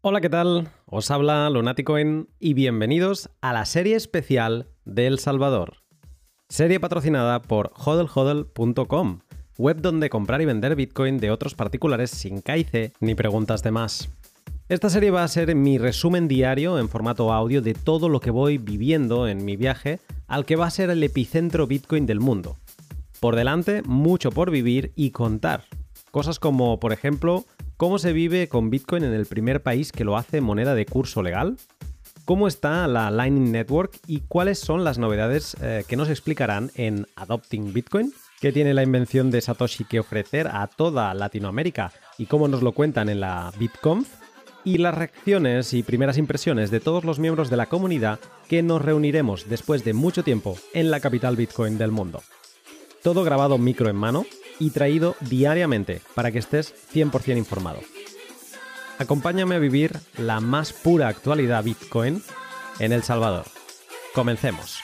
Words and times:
Hola, 0.00 0.20
¿qué 0.20 0.30
tal? 0.30 0.68
Os 0.86 1.10
habla 1.10 1.50
Lunaticoin 1.50 2.28
y 2.38 2.54
bienvenidos 2.54 3.30
a 3.40 3.52
la 3.52 3.64
serie 3.64 3.96
especial 3.96 4.68
de 4.84 5.08
El 5.08 5.18
Salvador. 5.18 5.78
Serie 6.48 6.78
patrocinada 6.78 7.42
por 7.42 7.72
hodlhodl.com, 7.74 9.18
web 9.58 9.80
donde 9.80 10.08
comprar 10.08 10.40
y 10.40 10.44
vender 10.44 10.76
Bitcoin 10.76 11.18
de 11.18 11.32
otros 11.32 11.56
particulares 11.56 12.12
sin 12.12 12.42
caice 12.42 12.92
ni 13.00 13.16
preguntas 13.16 13.64
de 13.64 13.72
más. 13.72 14.08
Esta 14.68 14.88
serie 14.88 15.10
va 15.10 15.24
a 15.24 15.28
ser 15.28 15.56
mi 15.56 15.78
resumen 15.78 16.28
diario 16.28 16.78
en 16.78 16.88
formato 16.88 17.32
audio 17.32 17.60
de 17.60 17.74
todo 17.74 18.08
lo 18.08 18.20
que 18.20 18.30
voy 18.30 18.56
viviendo 18.56 19.26
en 19.26 19.44
mi 19.44 19.56
viaje 19.56 19.98
al 20.28 20.46
que 20.46 20.54
va 20.54 20.66
a 20.66 20.70
ser 20.70 20.90
el 20.90 21.02
epicentro 21.02 21.66
Bitcoin 21.66 22.06
del 22.06 22.20
mundo. 22.20 22.56
Por 23.18 23.34
delante, 23.34 23.82
mucho 23.82 24.30
por 24.30 24.52
vivir 24.52 24.92
y 24.94 25.10
contar. 25.10 25.64
Cosas 26.12 26.38
como, 26.38 26.78
por 26.78 26.92
ejemplo, 26.92 27.44
cómo 27.78 27.98
se 27.98 28.12
vive 28.12 28.48
con 28.48 28.68
Bitcoin 28.68 29.04
en 29.04 29.14
el 29.14 29.24
primer 29.24 29.62
país 29.62 29.92
que 29.92 30.04
lo 30.04 30.18
hace 30.18 30.42
moneda 30.42 30.74
de 30.74 30.84
curso 30.84 31.22
legal, 31.22 31.56
cómo 32.24 32.48
está 32.48 32.86
la 32.88 33.10
Lightning 33.10 33.52
Network 33.52 33.96
y 34.06 34.20
cuáles 34.28 34.58
son 34.58 34.84
las 34.84 34.98
novedades 34.98 35.56
eh, 35.62 35.84
que 35.88 35.96
nos 35.96 36.10
explicarán 36.10 36.70
en 36.74 37.06
Adopting 37.14 37.72
Bitcoin, 37.72 38.12
qué 38.40 38.52
tiene 38.52 38.74
la 38.74 38.82
invención 38.82 39.30
de 39.30 39.40
Satoshi 39.40 39.84
que 39.84 40.00
ofrecer 40.00 40.48
a 40.48 40.66
toda 40.66 41.14
Latinoamérica 41.14 41.92
y 42.18 42.26
cómo 42.26 42.48
nos 42.48 42.62
lo 42.62 42.72
cuentan 42.72 43.08
en 43.08 43.20
la 43.20 43.52
BitConf, 43.58 44.08
y 44.64 44.78
las 44.78 44.94
reacciones 44.94 45.72
y 45.72 45.84
primeras 45.84 46.18
impresiones 46.18 46.72
de 46.72 46.80
todos 46.80 47.04
los 47.04 47.20
miembros 47.20 47.48
de 47.48 47.56
la 47.56 47.66
comunidad 47.66 48.18
que 48.48 48.62
nos 48.62 48.82
reuniremos 48.82 49.48
después 49.48 49.84
de 49.84 49.94
mucho 49.94 50.24
tiempo 50.24 50.58
en 50.74 50.90
la 50.90 50.98
capital 50.98 51.36
Bitcoin 51.36 51.78
del 51.78 51.92
mundo. 51.92 52.22
Todo 53.04 53.22
grabado 53.22 53.56
micro 53.56 53.88
en 53.88 53.96
mano 53.96 54.26
y 54.58 54.70
traído 54.70 55.16
diariamente 55.20 56.00
para 56.14 56.32
que 56.32 56.38
estés 56.38 56.74
100% 56.92 57.36
informado. 57.36 57.80
Acompáñame 58.98 59.54
a 59.54 59.58
vivir 59.58 59.92
la 60.16 60.40
más 60.40 60.72
pura 60.72 61.08
actualidad 61.08 61.62
Bitcoin 61.62 62.22
en 62.80 62.92
El 62.92 63.02
Salvador. 63.02 63.46
Comencemos. 64.12 64.80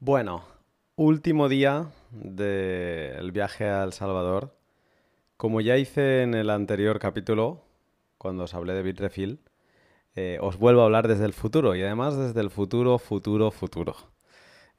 Bueno, 0.00 0.44
último 0.96 1.48
día 1.48 1.90
del 2.10 3.32
viaje 3.32 3.64
a 3.64 3.84
El 3.84 3.94
Salvador. 3.94 4.54
Como 5.38 5.62
ya 5.62 5.78
hice 5.78 6.22
en 6.22 6.34
el 6.34 6.50
anterior 6.50 6.98
capítulo, 6.98 7.63
cuando 8.24 8.44
os 8.44 8.54
hablé 8.54 8.72
de 8.72 8.82
Bitrefill, 8.82 9.38
eh, 10.16 10.38
os 10.40 10.56
vuelvo 10.56 10.80
a 10.80 10.84
hablar 10.84 11.08
desde 11.08 11.26
el 11.26 11.34
futuro 11.34 11.74
y 11.74 11.82
además 11.82 12.16
desde 12.16 12.40
el 12.40 12.48
futuro, 12.48 12.98
futuro, 12.98 13.50
futuro. 13.50 13.94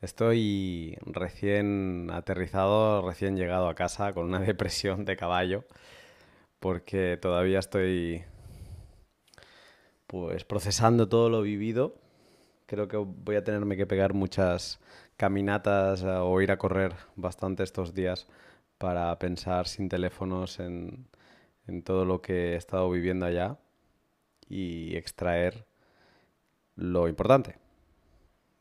Estoy 0.02 0.97
recién 1.05 2.09
aterrizado, 2.11 3.07
recién 3.07 3.37
llegado 3.37 3.69
a 3.69 3.75
casa 3.75 4.13
con 4.13 4.25
una 4.25 4.39
depresión 4.52 5.05
de 5.05 5.15
caballo 5.15 5.63
porque 6.59 7.19
todavía 7.21 7.59
estoy 7.59 8.23
pues 10.07 10.43
procesando 10.43 11.07
todo 11.07 11.30
lo 11.30 11.43
vivido. 11.43 11.93
Creo 12.65 12.87
que 12.87 12.97
voy 12.97 13.35
a 13.35 13.43
tenerme 13.43 13.77
que 13.77 13.85
pegar 13.85 14.15
muchas 14.15 14.80
caminatas 15.17 16.02
eh, 16.02 16.07
o 16.07 16.41
ir 16.41 16.52
a 16.52 16.57
correr 16.57 16.95
bastante 17.15 17.61
estos 17.61 17.93
días 17.93 18.25
para 18.80 19.15
pensar 19.19 19.67
sin 19.67 19.87
teléfonos 19.87 20.59
en, 20.59 21.05
todo 21.83 22.05
lo 22.05 22.21
que 22.21 22.53
he 22.53 22.55
estado 22.55 22.89
viviendo 22.89 23.25
allá 23.25 23.58
y 24.47 24.95
extraer 24.95 25.66
lo 26.75 27.08
importante. 27.08 27.58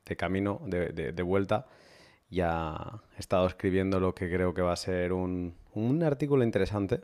De 0.04 0.16
camino, 0.16 0.60
de, 0.66 1.22
vuelta, 1.22 1.66
ya 2.30 3.02
he 3.16 3.20
estado 3.20 3.46
escribiendo 3.46 4.00
lo 4.00 4.14
que 4.14 4.30
creo 4.30 4.52
que 4.54 4.62
va 4.62 4.72
a 4.72 4.76
ser 4.76 5.12
un, 5.12 5.54
artículo 6.04 6.44
interesante 6.44 7.00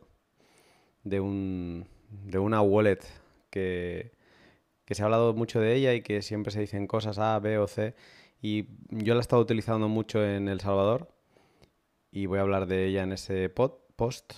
de, 1.04 1.20
un, 1.20 1.86
de 2.10 2.38
una 2.38 2.60
wallet 2.60 3.00
que, 3.48 4.12
que 4.84 4.94
se 4.94 5.02
ha 5.02 5.06
hablado 5.06 5.32
mucho 5.34 5.60
de 5.60 5.74
ella 5.74 5.94
y 5.94 6.02
que 6.02 6.20
siempre 6.22 6.52
se 6.52 6.60
dicen 6.60 6.86
cosas 6.86 7.18
A, 7.18 7.38
B 7.38 7.58
o 7.58 7.66
C 7.66 7.94
y 8.42 8.66
yo 8.90 9.14
la 9.14 9.20
he 9.20 9.22
estado 9.22 9.42
utilizando 9.42 9.88
mucho 9.88 10.24
en 10.24 10.48
El 10.48 10.60
Salvador 10.60 11.08
y 12.10 12.26
voy 12.26 12.38
a 12.38 12.42
hablar 12.42 12.66
de 12.66 12.86
ella 12.86 13.02
en 13.02 13.12
ese 13.12 13.48
post. 13.50 14.34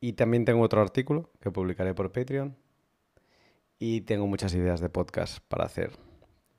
Y 0.00 0.12
también 0.14 0.44
tengo 0.44 0.62
otro 0.62 0.80
artículo 0.80 1.30
que 1.40 1.50
publicaré 1.50 1.94
por 1.94 2.12
Patreon. 2.12 2.56
Y 3.78 4.02
tengo 4.02 4.26
muchas 4.26 4.54
ideas 4.54 4.80
de 4.80 4.88
podcast 4.88 5.38
para 5.48 5.64
hacer. 5.64 5.92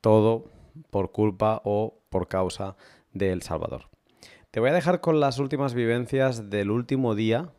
Todo 0.01 0.45
por 0.89 1.11
culpa 1.11 1.61
o 1.63 1.99
por 2.09 2.27
causa 2.27 2.75
de 3.13 3.31
El 3.31 3.41
Salvador. 3.41 3.89
Te 4.51 4.59
voy 4.59 4.69
a 4.69 4.73
dejar 4.73 5.01
con 5.01 5.19
las 5.19 5.39
últimas 5.39 5.73
vivencias 5.73 6.49
del 6.49 6.71
último 6.71 7.15
día. 7.15 7.51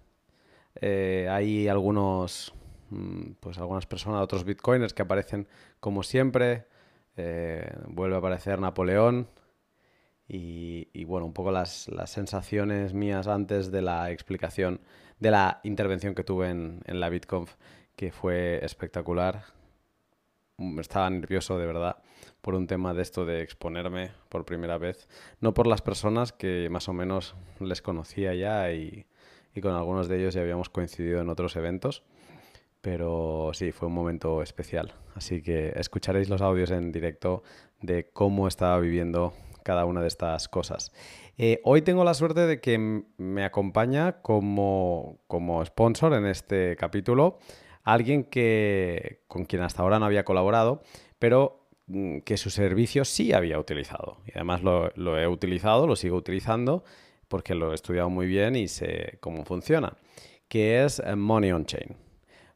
Eh, 0.81 1.28
hay 1.31 1.69
algunos, 1.69 2.55
mm, 2.91 3.33
pues 3.41 3.59
algunas 3.59 3.87
personas, 3.87 4.22
otros 4.22 4.44
bitcoiners 4.44 4.94
que 4.94 5.03
aparecen 5.03 5.49
como 5.81 6.03
siempre 6.03 6.67
eh, 7.17 7.69
vuelve 7.88 8.15
a 8.15 8.19
aparecer 8.19 8.61
Napoleón 8.61 9.28
y, 10.28 11.05
bueno, 11.05 11.27
un 11.27 11.33
poco 11.33 11.50
las, 11.50 11.88
sensaciones 12.06 12.93
mías 12.93 13.27
antes 13.27 13.72
de 13.72 13.83
la 13.83 14.11
explicación, 14.11 14.81
de 15.21 15.31
la 15.31 15.61
intervención 15.65 16.15
que 16.15 16.25
tuve 16.25 16.51
en, 16.51 16.83
la 16.87 17.09
BitConf, 17.09 17.55
que 17.97 18.12
fue 18.12 18.65
espectacular. 18.65 19.45
Estaba 20.79 21.09
nervioso 21.11 21.59
de 21.59 21.67
verdad 21.67 21.97
por 22.41 22.55
un 22.55 22.67
tema 22.67 22.95
de 22.95 23.03
esto 23.03 23.25
de 23.25 23.43
exponerme 23.43 24.11
por 24.29 24.45
primera 24.45 24.79
vez, 24.79 25.09
no 25.41 25.55
por 25.55 25.67
las 25.67 25.83
personas 25.83 26.33
que 26.33 26.69
más 26.71 26.89
o 26.89 26.93
menos 26.93 27.37
les 27.61 27.83
conocía 27.83 28.34
ya 28.34 28.73
y 28.73 29.06
con 29.62 29.73
algunos 29.73 30.09
de 30.09 30.21
ellos 30.21 30.34
ya 30.34 30.41
habíamos 30.41 30.69
coincidido 30.69 31.21
en 31.21 31.29
otros 31.29 31.56
eventos 31.56 32.05
pero 32.81 33.50
sí, 33.55 33.73
fue 33.73 33.89
un 33.89 33.95
momento 33.95 34.43
especial. 34.43 34.95
Así 35.15 35.43
que 35.43 35.73
escucharéis 35.77 36.29
los 36.29 36.41
audios 36.41 36.71
en 36.71 36.93
directo 36.93 37.43
de 37.81 38.09
cómo 38.12 38.49
estaba 38.49 38.79
viviendo 38.79 39.35
cada 39.69 39.84
una 39.84 40.01
de 40.01 40.09
estas 40.09 40.49
cosas. 40.49 40.93
Eh, 41.37 41.61
hoy 41.62 41.83
tengo 41.83 42.03
la 42.03 42.15
suerte 42.15 42.47
de 42.47 42.59
que 42.59 43.03
me 43.19 43.45
acompaña 43.45 44.23
como, 44.23 45.19
como 45.27 45.62
sponsor 45.62 46.15
en 46.15 46.25
este 46.25 46.75
capítulo 46.77 47.37
alguien 47.84 48.25
que, 48.25 49.25
con 49.29 49.45
quien 49.45 49.61
hasta 49.61 49.83
ahora 49.83 49.99
no 49.99 50.06
había 50.06 50.25
colaborado, 50.25 50.81
pero 51.19 51.69
mm, 51.87 52.21
que 52.21 52.39
su 52.39 52.49
servicio 52.49 53.05
sí 53.05 53.34
había 53.34 53.59
utilizado. 53.59 54.23
Y 54.25 54.31
además 54.37 54.62
lo, 54.62 54.91
lo 54.95 55.19
he 55.19 55.29
utilizado, 55.29 55.87
lo 55.87 55.97
sigo 55.97 56.17
utilizando 56.17 56.83
porque 57.29 57.55
lo 57.55 57.73
he 57.73 57.75
estudiado 57.75 58.09
muy 58.09 58.27
bien 58.27 58.56
y 58.56 58.69
sé 58.69 59.19
cómo 59.21 59.45
funciona, 59.45 59.99
que 60.49 60.83
es 60.83 60.99
eh, 60.99 61.15
Money 61.15 61.53
on 61.53 61.67
Chain. 61.67 61.95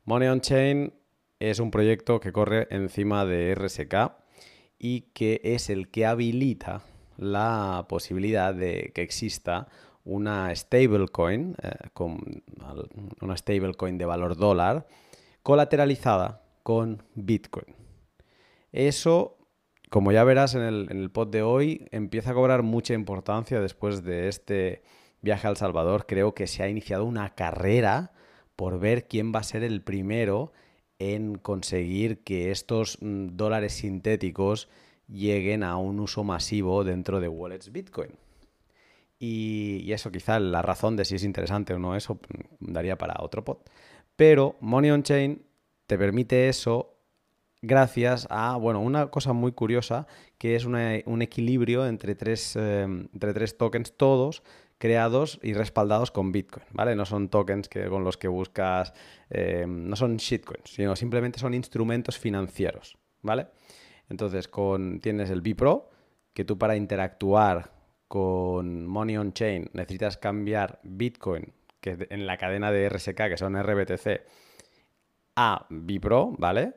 Money 0.06 0.28
on 0.28 0.40
Chain 0.40 0.94
es 1.40 1.58
un 1.58 1.70
proyecto 1.70 2.20
que 2.20 2.32
corre 2.32 2.68
encima 2.70 3.26
de 3.26 3.54
RSK 3.54 4.12
y 4.78 5.12
que 5.12 5.42
es 5.44 5.68
el 5.68 5.90
que 5.90 6.06
habilita 6.06 6.82
la 7.16 7.86
posibilidad 7.88 8.54
de 8.54 8.92
que 8.94 9.02
exista 9.02 9.68
una 10.04 10.54
stablecoin, 10.54 11.54
eh, 11.62 11.70
con 11.92 12.42
una 13.20 13.36
stablecoin 13.36 13.98
de 13.98 14.04
valor 14.04 14.36
dólar, 14.36 14.86
colateralizada 15.42 16.42
con 16.62 17.02
Bitcoin. 17.14 17.74
Eso, 18.72 19.36
como 19.90 20.12
ya 20.12 20.24
verás 20.24 20.54
en 20.54 20.62
el, 20.62 20.88
en 20.90 20.98
el 20.98 21.10
pod 21.10 21.28
de 21.28 21.42
hoy, 21.42 21.86
empieza 21.90 22.30
a 22.30 22.34
cobrar 22.34 22.62
mucha 22.62 22.94
importancia 22.94 23.60
después 23.60 24.02
de 24.02 24.28
este 24.28 24.82
viaje 25.20 25.46
al 25.46 25.56
Salvador. 25.56 26.06
Creo 26.06 26.34
que 26.34 26.46
se 26.46 26.62
ha 26.62 26.68
iniciado 26.68 27.04
una 27.04 27.34
carrera 27.34 28.12
por 28.56 28.78
ver 28.78 29.06
quién 29.08 29.32
va 29.34 29.40
a 29.40 29.44
ser 29.44 29.62
el 29.62 29.82
primero 29.82 30.52
en 30.98 31.36
conseguir 31.36 32.22
que 32.22 32.50
estos 32.50 32.98
mm, 33.00 33.36
dólares 33.36 33.72
sintéticos 33.74 34.68
lleguen 35.08 35.62
a 35.62 35.76
un 35.76 36.00
uso 36.00 36.24
masivo 36.24 36.84
dentro 36.84 37.20
de 37.20 37.28
wallets 37.28 37.72
Bitcoin. 37.72 38.10
Y, 39.18 39.92
eso 39.92 40.10
quizá 40.10 40.40
la 40.40 40.62
razón 40.62 40.96
de 40.96 41.04
si 41.04 41.14
es 41.14 41.24
interesante 41.24 41.74
o 41.74 41.78
no 41.78 41.94
eso 41.94 42.18
daría 42.58 42.98
para 42.98 43.16
otro 43.20 43.44
pod. 43.44 43.58
Pero 44.16 44.56
Money 44.60 44.90
on 44.90 45.02
Chain 45.02 45.42
te 45.86 45.96
permite 45.96 46.48
eso 46.48 46.96
gracias 47.60 48.26
a, 48.30 48.56
bueno, 48.56 48.80
una 48.80 49.06
cosa 49.08 49.32
muy 49.32 49.52
curiosa 49.52 50.06
que 50.38 50.56
es 50.56 50.64
un 50.64 51.22
equilibrio 51.22 51.86
entre 51.86 52.16
tres, 52.16 52.56
eh, 52.56 52.82
entre 52.82 53.32
tres 53.32 53.56
tokens 53.56 53.96
todos 53.96 54.42
creados 54.82 55.38
y 55.44 55.52
respaldados 55.52 56.10
con 56.10 56.32
Bitcoin, 56.32 56.66
¿vale? 56.72 56.96
No 56.96 57.04
son 57.04 57.28
tokens 57.28 57.68
que, 57.68 57.86
con 57.86 58.02
los 58.02 58.16
que 58.16 58.26
buscas, 58.26 58.92
eh, 59.30 59.64
no 59.68 59.94
son 59.94 60.16
shitcoins, 60.16 60.74
sino 60.74 60.96
simplemente 60.96 61.38
son 61.38 61.54
instrumentos 61.54 62.18
financieros, 62.18 62.98
¿vale? 63.20 63.46
Entonces, 64.08 64.48
con, 64.48 65.00
tienes 65.00 65.30
el 65.30 65.40
Bipro, 65.40 65.90
que 66.34 66.44
tú 66.44 66.58
para 66.58 66.76
interactuar 66.76 67.72
con 68.08 68.86
Money 68.86 69.16
on 69.16 69.32
Chain 69.32 69.70
necesitas 69.72 70.18
cambiar 70.18 70.80
Bitcoin, 70.82 71.52
que 71.80 72.06
en 72.10 72.26
la 72.26 72.36
cadena 72.36 72.70
de 72.70 72.88
RSK, 72.88 73.16
que 73.28 73.36
son 73.36 73.60
RBTC, 73.60 74.22
a 75.36 75.66
Bipro, 75.70 76.34
¿vale? 76.38 76.74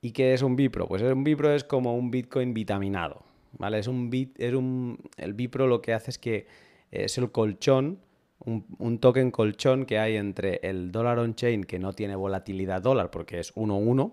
¿Y 0.00 0.12
qué 0.12 0.34
es 0.34 0.42
un 0.42 0.54
Bipro? 0.54 0.86
Pues 0.86 1.02
un 1.02 1.24
Bipro 1.24 1.52
es 1.52 1.64
como 1.64 1.96
un 1.96 2.10
Bitcoin 2.10 2.52
vitaminado, 2.52 3.24
¿vale? 3.52 3.78
Es 3.78 3.88
un 3.88 4.10
bit, 4.10 4.38
es 4.38 4.54
un, 4.54 4.98
el 5.16 5.34
Bipro 5.34 5.66
lo 5.66 5.80
que 5.80 5.94
hace 5.94 6.10
es 6.10 6.18
que 6.18 6.46
es 6.90 7.18
el 7.18 7.32
colchón, 7.32 8.00
un, 8.38 8.98
token 8.98 9.30
colchón 9.30 9.86
que 9.86 9.98
hay 9.98 10.16
entre 10.16 10.60
el 10.62 10.92
dólar 10.92 11.18
on-chain, 11.18 11.64
que 11.64 11.78
no 11.78 11.92
tiene 11.92 12.16
volatilidad 12.16 12.82
dólar 12.82 13.10
porque 13.10 13.40
es 13.40 13.54
1-1, 13.54 14.12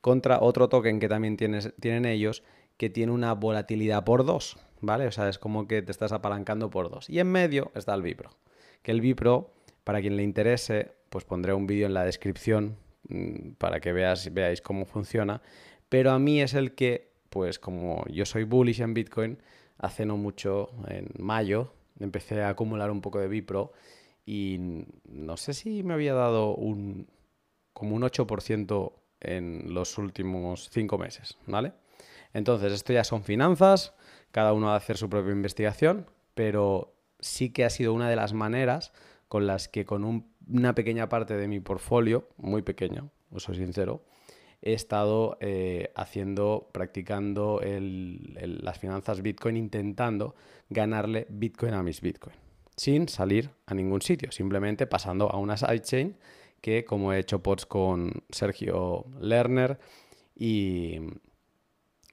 contra 0.00 0.40
otro 0.40 0.68
token 0.68 1.00
que 1.00 1.08
también 1.08 1.36
tienen 1.36 2.04
ellos, 2.04 2.42
que 2.76 2.90
tiene 2.90 3.12
una 3.12 3.34
volatilidad 3.34 4.04
por 4.04 4.24
2, 4.24 4.56
¿vale? 4.80 5.06
O 5.06 5.12
sea, 5.12 5.28
es 5.28 5.38
como 5.38 5.68
que 5.68 5.82
te 5.82 5.92
estás 5.92 6.12
apalancando 6.12 6.70
por 6.70 6.90
2. 6.90 7.10
Y 7.10 7.18
en 7.18 7.30
medio 7.30 7.70
está 7.74 7.94
el 7.94 8.02
Bipro, 8.02 8.30
que 8.82 8.90
el 8.90 9.00
Bipro, 9.00 9.52
para 9.84 10.00
quien 10.00 10.16
le 10.16 10.22
interese, 10.22 10.92
pues 11.10 11.24
pondré 11.24 11.52
un 11.52 11.66
vídeo 11.66 11.86
en 11.86 11.94
la 11.94 12.04
descripción 12.04 12.76
mm, 13.08 13.52
para 13.58 13.80
que 13.80 13.92
veas, 13.92 14.32
veáis 14.32 14.62
cómo 14.62 14.86
funciona, 14.86 15.42
pero 15.88 16.12
a 16.12 16.18
mí 16.18 16.40
es 16.40 16.54
el 16.54 16.74
que, 16.74 17.12
pues 17.28 17.58
como 17.58 18.04
yo 18.08 18.24
soy 18.24 18.44
bullish 18.44 18.80
en 18.80 18.94
Bitcoin, 18.94 19.38
hace 19.76 20.06
no 20.06 20.16
mucho, 20.16 20.70
en 20.88 21.08
mayo, 21.18 21.74
empecé 21.98 22.42
a 22.42 22.50
acumular 22.50 22.90
un 22.90 23.00
poco 23.00 23.18
de 23.18 23.28
Bipro 23.28 23.72
y 24.24 24.86
no 25.08 25.36
sé 25.36 25.52
si 25.52 25.82
me 25.82 25.94
había 25.94 26.14
dado 26.14 26.54
un 26.54 27.08
como 27.72 27.96
un 27.96 28.02
8% 28.02 28.92
en 29.20 29.74
los 29.74 29.98
últimos 29.98 30.68
5 30.70 30.98
meses, 30.98 31.38
¿vale? 31.46 31.72
Entonces, 32.32 32.72
esto 32.72 32.92
ya 32.92 33.04
son 33.04 33.22
finanzas, 33.22 33.94
cada 34.30 34.52
uno 34.52 34.68
va 34.68 34.74
a 34.74 34.76
hacer 34.76 34.96
su 34.96 35.08
propia 35.08 35.32
investigación, 35.32 36.06
pero 36.34 36.94
sí 37.18 37.50
que 37.50 37.64
ha 37.64 37.70
sido 37.70 37.92
una 37.92 38.08
de 38.08 38.16
las 38.16 38.32
maneras 38.32 38.92
con 39.28 39.46
las 39.46 39.68
que 39.68 39.84
con 39.84 40.24
una 40.48 40.74
pequeña 40.74 41.08
parte 41.08 41.36
de 41.36 41.48
mi 41.48 41.60
portfolio, 41.60 42.28
muy 42.36 42.62
pequeño, 42.62 43.10
os 43.32 43.44
soy 43.44 43.56
sincero, 43.56 44.04
he 44.62 44.74
estado 44.74 45.38
eh, 45.40 45.92
haciendo, 45.94 46.68
practicando 46.72 47.60
las 47.62 48.78
finanzas 48.78 49.22
Bitcoin, 49.22 49.56
intentando 49.56 50.34
ganarle 50.68 51.26
Bitcoin 51.30 51.74
a 51.74 51.82
mis 51.82 52.00
Bitcoin, 52.00 52.36
sin 52.76 53.08
salir 53.08 53.50
a 53.66 53.74
ningún 53.74 54.02
sitio, 54.02 54.30
simplemente 54.32 54.86
pasando 54.86 55.30
a 55.30 55.38
una 55.38 55.56
sidechain 55.56 56.16
que, 56.60 56.84
como 56.84 57.12
he 57.12 57.18
hecho 57.18 57.42
pods 57.42 57.66
con 57.66 58.22
Sergio 58.30 59.06
Lerner 59.20 59.78
y, 60.34 60.98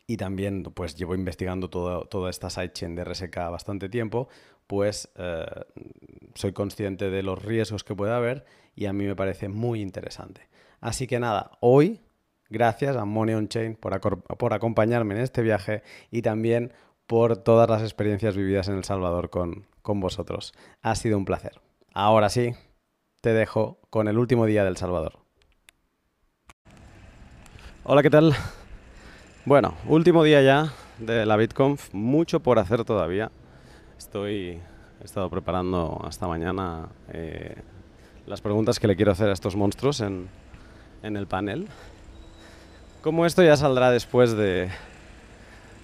y 0.05 0.17
también 0.17 0.63
pues 0.63 0.95
llevo 0.95 1.15
investigando 1.15 1.69
toda 1.69 2.29
esta 2.29 2.49
sidechain 2.49 2.95
de 2.95 3.03
RSK 3.03 3.35
bastante 3.51 3.89
tiempo, 3.89 4.29
pues 4.67 5.09
eh, 5.15 5.45
soy 6.35 6.53
consciente 6.53 7.09
de 7.09 7.23
los 7.23 7.43
riesgos 7.43 7.83
que 7.83 7.95
puede 7.95 8.13
haber 8.13 8.45
y 8.75 8.85
a 8.85 8.93
mí 8.93 9.05
me 9.05 9.15
parece 9.15 9.49
muy 9.49 9.81
interesante. 9.81 10.47
Así 10.79 11.07
que 11.07 11.19
nada, 11.19 11.51
hoy 11.61 12.01
Gracias 12.49 12.95
a 12.95 13.05
Money 13.05 13.35
on 13.35 13.47
Chain 13.47 13.75
por, 13.75 13.99
por 14.21 14.53
acompañarme 14.53 15.15
en 15.15 15.21
este 15.21 15.41
viaje 15.41 15.83
y 16.11 16.21
también 16.21 16.71
por 17.05 17.37
todas 17.37 17.69
las 17.69 17.81
experiencias 17.81 18.35
vividas 18.35 18.67
en 18.67 18.75
El 18.75 18.83
Salvador 18.83 19.29
con, 19.29 19.65
con 19.81 19.99
vosotros. 19.99 20.53
Ha 20.81 20.95
sido 20.95 21.17
un 21.17 21.25
placer. 21.25 21.59
Ahora 21.93 22.29
sí, 22.29 22.53
te 23.27 23.33
dejo 23.33 23.77
con 23.89 24.07
el 24.07 24.17
último 24.17 24.45
día 24.45 24.63
del 24.63 24.77
Salvador. 24.77 25.19
Hola, 27.83 28.01
¿qué 28.01 28.09
tal? 28.09 28.33
Bueno, 29.43 29.73
último 29.85 30.23
día 30.23 30.41
ya 30.41 30.71
de 30.97 31.25
la 31.25 31.35
BitConf, 31.35 31.93
mucho 31.93 32.39
por 32.39 32.57
hacer 32.57 32.85
todavía. 32.85 33.29
Estoy, 33.97 34.61
he 35.01 35.03
estado 35.03 35.29
preparando 35.29 36.01
hasta 36.05 36.25
mañana 36.25 36.87
eh, 37.11 37.55
las 38.27 38.39
preguntas 38.39 38.79
que 38.79 38.87
le 38.87 38.95
quiero 38.95 39.11
hacer 39.11 39.27
a 39.27 39.33
estos 39.33 39.57
monstruos 39.57 39.99
en, 39.99 40.29
en 41.03 41.17
el 41.17 41.27
panel. 41.27 41.67
Como 43.01 43.25
esto 43.25 43.43
ya 43.43 43.57
saldrá 43.57 43.91
después 43.91 44.37
de, 44.37 44.69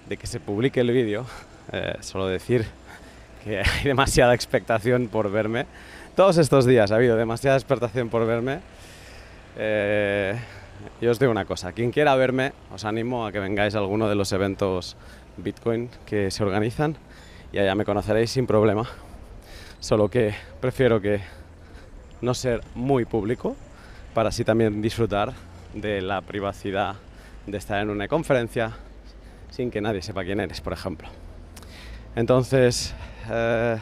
que 0.08 0.26
se 0.26 0.40
publique 0.40 0.80
el 0.80 0.90
vídeo, 0.92 1.26
eh, 1.72 1.98
solo 2.00 2.26
decir 2.26 2.64
que 3.44 3.58
hay 3.58 3.84
demasiada 3.84 4.32
expectación 4.32 5.08
por 5.08 5.30
verme. 5.30 5.66
Todos 6.16 6.38
estos 6.38 6.64
días 6.64 6.92
ha 6.92 6.94
habido 6.94 7.16
demasiada 7.16 7.56
expectación 7.56 8.08
por 8.08 8.24
verme. 8.24 8.60
Eh, 9.58 10.38
yo 11.00 11.10
os 11.10 11.18
digo 11.18 11.32
una 11.32 11.44
cosa, 11.44 11.72
quien 11.72 11.90
quiera 11.90 12.14
verme, 12.14 12.52
os 12.72 12.84
animo 12.84 13.26
a 13.26 13.32
que 13.32 13.40
vengáis 13.40 13.74
a 13.74 13.78
alguno 13.78 14.08
de 14.08 14.14
los 14.14 14.30
eventos 14.30 14.96
Bitcoin 15.36 15.90
que 16.06 16.30
se 16.30 16.44
organizan 16.44 16.96
y 17.52 17.58
allá 17.58 17.74
me 17.74 17.84
conoceréis 17.84 18.30
sin 18.30 18.46
problema. 18.46 18.88
Solo 19.80 20.08
que 20.08 20.36
prefiero 20.60 21.00
que 21.00 21.20
no 22.20 22.32
ser 22.32 22.60
muy 22.76 23.04
público 23.06 23.56
para 24.14 24.28
así 24.28 24.44
también 24.44 24.80
disfrutar 24.80 25.32
de 25.74 26.00
la 26.00 26.20
privacidad 26.20 26.94
de 27.44 27.58
estar 27.58 27.82
en 27.82 27.90
una 27.90 28.06
conferencia 28.06 28.70
sin 29.50 29.68
que 29.72 29.80
nadie 29.80 30.00
sepa 30.00 30.22
quién 30.22 30.38
eres, 30.38 30.60
por 30.60 30.74
ejemplo. 30.74 31.08
Entonces, 32.14 32.94
eh, 33.28 33.78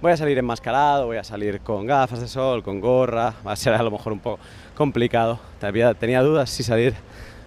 voy 0.00 0.12
a 0.12 0.16
salir 0.16 0.38
enmascarado, 0.38 1.06
voy 1.06 1.18
a 1.18 1.24
salir 1.24 1.60
con 1.60 1.86
gafas 1.86 2.20
de 2.20 2.28
sol, 2.28 2.62
con 2.62 2.80
gorra, 2.80 3.34
va 3.46 3.52
a 3.52 3.56
ser 3.56 3.74
a 3.74 3.82
lo 3.82 3.90
mejor 3.90 4.12
un 4.12 4.20
poco 4.20 4.40
complicado. 4.74 5.38
Tenía, 5.58 6.22
dudas 6.22 6.50
si 6.50 6.62
salir 6.62 6.94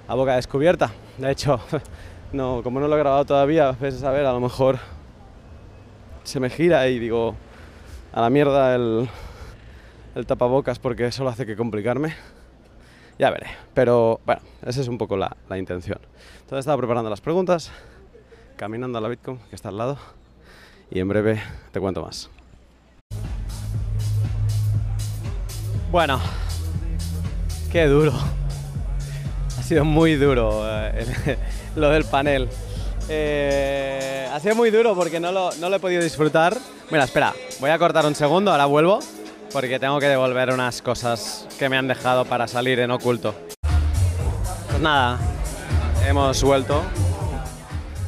a 0.08 0.16
boca 0.16 0.36
descubierta. 0.36 0.92
De 1.18 1.32
hecho, 1.32 1.60
no, 2.34 2.62
como 2.64 2.80
no 2.80 2.88
lo 2.88 2.96
he 2.96 3.00
grabado 3.00 3.26
todavía, 3.26 3.72
veces 3.72 4.04
a 4.04 4.12
ver, 4.12 4.26
a 4.26 4.34
lo 4.34 4.40
mejor 4.40 4.78
se 6.24 6.40
me 6.40 6.50
gira 6.50 6.88
y 6.88 7.00
digo, 7.00 7.36
a 8.14 8.22
la 8.22 8.30
mierda 8.30 8.76
el, 8.76 9.10
tapabocas 10.28 10.80
porque 10.80 11.08
eso 11.08 11.24
lo 11.24 11.30
hace 11.30 11.46
que 11.46 11.56
complicarme. 11.56 12.16
Ya 13.20 13.30
veré. 13.30 13.48
Pero 13.74 14.20
bueno, 14.26 14.42
esa 14.66 14.82
es 14.82 14.88
un 14.88 14.98
poco 14.98 15.18
la, 15.18 15.36
la 15.48 15.58
intención. 15.58 16.00
Entonces 16.42 16.60
estaba 16.60 16.78
preparando 16.78 17.10
las 17.10 17.22
preguntas, 17.22 17.72
caminando 18.58 18.98
a 18.98 19.02
la 19.02 19.08
Bitcoin, 19.08 19.38
que 19.50 19.56
está 19.56 19.70
al 19.70 19.78
lado, 19.78 19.98
y 20.90 21.00
en 21.00 21.08
breve 21.08 21.42
te 21.72 21.80
cuento 21.80 22.02
más. 22.02 22.30
Bueno, 25.94 26.20
qué 27.72 27.86
duro. 27.86 28.14
Ha 29.60 29.62
sido 29.62 29.86
muy 29.86 30.16
duro 30.16 30.64
eh, 30.68 31.38
lo 31.76 31.90
del 31.90 32.04
panel. 32.06 32.50
Eh, 33.10 34.28
ha 34.34 34.40
sido 34.40 34.56
muy 34.56 34.72
duro 34.72 34.96
porque 34.96 35.20
no 35.20 35.32
lo, 35.32 35.54
no 35.58 35.70
lo 35.70 35.76
he 35.76 35.80
podido 35.80 36.02
disfrutar. 36.02 36.58
Mira, 36.90 37.04
espera, 37.04 37.36
voy 37.60 37.70
a 37.70 37.78
cortar 37.78 38.08
un 38.08 38.16
segundo, 38.16 38.50
ahora 38.50 38.66
vuelvo 38.66 39.02
porque 39.52 39.78
tengo 39.80 40.00
que 40.00 40.08
devolver 40.08 40.52
unas 40.52 40.82
cosas 40.82 41.48
que 41.60 41.70
me 41.70 41.78
han 41.78 41.88
dejado 41.88 42.26
para 42.26 42.48
salir 42.48 42.80
en 42.80 42.90
oculto. 42.90 43.36
Pues 44.70 44.82
nada, 44.82 45.20
hemos 46.08 46.44
vuelto 46.44 46.82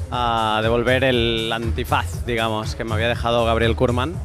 a 0.09 0.59
devolver 0.63 1.03
el 1.03 1.53
antifaz, 1.53 2.25
digamos, 2.25 2.73
que 2.73 2.83
me 2.83 2.95
había 2.95 3.09
dejado 3.09 3.45
Gabriel 3.45 3.75
Kurman 3.75 4.15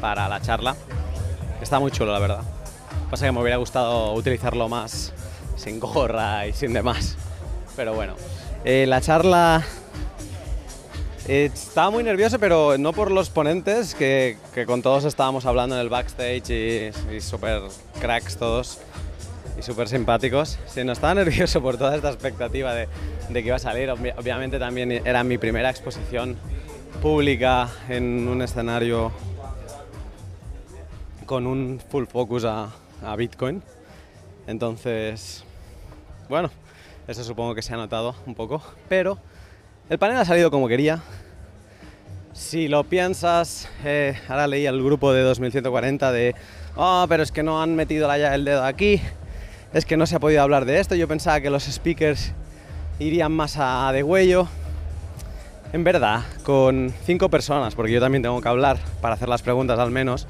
para 0.00 0.30
la 0.30 0.40
charla. 0.40 0.76
Está 1.60 1.78
muy 1.78 1.90
chulo, 1.90 2.10
la 2.10 2.18
verdad. 2.18 2.61
Pasa 3.12 3.26
que 3.26 3.32
me 3.32 3.42
hubiera 3.42 3.58
gustado 3.58 4.14
utilizarlo 4.14 4.70
más 4.70 5.12
sin 5.56 5.78
gorra 5.78 6.46
y 6.46 6.54
sin 6.54 6.72
demás. 6.72 7.18
Pero 7.76 7.92
bueno, 7.92 8.14
eh, 8.64 8.86
la 8.88 9.02
charla 9.02 9.62
estaba 11.28 11.90
muy 11.90 12.04
nervioso, 12.04 12.38
pero 12.38 12.78
no 12.78 12.94
por 12.94 13.10
los 13.10 13.28
ponentes, 13.28 13.94
que, 13.94 14.38
con 14.66 14.80
todos 14.80 15.04
estábamos 15.04 15.44
hablando 15.44 15.74
en 15.74 15.82
el 15.82 15.90
backstage 15.90 16.48
y, 16.48 17.14
y 17.14 17.20
súper 17.20 17.60
cracks 18.00 18.38
todos 18.38 18.78
y 19.58 19.62
súper 19.62 19.88
simpáticos, 19.88 20.58
sino 20.66 20.92
estaba 20.92 21.12
nervioso 21.22 21.60
por 21.60 21.76
toda 21.76 21.94
esta 21.94 22.08
expectativa 22.08 22.72
de, 22.72 22.88
que 23.30 23.40
iba 23.40 23.56
a 23.56 23.58
salir. 23.58 23.90
obviamente 23.90 24.58
también 24.58 24.90
era 24.90 25.22
mi 25.22 25.36
primera 25.36 25.68
exposición 25.68 26.38
pública 27.02 27.68
en 27.90 28.26
un 28.26 28.40
escenario 28.40 29.12
con 31.26 31.46
un 31.46 31.78
full 31.90 32.06
focus 32.06 32.46
a, 32.46 32.70
a 33.04 33.16
Bitcoin. 33.16 33.62
Entonces, 34.46 35.44
bueno, 36.28 36.50
eso 37.06 37.24
supongo 37.24 37.54
que 37.54 37.62
se 37.62 37.74
ha 37.74 37.76
notado 37.76 38.14
un 38.26 38.34
poco, 38.34 38.62
pero 38.88 39.18
el 39.88 39.98
panel 39.98 40.16
ha 40.16 40.24
salido 40.24 40.50
como 40.50 40.68
quería. 40.68 41.02
Si 42.32 42.68
lo 42.68 42.84
piensas, 42.84 43.68
eh, 43.84 44.16
ahora 44.28 44.46
leí 44.46 44.66
al 44.66 44.82
grupo 44.82 45.12
de 45.12 45.22
2140 45.22 46.12
de, 46.12 46.34
oh, 46.76 47.04
pero 47.08 47.22
es 47.22 47.30
que 47.30 47.42
no 47.42 47.62
han 47.62 47.74
metido 47.74 48.08
ya 48.16 48.34
el 48.34 48.44
dedo 48.44 48.64
aquí, 48.64 49.00
es 49.72 49.84
que 49.84 49.96
no 49.96 50.06
se 50.06 50.16
ha 50.16 50.20
podido 50.20 50.42
hablar 50.42 50.64
de 50.64 50.80
esto. 50.80 50.94
Yo 50.94 51.06
pensaba 51.06 51.40
que 51.40 51.50
los 51.50 51.64
speakers 51.64 52.32
irían 52.98 53.32
más 53.32 53.56
a 53.58 53.90
de 53.92 54.02
huello. 54.02 54.48
En 55.72 55.84
verdad, 55.84 56.22
con 56.42 56.92
cinco 57.04 57.30
personas, 57.30 57.74
porque 57.74 57.92
yo 57.92 58.00
también 58.00 58.22
tengo 58.22 58.40
que 58.40 58.48
hablar 58.48 58.78
para 59.00 59.14
hacer 59.14 59.28
las 59.28 59.40
preguntas 59.42 59.78
al 59.78 59.90
menos, 59.90 60.26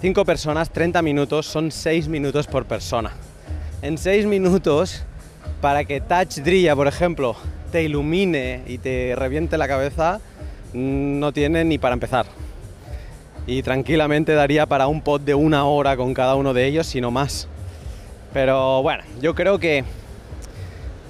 cinco 0.00 0.24
personas, 0.24 0.70
30 0.70 1.02
minutos, 1.02 1.46
son 1.46 1.70
6 1.70 2.08
minutos 2.08 2.46
por 2.46 2.66
persona. 2.66 3.12
En 3.82 3.98
6 3.98 4.26
minutos, 4.26 5.04
para 5.60 5.84
que 5.84 6.00
Touch 6.00 6.38
Drilla, 6.38 6.74
por 6.76 6.86
ejemplo, 6.86 7.36
te 7.72 7.82
ilumine 7.82 8.62
y 8.66 8.78
te 8.78 9.14
reviente 9.16 9.58
la 9.58 9.68
cabeza, 9.68 10.20
no 10.72 11.32
tiene 11.32 11.64
ni 11.64 11.78
para 11.78 11.94
empezar. 11.94 12.26
Y 13.46 13.62
tranquilamente 13.62 14.34
daría 14.34 14.66
para 14.66 14.86
un 14.86 15.02
pod 15.02 15.20
de 15.20 15.34
una 15.34 15.64
hora 15.64 15.96
con 15.96 16.14
cada 16.14 16.34
uno 16.34 16.54
de 16.54 16.66
ellos, 16.66 16.86
si 16.86 17.00
no 17.00 17.10
más. 17.10 17.48
Pero 18.32 18.82
bueno, 18.82 19.04
yo 19.20 19.34
creo 19.34 19.58
que 19.58 19.84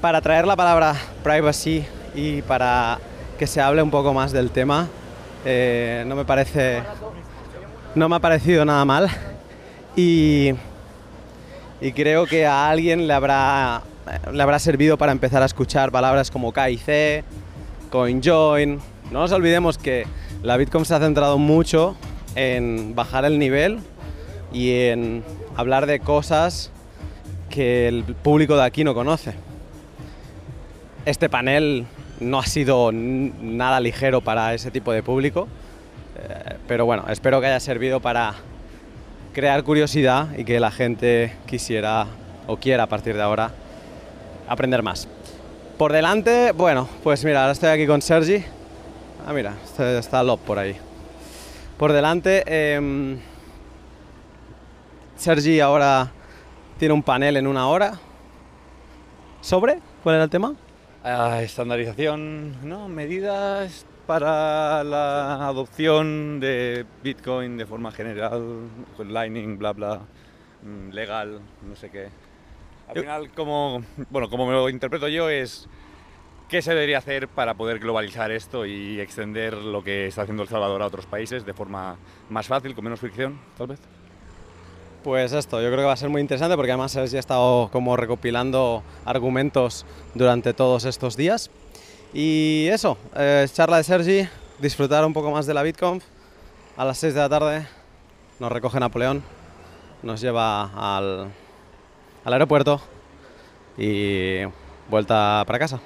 para 0.00 0.20
traer 0.20 0.46
la 0.46 0.56
palabra 0.56 0.94
privacy 1.22 1.86
y 2.14 2.42
para 2.42 2.98
que 3.38 3.46
se 3.46 3.60
hable 3.60 3.82
un 3.82 3.90
poco 3.90 4.12
más 4.12 4.32
del 4.32 4.50
tema. 4.50 4.88
Eh, 5.44 6.04
no 6.06 6.14
me 6.16 6.24
parece. 6.24 6.82
No 7.94 8.08
me 8.08 8.16
ha 8.16 8.18
parecido 8.18 8.64
nada 8.64 8.84
mal. 8.84 9.08
Y, 9.94 10.52
creo 11.94 12.26
que 12.26 12.44
a 12.44 12.68
alguien 12.68 13.06
le 13.06 13.14
habrá, 13.14 13.82
le 14.32 14.42
habrá 14.42 14.58
servido 14.58 14.98
para 14.98 15.12
empezar 15.12 15.42
a 15.42 15.46
escuchar 15.46 15.92
palabras 15.92 16.30
como 16.30 16.52
KIC, 16.52 17.24
CoinJoin. 17.90 18.80
No 19.12 19.20
nos 19.20 19.30
olvidemos 19.30 19.78
que 19.78 20.06
la 20.42 20.56
Bitcoin 20.56 20.84
se 20.84 20.94
ha 20.94 20.98
centrado 20.98 21.38
mucho 21.38 21.94
en 22.34 22.96
bajar 22.96 23.24
el 23.24 23.38
nivel 23.38 23.78
y 24.52 24.72
en 24.72 25.22
hablar 25.56 25.86
de 25.86 26.00
cosas 26.00 26.72
que 27.48 27.86
el 27.86 28.02
público 28.02 28.56
de 28.56 28.64
aquí 28.64 28.82
no 28.82 28.94
conoce. 28.94 29.34
Este 31.06 31.28
panel 31.28 31.86
no 32.18 32.40
ha 32.40 32.46
sido 32.46 32.90
nada 32.90 33.78
ligero 33.78 34.20
para 34.20 34.52
ese 34.52 34.72
tipo 34.72 34.90
de 34.92 35.04
público, 35.04 35.46
pero 36.66 36.86
bueno, 36.86 37.04
espero 37.08 37.40
que 37.40 37.46
haya 37.46 37.60
servido 37.60 38.00
para 38.00 38.34
crear 39.32 39.62
curiosidad 39.64 40.28
y 40.36 40.44
que 40.44 40.60
la 40.60 40.70
gente 40.70 41.34
quisiera 41.46 42.06
o 42.46 42.56
quiera 42.56 42.84
a 42.84 42.86
partir 42.86 43.16
de 43.16 43.22
ahora 43.22 43.50
aprender 44.48 44.82
más. 44.82 45.08
Por 45.78 45.92
delante, 45.92 46.52
bueno, 46.52 46.88
pues 47.02 47.24
mira, 47.24 47.40
ahora 47.40 47.52
estoy 47.52 47.70
aquí 47.70 47.86
con 47.86 48.00
Sergi. 48.00 48.44
Ah, 49.26 49.32
mira, 49.32 49.54
está, 49.64 49.98
está 49.98 50.22
Lob 50.22 50.38
por 50.40 50.58
ahí. 50.58 50.76
Por 51.78 51.92
delante, 51.92 52.44
eh, 52.46 53.18
Sergi 55.16 55.60
ahora 55.60 56.12
tiene 56.78 56.94
un 56.94 57.02
panel 57.02 57.36
en 57.36 57.46
una 57.46 57.68
hora. 57.68 57.98
¿Sobre? 59.40 59.78
¿Cuál 60.02 60.16
era 60.16 60.24
el 60.24 60.30
tema? 60.30 60.54
Uh, 61.04 61.40
estandarización, 61.40 62.66
¿no? 62.68 62.88
Medidas 62.88 63.84
para 64.06 64.84
la 64.84 65.46
adopción 65.46 66.40
de 66.40 66.84
Bitcoin 67.02 67.56
de 67.56 67.66
forma 67.66 67.90
general, 67.90 68.68
con 68.96 69.12
Lightning, 69.12 69.58
bla, 69.58 69.72
bla, 69.72 70.00
legal, 70.92 71.40
no 71.62 71.76
sé 71.76 71.90
qué. 71.90 72.08
Al 72.88 73.00
final, 73.00 73.30
como, 73.30 73.82
bueno, 74.10 74.28
como 74.28 74.46
me 74.46 74.52
lo 74.52 74.68
interpreto 74.68 75.08
yo, 75.08 75.30
es 75.30 75.68
qué 76.48 76.60
se 76.60 76.74
debería 76.74 76.98
hacer 76.98 77.28
para 77.28 77.54
poder 77.54 77.78
globalizar 77.78 78.30
esto 78.30 78.66
y 78.66 79.00
extender 79.00 79.54
lo 79.54 79.82
que 79.82 80.06
está 80.06 80.22
haciendo 80.22 80.42
El 80.42 80.48
Salvador 80.48 80.82
a 80.82 80.86
otros 80.86 81.06
países 81.06 81.46
de 81.46 81.54
forma 81.54 81.96
más 82.28 82.46
fácil, 82.46 82.74
con 82.74 82.84
menos 82.84 83.00
fricción, 83.00 83.40
tal 83.56 83.68
vez. 83.68 83.80
Pues 85.02 85.32
esto, 85.32 85.60
yo 85.60 85.68
creo 85.68 85.80
que 85.80 85.86
va 85.86 85.92
a 85.92 85.96
ser 85.96 86.08
muy 86.08 86.20
interesante 86.22 86.56
porque 86.56 86.72
además 86.72 86.96
ha 86.96 87.04
estado 87.04 87.68
como 87.70 87.96
recopilando 87.96 88.82
argumentos 89.04 89.84
durante 90.14 90.54
todos 90.54 90.86
estos 90.86 91.16
días. 91.16 91.50
Y 92.16 92.68
eso, 92.68 92.96
eh, 93.16 93.44
charla 93.52 93.78
de 93.78 93.82
Sergi, 93.82 94.28
disfrutar 94.60 95.04
un 95.04 95.12
poco 95.12 95.32
más 95.32 95.46
de 95.46 95.54
la 95.54 95.64
BitConf. 95.64 96.04
A 96.76 96.84
las 96.84 96.98
6 96.98 97.12
de 97.12 97.20
la 97.20 97.28
tarde 97.28 97.66
nos 98.38 98.52
recoge 98.52 98.78
Napoleón, 98.78 99.20
nos 100.00 100.20
lleva 100.20 100.96
al, 100.96 101.32
al 102.24 102.32
aeropuerto 102.32 102.80
y 103.76 104.44
vuelta 104.88 105.42
para 105.44 105.58
casa. 105.58 105.80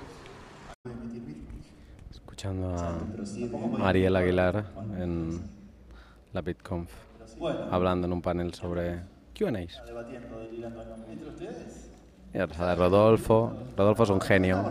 Escuchando 2.11 2.77
a 2.77 3.89
Ariel 3.89 4.15
Aguilar 4.15 4.67
en 4.99 5.41
la 6.35 6.43
BitConf, 6.43 6.91
hablando 7.71 8.07
en 8.07 8.13
un 8.13 8.21
panel 8.21 8.53
sobre 8.53 9.01
Q&As. 9.35 9.81
Rodolfo. 12.77 13.53
Rodolfo 13.79 14.03
es 14.03 14.11
un 14.11 14.21
genio. 14.21 14.63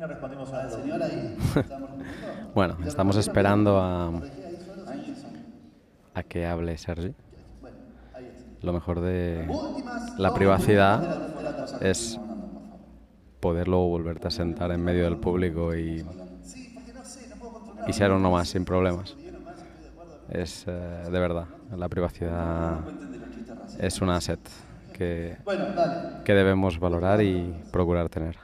Respondemos 0.00 0.52
al 0.52 0.70
señor 0.70 1.02
ahí? 1.02 1.36
bueno, 2.54 2.76
estamos 2.86 3.16
esperando 3.16 3.80
a, 3.80 4.10
a 6.14 6.22
que 6.22 6.46
hable 6.46 6.76
Sergi. 6.78 7.14
Lo 8.62 8.72
mejor 8.72 9.00
de 9.00 9.46
la 10.18 10.32
privacidad 10.32 11.82
es 11.82 12.18
poder 13.40 13.68
luego 13.68 13.88
volverte 13.88 14.28
a 14.28 14.30
sentar 14.30 14.70
en 14.70 14.82
medio 14.82 15.04
del 15.04 15.18
público 15.18 15.74
y, 15.74 16.04
y 17.86 17.92
ser 17.92 18.10
uno 18.10 18.30
más 18.30 18.48
sin 18.48 18.64
problemas. 18.64 19.16
Es 20.30 20.64
eh, 20.66 20.70
de 20.70 21.20
verdad, 21.20 21.46
la 21.76 21.88
privacidad 21.88 22.78
es 23.78 24.00
un 24.00 24.08
asset 24.08 24.40
que, 24.94 25.36
que 26.24 26.32
debemos 26.32 26.78
valorar 26.78 27.20
y 27.20 27.54
procurar 27.70 28.08
tener. 28.08 28.36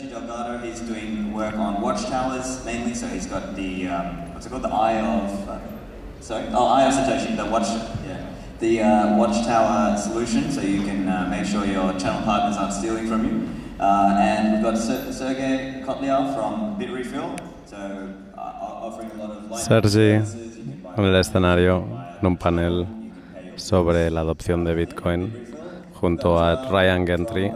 Sergio 0.00 0.26
Delgado, 0.26 0.58
he's 0.64 0.80
doing 0.80 1.32
work 1.34 1.54
on 1.56 1.82
watchtowers 1.82 2.64
mainly, 2.64 2.94
so 2.94 3.06
he's 3.08 3.26
got 3.26 3.54
the, 3.54 3.86
um, 3.86 4.32
what's 4.32 4.46
it 4.46 4.48
called, 4.48 4.62
the 4.62 4.68
Eye 4.68 4.98
of, 4.98 5.48
uh, 5.48 5.58
sorry? 6.20 6.46
Oh, 6.52 6.68
Eye 6.68 6.86
of 6.86 6.94
Satoshi, 6.94 7.36
the 7.36 7.44
watch, 7.44 7.68
yeah. 8.06 8.26
The 8.60 8.82
uh, 8.82 9.16
watchtower 9.18 9.98
solution, 9.98 10.50
so 10.50 10.62
you 10.62 10.82
can 10.82 11.06
uh, 11.06 11.28
make 11.30 11.44
sure 11.44 11.66
your 11.66 11.92
channel 11.98 12.22
partners 12.22 12.56
aren't 12.56 12.72
stealing 12.72 13.08
from 13.08 13.24
you. 13.24 13.48
Uh, 13.78 14.16
and 14.18 14.54
we've 14.54 14.62
got 14.62 14.78
Ser 14.78 15.12
Sergey 15.12 15.82
Kotliar 15.84 16.34
from 16.34 16.78
Bitrefill, 16.78 17.38
so 17.66 17.76
uh, 18.36 18.40
offering 18.40 19.10
a 19.10 19.14
lot 19.16 19.30
of 19.30 19.58
Sergi 19.58 20.12
en 20.96 21.04
el 21.04 21.16
escenario 21.16 21.84
en 22.20 22.26
un 22.26 22.36
panel 22.36 22.86
sobre 23.56 24.10
la 24.10 24.20
adopción 24.20 24.64
de 24.64 24.74
Bitcoin 24.74 25.32
junto 25.94 26.38
a 26.38 26.70
Ryan 26.70 27.06
Gentry 27.06 27.50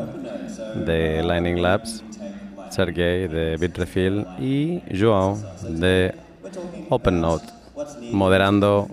de 0.86 1.22
Lightning 1.22 1.60
Labs, 1.60 2.02
Sergey 2.74 3.28
de 3.28 3.56
Bitrefill 3.56 4.26
y 4.38 4.82
Joao 4.90 5.38
de 5.62 6.12
OpenNote, 6.90 7.46
moderando 8.10 8.88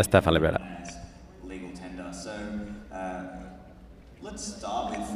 Stefan 0.00 0.34
Libera. 0.34 0.60
Let's 4.20 4.42
start 4.42 4.90
with 4.90 5.08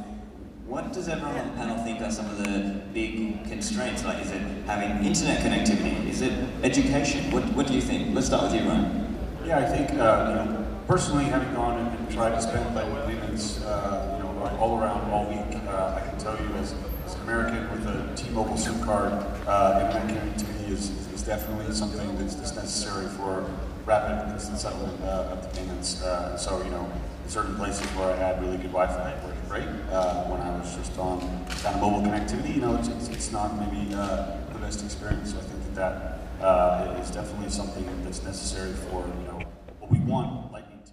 what 0.67 0.93
does 0.93 1.09
everyone 1.09 1.37
on 1.37 1.49
the 1.51 1.57
panel 1.57 1.85
think 1.85 2.01
are 2.01 2.13
some 2.13 2.27
of 2.27 2.39
the 2.39 2.81
big 2.95 3.45
constraints? 3.49 4.05
Like, 4.05 4.25
is 4.25 4.31
it 4.31 4.41
having 4.67 5.05
internet 5.05 5.41
connectivity? 5.41 6.09
Is 6.09 6.23
it 6.23 6.33
education? 6.63 7.33
What, 7.33 7.43
what 7.57 7.67
do 7.67 7.75
you 7.75 7.83
think? 7.83 8.15
Let's 8.15 8.29
start 8.29 8.45
with 8.45 8.55
you, 8.55 8.69
Ryan. 8.69 9.19
Yeah, 9.45 9.59
I 9.59 9.65
think, 9.65 9.91
uh, 9.91 10.27
you 10.29 10.35
know, 10.37 10.67
personally, 10.87 11.25
having 11.25 11.53
gone 11.55 11.81
and, 11.81 11.99
and 11.99 12.11
tried 12.11 12.31
to 12.31 12.41
spend 12.41 12.73
mobile 12.73 13.03
payments, 13.05 13.61
uh, 13.65 14.15
you 14.17 14.20
know, 14.20 14.20
all 14.61 14.79
around 14.79 15.11
all 15.11 15.25
week, 15.27 15.57
uh, 15.69 15.97
I 15.97 16.07
can 16.07 16.19
tell 16.19 16.37
you 16.37 16.55
as, 16.57 16.75
as 17.07 17.15
an 17.15 17.23
American 17.23 17.71
with 17.71 17.87
a 17.87 18.15
T-Mobile 18.15 18.59
SIM 18.59 18.79
card, 18.85 19.13
uh, 19.47 19.81
internet 19.87 20.23
connectivity 20.23 20.71
is, 20.71 20.91
is 21.15 21.23
definitely 21.23 21.73
something 21.75 22.19
that's, 22.19 22.35
that's 22.35 22.55
necessary 22.55 23.09
for 23.09 23.51
rapid 23.87 24.33
instant 24.35 24.59
settlement 24.59 25.03
uh, 25.03 25.33
of 25.33 25.43
the 25.43 25.49
payments. 25.59 26.03
Uh, 26.03 26.37
so, 26.37 26.63
you 26.63 26.71
know, 26.71 26.91
in 27.25 27.31
certain 27.31 27.57
places 27.57 27.87
where 27.97 28.13
I 28.13 28.17
had 28.17 28.43
really 28.43 28.59
good 28.59 28.73
Wi-Fi, 28.73 29.11
it 29.11 29.25
worked 29.25 29.49
great. 29.49 29.69
Uh, 29.91 30.25
when 30.25 30.41
I 30.43 30.51
was 30.59 30.77
just 30.77 30.97
on 30.99 31.21
kind 31.63 31.75
of 31.75 31.81
mobile 31.81 32.03
connectivity, 32.03 32.57
you 32.57 32.61
know, 32.61 32.77
it's, 32.77 32.89
it's, 32.89 33.09
it's 33.09 33.33
not 33.33 33.59
maybe 33.59 33.95
uh, 33.95 34.37
the 34.53 34.59
best 34.59 34.85
experience. 34.85 35.33
So 35.33 35.39
I 35.39 35.43
think 35.43 35.75
that 35.75 35.75
that 35.75 36.45
uh, 36.45 37.01
is 37.01 37.11
definitely 37.11 37.51
something 37.51 37.87
that's 38.05 38.23
necessary 38.23 38.75
for, 38.75 39.07
you 39.07 39.27
know, 39.27 39.41
what 39.79 39.91
we 39.91 40.01
want 40.01 40.53
Lightning 40.53 40.81
to 40.85 40.93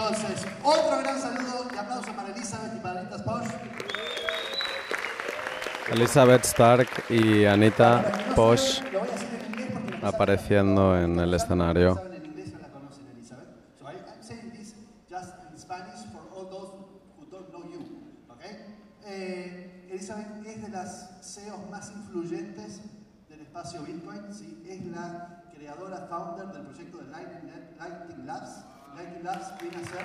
Entonces, 0.00 0.46
otro 0.64 0.98
gran 1.00 1.20
saludo 1.20 1.68
y 1.74 1.76
aplauso 1.76 2.10
para 2.12 2.30
Elizabeth 2.30 2.74
y 2.74 2.78
para 2.78 3.00
Anita 3.00 3.22
Posh. 3.22 3.48
Elizabeth 5.90 6.44
Stark 6.46 6.88
y 7.10 7.44
Anita 7.44 8.10
Posh 8.34 8.80
apareciendo 10.02 10.98
en 10.98 11.20
el 11.20 11.34
escenario. 11.34 12.00
Elizabeth. 19.90 20.46
Es 20.46 20.62
de 20.62 20.68
las 20.70 21.10
CEOs 21.20 21.68
más 21.70 21.90
influyentes 21.90 22.80
del 23.28 23.40
espacio 23.42 23.82
Bitcoin. 23.82 24.32
¿sí? 24.32 24.64
Es 24.66 24.82
la 24.86 25.44
creadora, 25.54 26.06
founder 26.08 26.46
del 26.46 26.62
proyecto 26.62 26.98
de 26.98 27.08
Lightning 27.08 28.26
Labs. 28.26 28.64
Lightning 28.96 29.24
Labs 29.24 29.58
viene 29.60 29.76
a 29.76 29.88
ser 29.88 30.04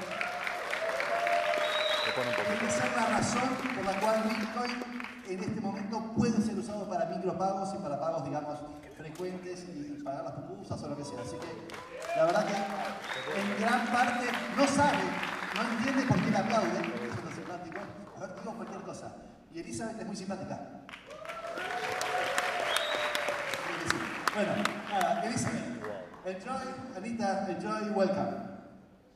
Viene 2.16 2.68
a 2.68 2.72
ser 2.72 2.92
la 2.96 3.06
razón 3.18 3.50
por 3.76 3.86
la 3.86 4.00
cual 4.00 4.24
Bitcoin 4.24 4.84
en 5.28 5.40
este 5.40 5.60
momento 5.60 6.14
puede 6.16 6.42
ser 6.42 6.58
usado 6.58 6.88
para 6.88 7.06
micropagos 7.06 7.74
y 7.74 7.78
para 7.80 8.00
pagos, 8.00 8.24
digamos, 8.26 8.60
frecuentes 8.96 9.66
y 9.68 10.02
pagar 10.04 10.24
las 10.24 10.34
pupusas 10.34 10.82
o 10.84 10.88
lo 10.88 10.98
que 10.98 11.04
sea. 11.04 11.20
Así 11.22 11.36
que 11.36 12.16
la 12.16 12.26
verdad 12.26 12.46
que 12.46 13.42
en 13.42 13.60
gran 13.60 13.88
parte 13.88 14.28
no 14.56 14.68
sabe, 14.68 15.04
no 15.56 15.62
entiende 15.78 16.04
por 16.04 16.22
qué 16.22 16.32
le 16.32 16.38
aplauden, 16.38 16.92
porque 16.92 17.08
eso 17.08 17.22
no 17.24 17.30
es 17.30 17.36
simpático. 17.36 17.80
A 18.16 18.20
ver, 18.20 18.36
digo 18.36 18.54
cualquier 18.54 18.82
cosa. 18.82 19.16
Y 19.54 19.60
Elizabeth 19.60 20.00
es 20.00 20.08
muy 20.08 20.16
simpática. 20.16 20.60
Bueno, 24.36 24.52
nada, 24.92 25.24
Elizabeth. 25.26 25.76
Enjoy, 26.26 26.98
Anita, 26.98 27.48
enjoy, 27.50 27.90
welcome. 27.92 28.55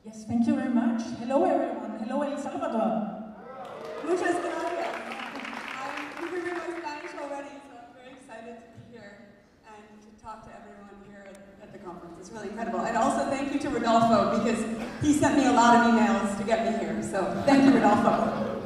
Yes, 0.04 0.24
thank 0.24 0.46
you 0.46 0.54
very 0.56 0.72
much. 0.72 1.02
Hello, 1.20 1.44
everyone. 1.44 2.00
Hello, 2.00 2.22
El 2.22 2.38
Salvador. 2.40 3.20
Muchas 4.02 4.32
gracias. 4.40 4.96
Um, 5.76 6.00
I'm 6.16 6.24
improving 6.24 6.56
my 6.56 6.72
Spanish 6.80 7.12
already, 7.20 7.52
so 7.68 7.76
I'm 7.76 7.92
very 7.92 8.16
excited 8.16 8.56
to 8.64 8.68
be 8.80 8.96
here 8.96 9.28
and 9.68 9.84
to 10.00 10.08
talk 10.24 10.40
to 10.48 10.50
everyone 10.56 10.96
here 11.04 11.28
at, 11.28 11.68
at 11.68 11.72
the 11.74 11.78
conference. 11.84 12.16
It's 12.18 12.30
really 12.30 12.48
incredible. 12.48 12.80
And 12.80 12.96
also 12.96 13.28
thank 13.28 13.52
you 13.52 13.60
to 13.60 13.68
Rodolfo 13.68 14.40
because 14.40 14.64
he 15.02 15.12
sent 15.12 15.36
me 15.36 15.44
a 15.44 15.52
lot 15.52 15.76
of 15.76 15.92
emails 15.92 16.38
to 16.38 16.44
get 16.44 16.64
me 16.64 16.78
here. 16.80 16.96
So 17.02 17.20
thank 17.44 17.64
you, 17.64 17.72
Rodolfo. 17.76 18.64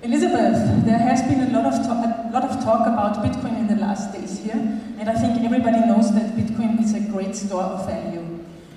Elizabeth, 0.00 0.84
there 0.86 0.98
has 0.98 1.20
been 1.28 1.40
a 1.44 1.60
lot 1.60 1.66
of 1.66 1.74
a 1.76 2.30
lot 2.32 2.44
of 2.44 2.64
talk 2.64 2.86
about 2.88 3.22
Bitcoin 3.22 3.58
in 3.58 3.66
the 3.66 3.76
last 3.76 4.14
days 4.14 4.38
here, 4.38 4.56
and 4.98 5.10
I 5.10 5.14
think 5.14 5.44
everybody 5.44 5.80
knows 5.80 6.12
that 6.14 6.34
Bitcoin 6.34 6.82
is 6.82 6.94
a 6.94 7.00
great 7.00 7.36
store 7.36 7.62
of 7.64 7.86
value. 7.86 8.33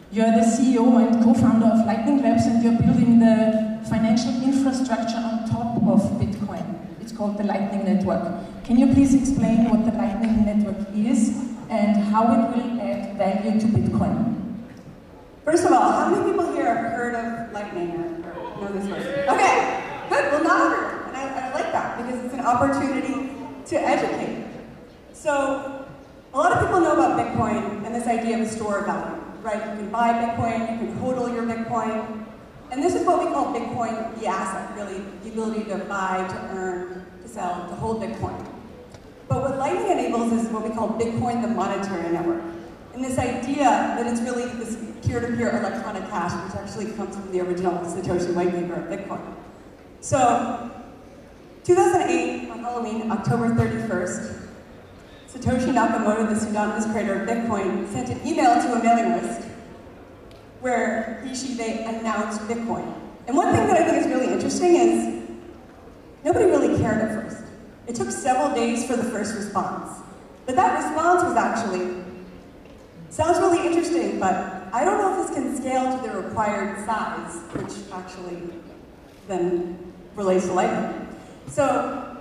You're 0.10 0.32
the 0.32 0.40
CEO 0.40 0.88
and 1.06 1.22
co-founder 1.22 1.66
of 1.66 1.86
Lightning 1.86 2.22
Labs, 2.22 2.46
and 2.46 2.64
you're 2.64 2.80
building 2.80 3.20
the 3.20 3.78
financial 3.90 4.32
infrastructure 4.42 5.18
on 5.18 5.50
top 5.50 5.76
of 5.84 6.00
Bitcoin. 6.16 6.64
It's 7.02 7.12
called 7.12 7.38
the 7.38 7.44
Lightning 7.44 7.84
Network. 7.84 8.24
Can 8.64 8.78
you 8.78 8.88
please 8.94 9.14
explain 9.14 9.70
what 9.70 9.84
the 9.84 9.92
Lightning 9.98 10.46
Network 10.46 10.88
is 10.96 11.36
and 11.70 12.02
how 12.06 12.24
it 12.24 12.56
will 12.56 12.80
add 12.80 13.18
value 13.18 13.60
to 13.60 13.68
Bitcoin? 13.68 14.38
First 15.44 15.66
of 15.66 15.74
all, 15.74 15.92
how 15.92 16.10
many 16.10 16.32
people 16.32 16.54
here 16.54 16.74
have 16.74 16.94
heard 16.94 17.16
of 17.16 17.52
Lightning 17.52 17.92
or, 17.92 18.62
know 18.62 18.72
this 18.72 18.90
word? 18.90 19.28
Okay, 19.28 19.84
good. 20.10 20.32
Well, 20.32 20.44
not 20.44 20.72
heard. 20.72 21.08
And 21.08 21.18
I, 21.18 21.50
I 21.50 21.54
like 21.54 21.72
that 21.74 21.98
because 21.98 22.24
it's 22.24 22.34
an 22.34 22.46
opportunity 22.46 23.36
to 23.66 23.76
educate. 23.76 24.46
So, 25.12 25.86
a 26.34 26.38
lot 26.38 26.54
of 26.54 26.60
people 26.66 26.80
know 26.80 26.94
about 26.94 27.20
Bitcoin 27.20 27.86
and 27.86 27.94
this 27.94 28.08
idea 28.08 28.36
of 28.40 28.48
a 28.48 28.50
store 28.50 28.80
of 28.80 28.86
value, 28.86 29.22
right? 29.42 29.56
You 29.56 29.76
can 29.78 29.90
buy 29.90 30.14
Bitcoin, 30.14 30.72
you 30.72 30.88
can 30.88 31.00
hodl 31.00 31.34
your 31.34 31.44
Bitcoin. 31.44 32.26
And 32.72 32.84
this 32.84 32.96
is 32.96 33.06
what 33.06 33.20
we 33.20 33.32
call 33.32 33.54
Bitcoin, 33.54 34.20
the 34.20 34.28
asset, 34.28 34.76
really, 34.76 35.02
the 35.24 35.30
ability 35.30 35.64
to 35.66 35.78
buy, 35.86 36.28
to 36.28 36.56
earn, 36.56 37.06
to 37.22 37.28
sell, 37.30 37.68
to 37.70 37.76
hold 37.76 38.02
Bitcoin. 38.02 38.46
But 39.28 39.42
what 39.42 39.58
Lightning 39.58 39.92
enables 39.92 40.32
is 40.34 40.50
what 40.50 40.64
we 40.64 40.76
call 40.76 40.90
Bitcoin, 40.90 41.42
the 41.42 41.48
monetary 41.48 42.12
network. 42.12 42.44
And 42.94 43.04
this 43.04 43.18
idea 43.18 43.64
that 43.64 44.08
it's 44.08 44.22
really 44.22 44.46
this 44.58 44.78
peer-to-peer 45.06 45.60
electronic 45.60 46.10
cash, 46.10 46.34
which 46.46 46.62
actually 46.62 46.92
comes 46.94 47.16
from 47.16 47.32
the 47.32 47.42
original 47.42 47.74
Satoshi 47.86 48.34
white 48.34 48.52
paper 48.52 48.74
of 48.74 48.86
Bitcoin. 48.86 49.22
So, 50.02 50.72
2008, 51.64 52.50
on 52.50 52.60
Halloween, 52.60 53.12
October 53.12 53.50
31st, 53.50 54.47
Satoshi 55.38 55.72
Nakamoto, 55.72 56.28
the 56.28 56.36
pseudonymous 56.36 56.92
creator 56.92 57.22
of 57.22 57.30
Bitcoin, 57.30 57.88
sent 57.92 58.10
an 58.10 58.26
email 58.26 58.56
to 58.56 58.74
a 58.74 58.84
mailing 58.84 59.22
list 59.22 59.48
where 60.62 61.24
he, 61.26 61.36
she, 61.36 61.54
they 61.54 61.84
announced 61.86 62.42
Bitcoin. 62.42 62.92
And 63.28 63.38
one 63.38 63.54
thing 63.54 63.68
that 63.68 63.78
I 63.78 63.84
think 63.84 64.04
is 64.04 64.08
really 64.08 64.34
interesting 64.34 64.76
is 64.76 65.30
nobody 66.24 66.46
really 66.46 66.78
cared 66.80 67.02
at 67.04 67.24
first. 67.24 67.44
It 67.86 67.96
took 67.96 68.10
several 68.10 68.56
days 68.56 68.86
for 68.88 68.96
the 68.96 69.04
first 69.04 69.36
response. 69.36 70.00
But 70.48 70.56
that 70.56 70.84
response 70.84 71.24
was 71.24 71.36
actually, 71.36 72.04
sounds 73.10 73.38
really 73.38 73.66
interesting, 73.68 74.20
but 74.20 74.68
I 74.74 74.84
don't 74.84 74.98
know 74.98 75.22
if 75.22 75.28
this 75.28 75.38
can 75.38 75.56
scale 75.56 75.98
to 75.98 76.08
the 76.08 76.18
required 76.18 76.84
size, 76.86 77.36
which 77.54 77.74
actually 77.94 78.42
then 79.28 79.94
relates 80.16 80.46
to 80.48 80.54
Lightning. 80.54 81.08
So 81.48 82.18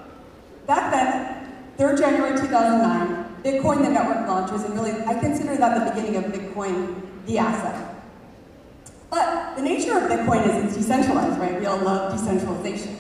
back 0.67 0.93
then, 0.93 1.36
3rd 1.77 1.99
January 1.99 2.39
2009, 2.39 3.43
Bitcoin, 3.45 3.83
the 3.85 3.91
network 3.91 4.27
launches, 4.27 4.65
and 4.65 4.75
really, 4.75 4.93
I 5.05 5.15
consider 5.19 5.57
that 5.57 5.85
the 5.85 5.91
beginning 5.91 6.17
of 6.17 6.33
Bitcoin, 6.33 7.03
the 7.27 7.39
asset. 7.39 7.95
But 9.11 9.57
the 9.57 9.63
nature 9.63 9.97
of 9.99 10.11
Bitcoin 10.11 10.49
is 10.49 10.65
it's 10.65 10.77
decentralized, 10.77 11.39
right? 11.39 11.61
We 11.61 11.67
all 11.67 11.79
love 11.79 12.13
decentralization. 12.13 12.97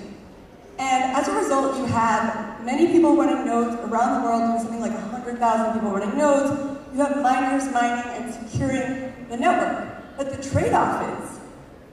And 0.78 1.16
as 1.16 1.26
a 1.26 1.34
result, 1.34 1.78
you 1.78 1.86
have 1.86 2.62
many 2.64 2.88
people 2.88 3.16
running 3.16 3.46
nodes 3.46 3.74
around 3.80 4.20
the 4.20 4.28
world, 4.28 4.42
there's 4.42 4.62
something 4.62 4.80
like 4.80 4.92
100,000 4.92 5.72
people 5.72 5.90
running 5.90 6.16
nodes. 6.18 6.78
You 6.92 7.00
have 7.00 7.22
miners 7.22 7.72
mining 7.72 8.04
and 8.10 8.50
securing 8.50 9.12
the 9.30 9.38
network. 9.38 9.88
But 10.18 10.36
the 10.36 10.50
trade-off 10.50 11.24
is, 11.24 11.40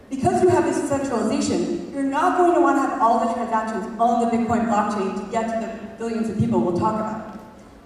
because 0.09 0.43
you 0.43 0.49
have 0.49 0.65
this 0.65 0.81
decentralization, 0.81 1.91
you're 1.93 2.03
not 2.03 2.37
going 2.37 2.53
to 2.55 2.61
want 2.61 2.77
to 2.77 2.81
have 2.81 3.01
all 3.01 3.25
the 3.25 3.33
transactions 3.33 3.85
on 3.99 4.19
the 4.25 4.37
Bitcoin 4.37 4.67
blockchain 4.67 5.25
to 5.25 5.31
get 5.31 5.43
to 5.47 5.65
the 5.65 5.82
billions 6.03 6.29
of 6.29 6.37
people 6.37 6.59
we'll 6.59 6.77
talk 6.77 6.95
about. 6.99 7.39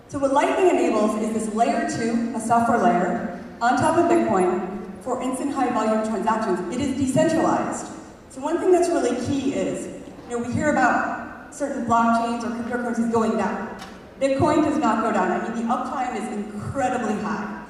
So 0.08 0.18
what 0.18 0.34
Lightning 0.34 0.72
enables 0.72 1.22
is 1.22 1.34
this 1.36 1.54
layer 1.54 1.88
two, 1.88 2.34
a 2.36 2.40
software 2.40 2.80
layer, 2.80 3.40
on 3.62 3.78
top 3.78 3.96
of 3.96 4.10
Bitcoin 4.10 4.92
for 5.04 5.22
instant 5.22 5.54
high 5.54 5.70
volume 5.70 6.04
transactions. 6.10 6.58
It 6.74 6.82
is 6.82 6.98
decentralized. 6.98 7.86
So 8.32 8.42
one 8.42 8.58
thing 8.58 8.72
that's 8.72 8.90
really 8.90 9.16
key 9.28 9.54
is, 9.54 10.02
you 10.28 10.32
know, 10.32 10.44
we 10.44 10.52
hear 10.52 10.72
about 10.72 11.54
certain 11.54 11.86
blockchains 11.86 12.44
or 12.44 12.50
cryptocurrencies 12.64 13.12
going 13.12 13.38
down. 13.38 13.78
Bitcoin 14.20 14.66
does 14.66 14.80
not 14.80 15.04
go 15.04 15.12
down. 15.12 15.30
I 15.30 15.48
mean, 15.48 15.68
the 15.68 15.72
uptime 15.72 16.16
is 16.16 16.28
incredibly 16.34 17.14
high. 17.22 17.66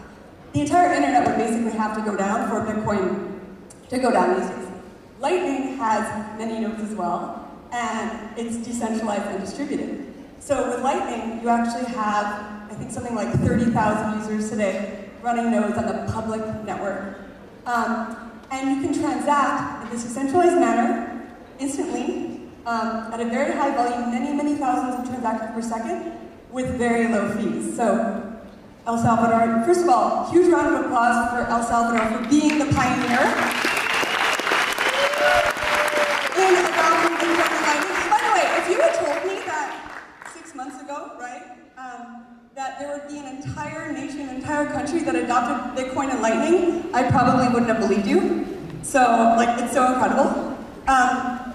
The 0.53 0.62
entire 0.62 0.93
internet 0.93 1.27
would 1.27 1.36
basically 1.36 1.77
have 1.77 1.93
to 1.97 2.10
go 2.10 2.15
down 2.15 2.49
for 2.49 2.62
Bitcoin 2.62 3.38
to 3.89 3.97
go 3.97 4.12
down 4.12 4.39
these 4.39 4.49
days. 4.49 4.67
Lightning 5.19 5.75
has 5.75 6.38
many 6.38 6.60
nodes 6.62 6.81
as 6.83 6.95
well, 6.95 7.51
and 7.73 8.39
it's 8.39 8.55
decentralized 8.65 9.25
and 9.25 9.41
distributed. 9.41 10.07
So 10.39 10.69
with 10.69 10.84
Lightning, 10.84 11.41
you 11.41 11.50
actually 11.50 11.86
have, 11.93 12.26
I 12.71 12.76
think, 12.76 12.91
something 12.91 13.15
like 13.15 13.32
30,000 13.34 14.32
users 14.32 14.50
today 14.50 15.10
running 15.21 15.52
nodes 15.52 15.78
on 15.78 15.86
the 15.88 16.12
public 16.12 16.41
network. 16.63 17.19
Um, 17.65 18.32
and 18.50 18.76
you 18.76 18.82
can 18.82 18.97
transact 18.97 19.84
in 19.84 19.89
this 19.91 20.04
decentralized 20.04 20.56
manner 20.56 21.28
instantly 21.60 22.41
um, 22.65 23.12
at 23.12 23.19
a 23.19 23.26
very 23.26 23.54
high 23.54 23.76
volume, 23.76 24.12
many, 24.12 24.34
many 24.34 24.56
thousands 24.56 25.02
of 25.02 25.10
transactions 25.10 25.52
per 25.54 25.62
second 25.62 26.13
with 26.52 26.78
very 26.78 27.08
low 27.08 27.30
fees. 27.36 27.76
So 27.76 28.39
El 28.86 28.97
Salvador, 28.97 29.65
first 29.65 29.82
of 29.82 29.89
all, 29.89 30.30
huge 30.32 30.47
round 30.47 30.73
of 30.73 30.86
applause 30.86 31.30
for 31.32 31.50
El 31.52 31.63
Salvador 31.63 32.08
for 32.08 32.30
being 32.30 32.58
the 32.58 32.65
pioneer 32.73 33.19
in 36.39 36.56
adopting 36.56 37.17
Bitcoin 37.19 37.62
Lightning. 37.67 38.10
By 38.10 38.19
the 38.23 38.32
way, 38.32 38.45
if 38.60 38.69
you 38.69 38.80
had 38.80 38.93
told 38.95 39.28
me 39.28 39.43
that 39.45 39.67
six 40.34 40.56
months 40.56 40.82
ago, 40.82 41.17
right, 41.19 41.43
um, 41.97 42.25
that 42.55 42.79
there 42.79 42.89
would 42.93 43.07
be 43.07 43.17
an 43.19 43.38
entire 43.38 43.91
nation, 43.91 44.21
an 44.29 44.36
entire 44.36 44.65
country 44.67 44.99
that 45.01 45.15
adopted 45.15 45.57
Bitcoin 45.77 46.12
and 46.12 46.21
Lightning, 46.21 46.93
I 46.93 47.10
probably 47.10 47.47
wouldn't 47.47 47.69
have 47.69 47.79
believed 47.79 48.07
you. 48.07 48.45
So, 48.83 48.99
like, 49.38 49.60
it's 49.62 49.73
so 49.73 49.93
incredible. 49.93 50.57
Um, 50.88 51.53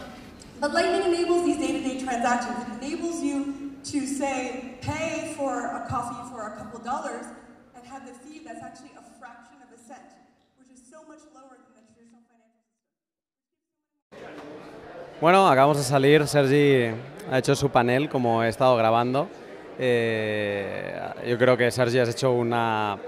but 0.60 0.72
Lightning 0.72 1.12
enables 1.12 1.44
these 1.44 1.58
day-to-day 1.58 2.04
transactions. 2.04 2.58
It 2.62 2.84
enables 2.84 3.22
you 3.22 3.72
to 3.84 4.06
say, 4.06 4.78
pay 4.80 5.34
for 5.36 5.66
a 5.66 5.86
coffee 5.88 6.30
for 6.30 6.46
a 6.46 6.56
couple 6.56 6.78
dollars 6.80 7.26
and 7.74 7.84
have 7.86 8.06
the 8.06 8.12
fee 8.12 8.42
that's 8.44 8.62
actually 8.62 8.92
a 8.96 9.02
fraction 9.18 9.56
of 9.62 9.76
a 9.76 9.80
cent, 9.82 10.06
which 10.58 10.70
is 10.70 10.80
so 10.88 10.98
much 11.08 11.18
lower 11.34 11.56
than 11.58 11.72
the 11.74 11.82
traditional 11.90 12.22
financial 12.30 12.62
system. 14.12 15.20
Bueno, 15.20 15.48
acabamos 15.48 15.78
de 15.78 15.82
salir. 15.82 16.28
Sergi 16.28 16.94
ha 17.30 17.38
hecho 17.38 17.56
su 17.56 17.70
panel 17.70 18.08
como 18.08 18.42
he 18.42 18.48
estado 18.48 18.76
grabando. 18.76 19.28
Eh, 19.78 21.00
yo 21.26 21.38
creo 21.38 21.56
que 21.56 21.70
Sergi 21.70 21.98
has 21.98 22.08
hecho 22.08 22.32
unos 22.32 22.98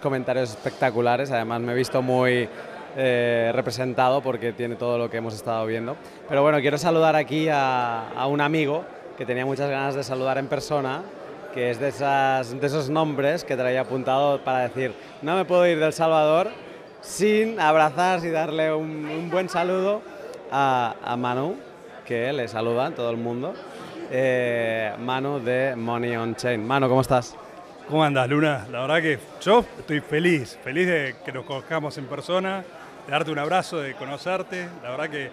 comentarios 0.00 0.50
espectaculares. 0.50 1.30
Además, 1.30 1.60
me 1.60 1.72
he 1.72 1.76
visto 1.76 2.02
muy 2.02 2.48
eh, 2.96 3.50
representado 3.54 4.22
porque 4.22 4.52
tiene 4.52 4.76
todo 4.76 4.98
lo 4.98 5.10
que 5.10 5.16
hemos 5.18 5.34
estado 5.34 5.66
viendo. 5.66 5.96
Pero 6.28 6.42
bueno, 6.42 6.60
quiero 6.60 6.78
saludar 6.78 7.16
aquí 7.16 7.48
a, 7.48 8.10
a 8.10 8.26
un 8.26 8.40
amigo 8.40 8.84
que 9.16 9.26
tenía 9.26 9.46
muchas 9.46 9.70
ganas 9.70 9.94
de 9.94 10.02
saludar 10.02 10.38
en 10.38 10.48
persona, 10.48 11.02
que 11.52 11.70
es 11.70 11.78
de, 11.78 11.88
esos 11.88 12.90
nombres 12.90 13.44
que 13.44 13.56
traía 13.56 13.82
apuntado 13.82 14.42
para 14.42 14.68
decir, 14.68 14.92
no 15.22 15.36
me 15.36 15.44
puedo 15.44 15.66
ir 15.66 15.78
del 15.78 15.92
Salvador 15.92 16.50
sin 17.00 17.60
abrazar 17.60 18.24
y 18.24 18.30
darle 18.30 18.72
un, 18.72 19.28
buen 19.30 19.48
saludo 19.48 20.02
a, 20.50 20.96
a, 21.04 21.16
Manu, 21.16 21.56
que 22.04 22.32
le 22.32 22.48
saluda 22.48 22.90
todo 22.90 23.10
el 23.10 23.18
mundo. 23.18 23.54
Eh, 24.10 24.92
Manu 24.98 25.40
de 25.40 25.74
Money 25.76 26.16
on 26.16 26.34
Chain. 26.36 26.66
Manu, 26.66 26.88
¿cómo 26.88 27.00
estás? 27.00 27.36
¿Cómo 27.88 28.04
andas, 28.04 28.28
Luna? 28.28 28.66
La 28.70 28.80
verdad 28.82 29.02
que 29.02 29.18
yo 29.40 29.64
estoy 29.78 30.00
feliz, 30.00 30.58
feliz 30.62 30.86
de 30.86 31.16
que 31.24 31.32
nos 31.32 31.44
conozcamos 31.44 31.96
en 31.98 32.06
persona, 32.06 32.64
de 33.06 33.12
darte 33.12 33.30
un 33.30 33.38
abrazo, 33.38 33.78
de 33.78 33.94
conocerte. 33.94 34.68
La 34.82 34.90
verdad 34.90 35.10
que 35.10 35.30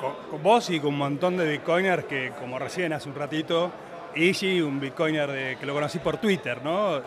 con, 0.00 0.42
vos 0.42 0.70
y 0.70 0.80
con 0.80 0.90
un 0.90 0.98
montón 0.98 1.36
de 1.36 1.46
bitcoiners 1.46 2.04
que, 2.04 2.32
como 2.38 2.58
recién 2.58 2.92
hace 2.92 3.08
un 3.08 3.14
ratito, 3.14 3.70
Ishi, 4.14 4.60
un 4.60 4.80
bitcoiner 4.80 5.56
que 5.58 5.66
lo 5.66 5.74
conocí 5.74 5.98
por 5.98 6.18
Twitter, 6.18 6.62
¿no? 6.62 6.98
Eh, 6.98 7.02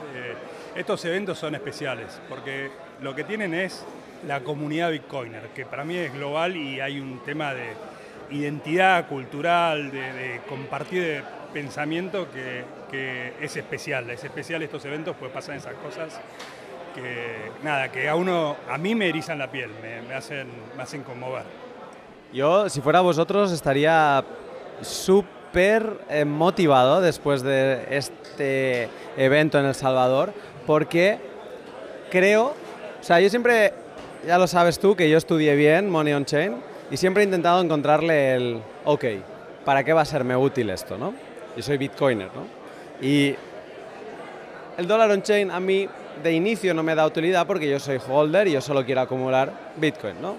estos 0.75 1.03
eventos 1.05 1.37
son 1.37 1.55
especiales 1.55 2.19
porque 2.27 2.69
lo 3.01 3.15
que 3.15 3.23
tienen 3.23 3.53
es 3.53 3.85
la 4.27 4.41
comunidad 4.41 4.91
bitcoiner, 4.91 5.49
que 5.49 5.65
para 5.65 5.83
mí 5.83 5.95
es 5.97 6.13
global 6.13 6.55
y 6.55 6.79
hay 6.79 6.99
un 6.99 7.19
tema 7.19 7.53
de 7.53 7.73
identidad 8.31 9.07
cultural, 9.07 9.91
de, 9.91 10.13
de 10.13 10.41
compartir 10.47 11.01
de 11.01 11.23
pensamiento 11.53 12.27
que, 12.31 12.63
porque 12.85 13.33
es 13.41 13.57
especial, 13.57 14.09
es 14.09 14.23
especial 14.23 14.61
estos 14.61 14.85
eventos, 14.85 15.15
pues 15.19 15.31
pasan 15.31 15.57
esas 15.57 15.73
cosas 15.75 16.19
que, 16.93 17.51
nada, 17.63 17.91
que 17.91 18.07
a 18.07 18.15
uno, 18.15 18.55
a 18.69 18.77
mí 18.77 18.95
me 18.95 19.09
erizan 19.09 19.39
la 19.39 19.49
piel, 19.51 19.69
me, 20.07 20.13
hacen, 20.13 20.47
me 20.77 20.83
hacen 20.83 21.03
conmover. 21.03 21.43
Yo, 22.31 22.69
si 22.69 22.81
fuera 22.81 23.01
vosotros, 23.01 23.51
estaría 23.51 24.23
súper 24.81 25.99
eh, 26.09 26.25
motivado 26.25 27.01
después 27.01 27.41
de 27.41 27.85
este 27.89 28.89
evento 29.17 29.59
en 29.59 29.65
El 29.65 29.75
Salvador, 29.75 30.33
porque 30.65 31.19
creo, 32.11 32.53
o 32.99 33.03
sea, 33.03 33.19
yo 33.19 33.29
siempre, 33.29 33.73
ya 34.25 34.37
lo 34.37 34.47
sabes 34.47 34.79
tú, 34.79 34.95
que 34.95 35.09
yo 35.09 35.17
estudié 35.17 35.55
bien 35.55 35.89
Money 35.89 36.13
on 36.13 36.25
Chain 36.25 36.74
y 36.91 36.97
siempre 36.97 37.23
he 37.23 37.25
intentado 37.25 37.61
encontrarle 37.61 38.35
el, 38.35 38.61
ok, 38.83 39.05
¿para 39.63 39.83
qué 39.83 39.93
va 39.93 40.01
a 40.01 40.05
serme 40.05 40.35
útil 40.35 40.69
esto, 40.69 40.97
no? 40.97 41.13
Yo 41.55 41.63
soy 41.63 41.77
bitcoiner, 41.77 42.29
¿no? 42.33 42.45
Y 43.05 43.35
el 44.77 44.87
dólar 44.87 45.11
on 45.11 45.21
chain 45.21 45.51
a 45.51 45.59
mí 45.59 45.87
de 46.21 46.31
inicio 46.31 46.73
no 46.73 46.83
me 46.83 46.95
da 46.95 47.05
utilidad 47.05 47.47
porque 47.47 47.69
yo 47.69 47.79
soy 47.79 47.99
holder 48.07 48.47
y 48.47 48.51
yo 48.51 48.61
solo 48.61 48.85
quiero 48.85 49.01
acumular 49.01 49.51
bitcoin, 49.77 50.21
¿no? 50.21 50.35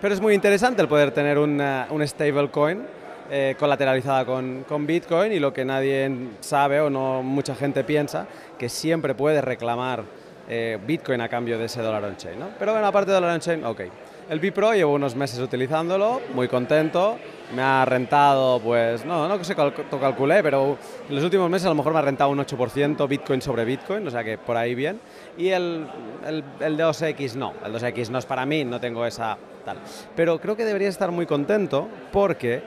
Pero 0.00 0.14
es 0.14 0.20
muy 0.20 0.34
interesante 0.34 0.82
el 0.82 0.88
poder 0.88 1.12
tener 1.12 1.38
una, 1.38 1.86
un 1.90 2.06
stablecoin 2.06 2.84
eh, 3.30 3.54
colateralizada 3.58 4.24
con, 4.24 4.64
con, 4.68 4.86
bitcoin 4.86 5.32
y 5.32 5.38
lo 5.38 5.52
que 5.52 5.64
nadie 5.64 6.10
sabe 6.40 6.80
o 6.80 6.90
no 6.90 7.22
mucha 7.22 7.54
gente 7.54 7.84
piensa, 7.84 8.26
que 8.58 8.68
siempre 8.68 9.14
puede 9.14 9.40
reclamar 9.40 10.04
eh, 10.48 10.78
bitcoin 10.84 11.20
a 11.20 11.28
cambio 11.28 11.56
de 11.58 11.66
ese 11.66 11.80
dólar 11.82 12.04
on 12.04 12.16
chain, 12.16 12.38
¿no? 12.38 12.48
Pero 12.58 12.72
bueno, 12.72 12.86
aparte 12.86 13.10
de 13.10 13.14
dólar 13.14 13.34
on 13.34 13.40
chain, 13.40 13.64
ok. 13.64 13.80
El 14.28 14.40
Bipro 14.40 14.72
llevo 14.72 14.94
unos 14.94 15.14
meses 15.16 15.40
utilizándolo, 15.40 16.20
muy 16.34 16.48
contento. 16.48 17.18
Me 17.54 17.60
ha 17.60 17.84
rentado, 17.84 18.60
pues, 18.60 19.04
no, 19.04 19.28
no 19.28 19.36
que 19.36 19.44
se 19.44 19.54
cal 19.54 19.74
calculé, 20.00 20.42
pero 20.42 20.78
en 21.08 21.14
los 21.14 21.24
últimos 21.24 21.50
meses 21.50 21.66
a 21.66 21.68
lo 21.70 21.74
mejor 21.74 21.92
me 21.92 21.98
ha 21.98 22.02
rentado 22.02 22.30
un 22.30 22.38
8% 22.38 23.06
Bitcoin 23.08 23.42
sobre 23.42 23.64
Bitcoin, 23.64 24.06
o 24.06 24.10
sea 24.10 24.24
que 24.24 24.38
por 24.38 24.56
ahí 24.56 24.74
bien. 24.74 25.00
Y 25.36 25.48
el, 25.48 25.86
el, 26.26 26.44
el 26.60 26.78
2X 26.78 27.34
no, 27.34 27.52
el 27.64 27.74
2X 27.74 28.08
no 28.08 28.18
es 28.18 28.24
para 28.26 28.46
mí, 28.46 28.64
no 28.64 28.80
tengo 28.80 29.04
esa 29.04 29.36
tal. 29.64 29.78
Pero 30.16 30.40
creo 30.40 30.56
que 30.56 30.64
debería 30.64 30.88
estar 30.88 31.10
muy 31.10 31.26
contento 31.26 31.88
porque 32.10 32.62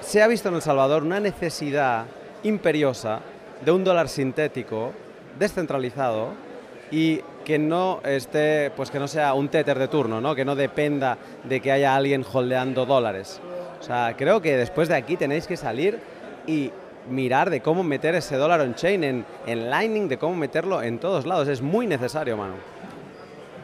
se 0.00 0.22
ha 0.22 0.26
visto 0.26 0.48
en 0.48 0.56
El 0.56 0.62
Salvador 0.62 1.02
una 1.02 1.20
necesidad 1.20 2.06
imperiosa 2.42 3.20
de 3.64 3.70
un 3.70 3.84
dólar 3.84 4.08
sintético 4.08 4.92
descentralizado 5.38 6.30
y 6.90 7.20
que 7.46 7.60
no 7.60 8.00
esté, 8.02 8.72
pues 8.72 8.90
que 8.90 8.98
no 8.98 9.06
sea 9.06 9.32
un 9.34 9.48
tether 9.48 9.78
de 9.78 9.86
turno, 9.86 10.20
¿no? 10.20 10.34
que 10.34 10.44
no 10.44 10.56
dependa 10.56 11.16
de 11.44 11.60
que 11.60 11.70
haya 11.70 11.94
alguien 11.94 12.26
holdeando 12.30 12.84
dólares. 12.84 13.40
O 13.78 13.82
sea, 13.84 14.16
creo 14.18 14.42
que 14.42 14.56
después 14.56 14.88
de 14.88 14.96
aquí 14.96 15.16
tenéis 15.16 15.46
que 15.46 15.56
salir 15.56 16.00
y 16.48 16.72
mirar 17.08 17.48
de 17.50 17.60
cómo 17.60 17.84
meter 17.84 18.16
ese 18.16 18.34
dólar 18.34 18.62
on-chain 18.62 19.04
en, 19.04 19.24
en 19.46 19.70
Lightning, 19.70 20.08
de 20.08 20.18
cómo 20.18 20.34
meterlo 20.34 20.82
en 20.82 20.98
todos 20.98 21.24
lados. 21.24 21.46
Es 21.46 21.62
muy 21.62 21.86
necesario, 21.86 22.36
mano. 22.36 22.54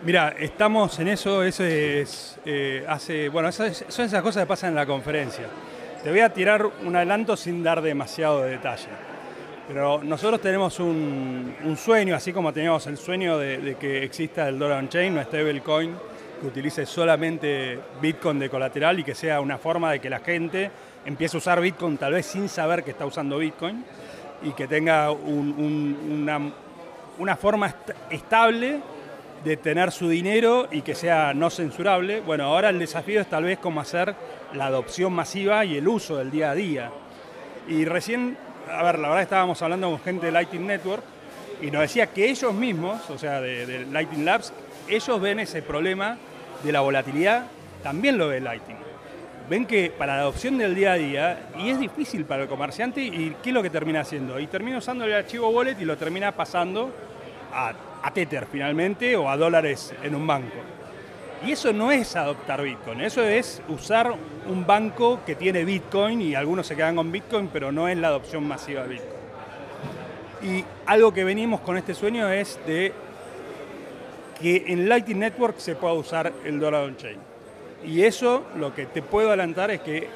Mira, 0.04 0.32
estamos 0.38 0.96
en 1.00 1.08
eso, 1.08 1.42
eso 1.42 1.64
es, 1.64 2.38
eh, 2.44 2.84
hace, 2.86 3.28
bueno, 3.30 3.50
son 3.50 3.66
esas 3.66 4.22
cosas 4.22 4.44
que 4.44 4.46
pasan 4.46 4.70
en 4.70 4.76
la 4.76 4.86
conferencia. 4.86 5.46
Te 6.04 6.10
voy 6.10 6.20
a 6.20 6.32
tirar 6.32 6.64
un 6.86 6.94
adelanto 6.94 7.36
sin 7.36 7.64
dar 7.64 7.82
demasiado 7.82 8.42
detalle. 8.42 9.11
Pero 9.72 10.02
nosotros 10.04 10.38
tenemos 10.42 10.78
un, 10.80 11.54
sueño, 11.78 12.14
así 12.14 12.30
como 12.30 12.52
teníamos 12.52 12.86
el 12.88 12.98
sueño 12.98 13.38
de, 13.38 13.74
que 13.80 14.04
exista 14.04 14.46
el 14.46 14.58
Dollar 14.58 14.80
On-Chain, 14.80 15.14
no 15.14 15.22
stablecoin, 15.22 15.94
que 16.42 16.46
utilice 16.46 16.84
solamente 16.84 17.78
Bitcoin 17.98 18.38
de 18.38 18.50
colateral 18.50 18.98
y 18.98 19.04
que 19.04 19.14
sea 19.14 19.40
una 19.40 19.56
forma 19.56 19.90
de 19.92 19.98
que 19.98 20.10
la 20.10 20.18
gente 20.18 20.70
empiece 21.06 21.38
a 21.38 21.38
usar 21.38 21.62
Bitcoin 21.62 21.96
tal 21.96 22.12
vez 22.12 22.26
sin 22.26 22.50
saber 22.50 22.84
que 22.84 22.90
está 22.90 23.06
usando 23.06 23.38
Bitcoin 23.38 23.82
y 24.42 24.50
que 24.50 24.68
tenga 24.68 25.10
una, 25.10 26.52
una 27.18 27.36
forma 27.36 27.74
estable 28.10 28.78
de 29.42 29.56
tener 29.56 29.90
su 29.90 30.06
dinero 30.06 30.68
y 30.70 30.82
que 30.82 30.94
sea 30.94 31.32
no 31.32 31.48
censurable. 31.48 32.20
Bueno, 32.20 32.44
ahora 32.44 32.68
el 32.68 32.78
desafío 32.78 33.22
es 33.22 33.26
tal 33.26 33.44
vez 33.44 33.58
cómo 33.58 33.80
hacer 33.80 34.14
la 34.52 34.66
adopción 34.66 35.14
masiva 35.14 35.64
y 35.64 35.78
el 35.78 35.88
uso 35.88 36.18
del 36.18 36.30
día 36.30 36.50
a 36.50 36.54
día. 36.54 36.90
Y 37.68 37.86
recién 37.86 38.36
a 38.70 38.82
ver, 38.82 38.98
la 38.98 39.08
verdad 39.08 39.22
estábamos 39.22 39.60
hablando 39.62 39.90
con 39.90 40.00
gente 40.00 40.26
de 40.26 40.32
Lighting 40.32 40.66
Network 40.66 41.02
y 41.60 41.70
nos 41.70 41.82
decía 41.82 42.08
que 42.08 42.28
ellos 42.28 42.52
mismos, 42.52 43.08
o 43.10 43.18
sea, 43.18 43.40
de, 43.40 43.86
Lighting 43.90 44.24
Labs, 44.24 44.52
ellos 44.88 45.20
ven 45.20 45.40
ese 45.40 45.62
problema 45.62 46.18
de 46.62 46.72
la 46.72 46.80
volatilidad, 46.80 47.46
también 47.82 48.18
lo 48.18 48.28
ve 48.28 48.40
Lighting. 48.40 48.76
Ven 49.48 49.66
que 49.66 49.90
para 49.90 50.16
la 50.16 50.22
adopción 50.22 50.58
del 50.58 50.74
día 50.74 50.92
a 50.92 50.96
día, 50.96 51.50
y 51.58 51.70
es 51.70 51.78
difícil 51.78 52.24
para 52.24 52.44
el 52.44 52.48
comerciante, 52.48 53.00
¿y 53.00 53.36
qué 53.42 53.50
es 53.50 53.54
lo 53.54 53.62
que 53.62 53.70
termina 53.70 54.00
haciendo? 54.00 54.38
Y 54.40 54.46
termina 54.46 54.78
usando 54.78 55.04
el 55.04 55.12
archivo 55.12 55.48
wallet 55.50 55.76
y 55.80 55.84
lo 55.84 55.96
termina 55.96 56.32
pasando 56.32 56.90
a, 57.52 57.72
a 58.02 58.12
Tether 58.12 58.46
finalmente 58.50 59.16
o 59.16 59.28
a 59.28 59.36
dólares 59.36 59.94
en 60.02 60.14
un 60.14 60.26
banco. 60.26 60.56
Y 61.44 61.52
eso 61.52 61.72
no 61.72 61.90
es 61.90 62.14
adoptar 62.14 62.62
Bitcoin, 62.62 63.00
eso 63.00 63.22
es 63.24 63.62
usar 63.68 64.14
un 64.46 64.64
banco 64.64 65.20
que 65.26 65.34
tiene 65.34 65.64
Bitcoin 65.64 66.20
y 66.20 66.36
algunos 66.36 66.68
se 66.68 66.76
quedan 66.76 66.94
con 66.94 67.10
Bitcoin, 67.10 67.48
pero 67.52 67.72
no 67.72 67.88
es 67.88 67.98
la 67.98 68.08
adopción 68.08 68.46
masiva 68.46 68.82
de 68.82 68.88
Bitcoin. 68.88 69.22
Y 70.42 70.64
algo 70.86 71.12
que 71.12 71.24
venimos 71.24 71.60
con 71.60 71.76
este 71.76 71.94
sueño 71.94 72.28
es 72.30 72.60
de 72.66 72.92
que 74.40 74.64
en 74.68 74.88
Lightning 74.88 75.18
Network 75.18 75.58
se 75.58 75.74
pueda 75.74 75.94
usar 75.94 76.32
el 76.44 76.60
dólar 76.60 76.84
on-chain. 76.84 77.18
Y 77.84 78.02
eso 78.02 78.44
lo 78.56 78.72
que 78.72 78.86
te 78.86 79.02
puedo 79.02 79.28
adelantar 79.28 79.72
es 79.72 79.80
que 79.80 80.08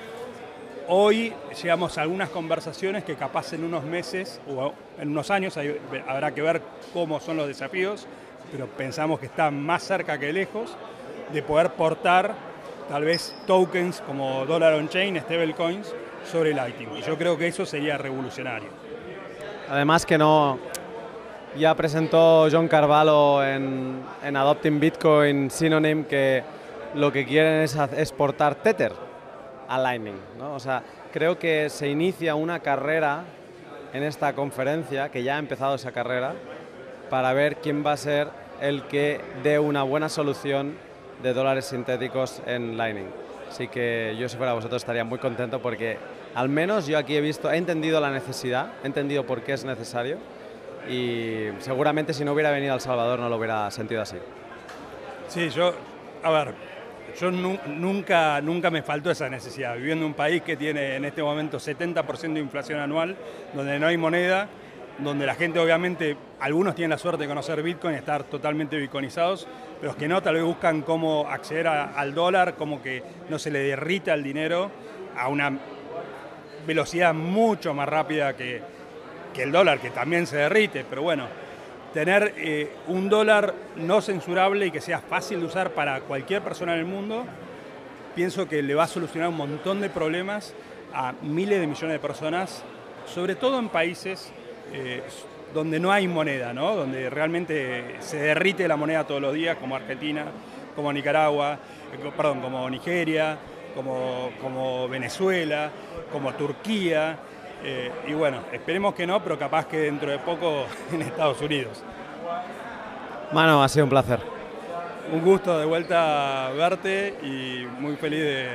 hoy 0.89 1.33
llegamos 1.61 1.99
a 1.99 2.03
algunas 2.03 2.31
conversaciones 2.31 3.03
que 3.03 3.17
capaz 3.17 3.53
en 3.53 3.65
unos 3.65 3.83
meses 3.85 4.41
o 4.49 4.73
en 5.01 5.11
unos 5.11 5.31
años 5.33 5.59
habrá 6.07 6.33
que 6.33 6.43
ver 6.43 6.63
cómo 6.93 7.19
son 7.19 7.37
los 7.37 7.49
desafíos, 7.49 8.07
pero 8.53 8.67
pensamos 8.67 9.19
que 9.19 9.27
está 9.27 9.51
más 9.51 9.83
cerca 9.83 10.19
que 10.19 10.33
lejos 10.33 10.77
de 11.33 11.43
poder 11.43 11.71
portar 11.71 12.35
tal 12.89 13.05
vez 13.05 13.35
tokens 13.47 14.01
como 14.01 14.47
Dollar 14.47 14.75
on 14.75 14.89
Chain, 14.89 15.19
stablecoins, 15.21 15.93
sobre 16.31 16.55
Lightning. 16.55 16.89
Y 16.97 17.03
yo 17.03 17.17
creo 17.17 17.37
que 17.37 17.49
eso 17.49 17.67
sería 17.67 17.99
revolucionario. 17.99 18.69
Además 19.69 20.07
que 20.07 20.17
no, 20.19 20.59
ya 21.57 21.75
presentó 21.75 22.49
John 22.51 22.69
Carvalho 22.69 23.45
en, 23.45 24.03
en 24.23 24.37
Adopting 24.37 24.79
Bitcoin 24.79 25.51
Synonym 25.51 26.05
que 26.05 26.45
lo 26.95 27.13
que 27.13 27.27
quieren 27.27 27.63
es 27.63 27.77
exportar 27.97 28.55
Tether 28.57 28.93
a 29.69 29.79
Lightning. 29.79 30.19
¿no? 30.39 30.55
O 30.55 30.61
sea, 30.61 30.83
creo 31.13 31.39
que 31.39 31.69
se 31.71 31.89
inicia 31.89 32.35
una 32.35 32.61
carrera 32.61 33.25
en 33.93 34.03
esta 34.03 34.35
conferencia, 34.35 35.11
que 35.11 35.23
ya 35.23 35.37
ha 35.37 35.39
empezado 35.39 35.75
esa 35.75 35.93
carrera, 35.93 36.35
para 37.11 37.33
ver 37.33 37.57
quién 37.57 37.85
va 37.85 37.93
a 37.93 37.97
ser 37.97 38.29
el 38.61 38.83
que 38.85 39.21
dé 39.43 39.59
una 39.59 39.83
buena 39.83 40.09
solución 40.09 40.77
de 41.23 41.33
dólares 41.33 41.67
sintéticos 41.67 42.43
en 42.47 42.77
Lightning. 42.77 43.09
Así 43.49 43.69
que 43.69 44.17
yo 44.19 44.29
si 44.29 44.37
fuera 44.37 44.53
vosotros 44.53 44.83
estaría 44.83 45.05
muy 45.05 45.19
contento 45.19 45.61
porque 45.61 45.99
al 46.35 46.49
menos 46.49 46.87
yo 46.87 46.99
aquí 46.99 47.17
he 47.17 47.21
visto, 47.21 47.51
he 47.51 47.57
entendido 47.57 48.01
la 48.01 48.11
necesidad, 48.11 48.73
he 48.83 48.87
entendido 48.87 49.25
por 49.25 49.43
qué 49.43 49.53
es 49.53 49.65
necesario 49.65 50.19
y 50.89 51.49
seguramente 51.61 52.13
si 52.13 52.25
no 52.25 52.33
hubiera 52.33 52.51
venido 52.51 52.75
al 52.75 52.81
Salvador 52.81 53.19
no 53.19 53.29
lo 53.29 53.37
hubiera 53.37 53.71
sentido 53.71 54.03
así. 54.03 54.17
Sí, 55.29 55.49
yo, 55.51 55.75
a 56.23 56.31
ver, 56.31 56.55
yo 57.19 57.31
nunca, 57.31 58.41
nunca 58.41 58.71
me 58.71 58.83
faltó 58.83 59.11
esa 59.11 59.29
necesidad. 59.29 59.77
Viviendo 59.77 60.05
en 60.05 60.11
un 60.11 60.15
país 60.15 60.43
que 60.43 60.57
tiene 60.57 60.97
en 60.97 61.05
este 61.05 61.23
momento 61.23 61.59
70% 61.59 62.35
de 62.35 62.41
inflación 62.41 62.81
anual, 62.81 63.17
donde 63.55 63.79
no 63.79 63.87
hay 63.87 63.97
moneda, 63.97 64.49
donde 64.99 65.27
la 65.27 65.35
gente 65.35 65.59
obviamente, 65.59 66.17
algunos 66.41 66.75
tienen 66.75 66.91
la 66.91 66.99
suerte 66.99 67.25
de 67.25 67.29
conocer 67.29 67.63
Bitcoin 67.63 67.95
y 67.95 67.99
estar 67.99 68.25
totalmente 68.25 68.77
bitcoinizados, 68.77 69.47
pero 69.81 69.93
los 69.93 69.97
que 69.97 70.09
no, 70.09 70.23
tal 70.23 70.35
vez 70.35 70.45
buscan 70.45 70.83
cómo 70.83 71.29
acceder 71.29 71.67
al 71.67 72.15
dólar, 72.15 72.55
como 72.55 72.83
que 72.83 73.03
no 73.29 73.39
se 73.39 73.51
le 73.51 73.61
derrita 73.61 74.15
el 74.15 74.23
dinero 74.23 74.71
a 75.17 75.29
una 75.29 75.59
velocidad 76.67 77.15
mucho 77.15 77.75
más 77.75 77.89
rápida 77.89 78.37
que, 78.37 78.63
el 79.37 79.53
dólar, 79.53 79.81
que 79.81 79.91
también 79.91 80.27
se 80.27 80.39
derrite, 80.39 80.87
pero 80.89 81.03
bueno, 81.03 81.27
tener 81.93 82.33
eh, 82.39 82.73
un 82.87 83.11
dólar 83.11 83.53
no 83.77 84.01
censurable 84.01 84.67
y 84.67 84.71
que 84.71 84.81
sea 84.81 85.01
fácil 85.01 85.41
de 85.41 85.47
usar 85.47 85.73
para 85.73 86.01
cualquier 86.01 86.41
persona 86.41 86.73
en 86.73 86.81
el 86.81 86.87
mundo, 86.87 87.27
pienso 88.15 88.49
que 88.49 88.63
le 88.63 88.75
va 88.75 88.85
a 88.85 88.89
solucionar 88.89 89.29
un 89.29 89.37
montón 89.37 89.83
de 89.83 89.91
problemas 89.91 90.55
a 90.95 91.13
miles 91.21 91.61
de 91.61 91.67
millones 91.67 91.93
de 91.93 91.99
personas, 91.99 92.65
sobre 93.05 93.35
todo 93.35 93.59
en 93.59 93.69
países 93.69 94.33
eh, 94.73 95.03
donde 95.55 95.81
no 95.81 95.91
hay 95.91 96.07
moneda, 96.09 96.53
¿no? 96.53 96.75
donde 96.75 97.09
realmente 97.09 97.97
se 98.01 98.19
derrite 98.19 98.69
la 98.69 98.77
moneda 98.77 99.05
todos 99.05 99.21
los 99.21 99.33
días, 99.35 99.57
como 99.57 99.77
Argentina, 99.77 100.27
como 100.75 100.93
Nicaragua, 100.93 101.59
eh, 101.93 102.13
perdón, 102.17 102.41
como 102.41 102.69
Nigeria, 102.69 103.39
como, 103.75 104.31
como 104.41 104.89
Venezuela, 104.89 105.71
como 106.13 106.33
Turquía. 106.35 107.19
Eh, 107.65 107.91
y 108.09 108.13
bueno, 108.13 108.41
esperemos 108.53 108.95
que 108.95 109.07
no, 109.07 109.23
pero 109.23 109.39
capaz 109.39 109.67
que 109.67 109.79
dentro 109.79 110.11
de 110.11 110.19
poco 110.19 110.67
en 110.93 111.03
Estados 111.03 111.41
Unidos. 111.41 111.83
Mano, 113.33 113.63
ha 113.63 113.69
sido 113.69 113.85
un 113.85 113.91
placer. 113.91 114.21
Un 115.13 115.23
gusto 115.23 115.59
de 115.59 115.67
vuelta 115.67 116.51
verte 116.57 117.15
y 117.23 117.67
muy 117.81 117.97
feliz 117.97 118.21
de, 118.21 118.49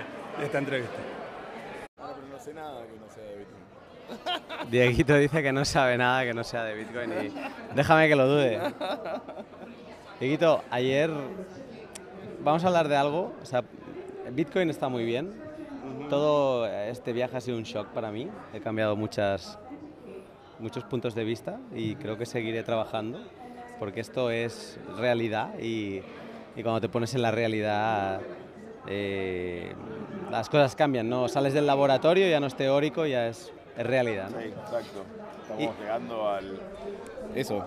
esta 0.43 0.58
entrevista. 0.58 0.97
Ah, 1.97 2.13
pero 2.15 2.28
no 2.28 2.39
sé 2.39 2.54
nada 2.54 2.84
que 2.86 3.00
no 3.00 3.10
sea 3.10 3.24
de 3.24 3.45
Dieguito 4.69 5.15
dice 5.15 5.43
que 5.43 5.51
no 5.51 5.65
sabe 5.65 5.97
nada 5.97 6.23
que 6.23 6.34
no 6.34 6.43
sea 6.43 6.63
de 6.63 6.75
Bitcoin 6.75 7.12
y 7.12 7.75
déjame 7.75 8.07
que 8.07 8.15
lo 8.15 8.27
dude. 8.27 8.60
Dieguito, 10.19 10.63
ayer 10.69 11.10
vamos 12.43 12.63
a 12.63 12.67
hablar 12.67 12.88
de 12.88 12.95
algo. 12.95 13.34
O 13.41 13.45
sea, 13.45 13.63
Bitcoin 14.31 14.69
está 14.69 14.88
muy 14.88 15.03
bien. 15.03 15.34
Todo 16.10 16.67
este 16.67 17.13
viaje 17.13 17.38
ha 17.38 17.41
sido 17.41 17.57
un 17.57 17.63
shock 17.63 17.88
para 17.88 18.12
mí. 18.12 18.29
He 18.53 18.60
cambiado 18.60 18.95
muchas, 18.95 19.57
muchos 20.60 20.84
puntos 20.84 21.15
de 21.15 21.23
vista 21.23 21.60
y 21.73 21.95
creo 21.95 22.17
que 22.17 22.25
seguiré 22.25 22.63
trabajando 22.63 23.19
porque 23.79 23.99
esto 23.99 24.29
es 24.29 24.79
realidad 24.97 25.57
y, 25.60 26.01
y 26.55 26.62
cuando 26.62 26.79
te 26.79 26.88
pones 26.88 27.15
en 27.15 27.23
la 27.23 27.31
realidad 27.31 28.21
eh, 28.88 29.73
las 30.29 30.49
cosas 30.49 30.75
cambian, 30.75 31.10
¿no? 31.10 31.27
Sales 31.27 31.53
del 31.53 31.67
laboratorio, 31.67 32.29
ya 32.29 32.39
no 32.39 32.47
es 32.47 32.55
teórico, 32.55 33.05
ya 33.05 33.27
es, 33.27 33.51
es 33.77 33.86
realidad. 33.86 34.29
¿no? 34.29 34.39
Sí, 34.39 34.45
exacto. 34.47 35.03
Estamos 35.41 35.79
llegando 35.79 36.29
al... 36.29 36.60
Eso, 37.36 37.63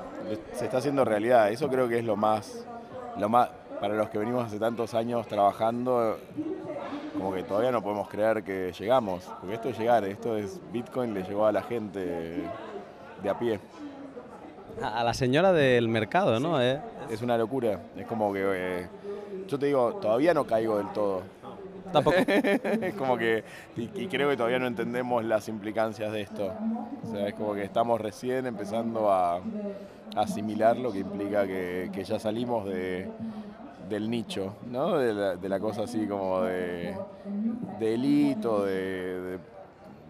se 0.53 0.65
está 0.65 0.79
haciendo 0.79 1.05
realidad. 1.05 1.51
Eso 1.51 1.69
creo 1.69 1.89
que 1.89 1.99
es 1.99 2.05
lo 2.05 2.17
más, 2.17 2.65
lo 3.19 3.29
más, 3.29 3.49
para 3.81 3.95
los 3.95 4.09
que 4.11 4.19
venimos 4.19 4.45
hace 4.45 4.59
tantos 4.59 4.95
años 4.95 5.27
trabajando, 5.27 6.19
como 7.17 7.33
que 7.35 7.43
todavía 7.43 7.71
no 7.73 7.83
podemos 7.83 8.09
creer 8.09 8.43
que 8.43 8.73
llegamos. 8.79 9.25
Porque 9.41 9.55
esto 9.55 9.69
es 9.71 9.79
llegar, 9.79 10.05
esto 10.05 10.37
es 10.37 10.61
Bitcoin 10.73 11.15
le 11.15 11.23
llegó 11.23 11.47
a 11.47 11.53
la 11.53 11.63
gente 11.63 12.45
de 13.23 13.29
a 13.31 13.39
pie. 13.39 13.61
A 14.83 15.05
la 15.05 15.15
señora 15.15 15.53
del 15.53 15.89
mercado, 15.89 16.41
¿no? 16.41 16.61
Eh, 16.61 16.81
Es 17.11 17.23
una 17.23 17.39
locura. 17.39 17.81
Es 17.97 18.07
como 18.07 18.33
que... 18.33 18.43
eh, 18.45 18.89
yo 19.47 19.59
te 19.59 19.67
digo, 19.67 19.95
todavía 20.01 20.35
no 20.35 20.45
caigo 20.47 20.79
del 20.79 20.91
todo. 20.93 21.23
Tampoco. 21.95 22.19
es 22.81 22.95
como 22.97 23.17
que, 23.19 23.45
y, 23.77 23.89
creo 24.09 24.29
que 24.31 24.37
todavía 24.37 24.59
no 24.59 24.67
entendemos 24.67 25.25
las 25.25 25.49
implicancias 25.49 26.13
de 26.13 26.23
esto. 26.23 26.57
O 27.03 27.07
sea, 27.07 27.29
es 27.29 27.35
como 27.35 27.55
que 27.55 27.65
estamos 27.65 28.01
recién 28.01 28.47
empezando 28.47 29.13
a, 29.13 29.43
asimilar 30.15 30.77
lo 30.79 30.93
que 30.93 31.01
implica 31.01 31.47
que, 31.47 31.91
ya 32.05 32.19
salimos 32.21 32.67
de, 32.67 33.11
del 33.89 34.11
nicho, 34.11 34.57
¿no? 34.63 34.99
De 34.99 35.15
la, 35.15 35.37
de 35.37 35.49
la 35.49 35.61
cosa 35.61 35.85
así 35.85 36.09
como 36.09 36.43
de, 36.43 37.01
de- 39.33 39.41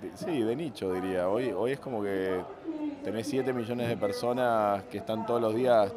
de- 0.01 0.17
sí, 0.17 0.43
de 0.43 0.57
nicho 0.57 0.93
diría. 0.93 1.29
Hoy, 1.29 1.53
hoy 1.53 1.73
es 1.73 1.81
como 1.81 2.03
que 2.03 2.47
tenés 3.03 3.27
7 3.29 3.53
millones 3.55 3.89
de 3.89 3.97
personas 3.99 4.85
que 4.87 4.99
están 4.99 5.25
todos 5.27 5.41
los 5.41 5.55
días 5.55 5.95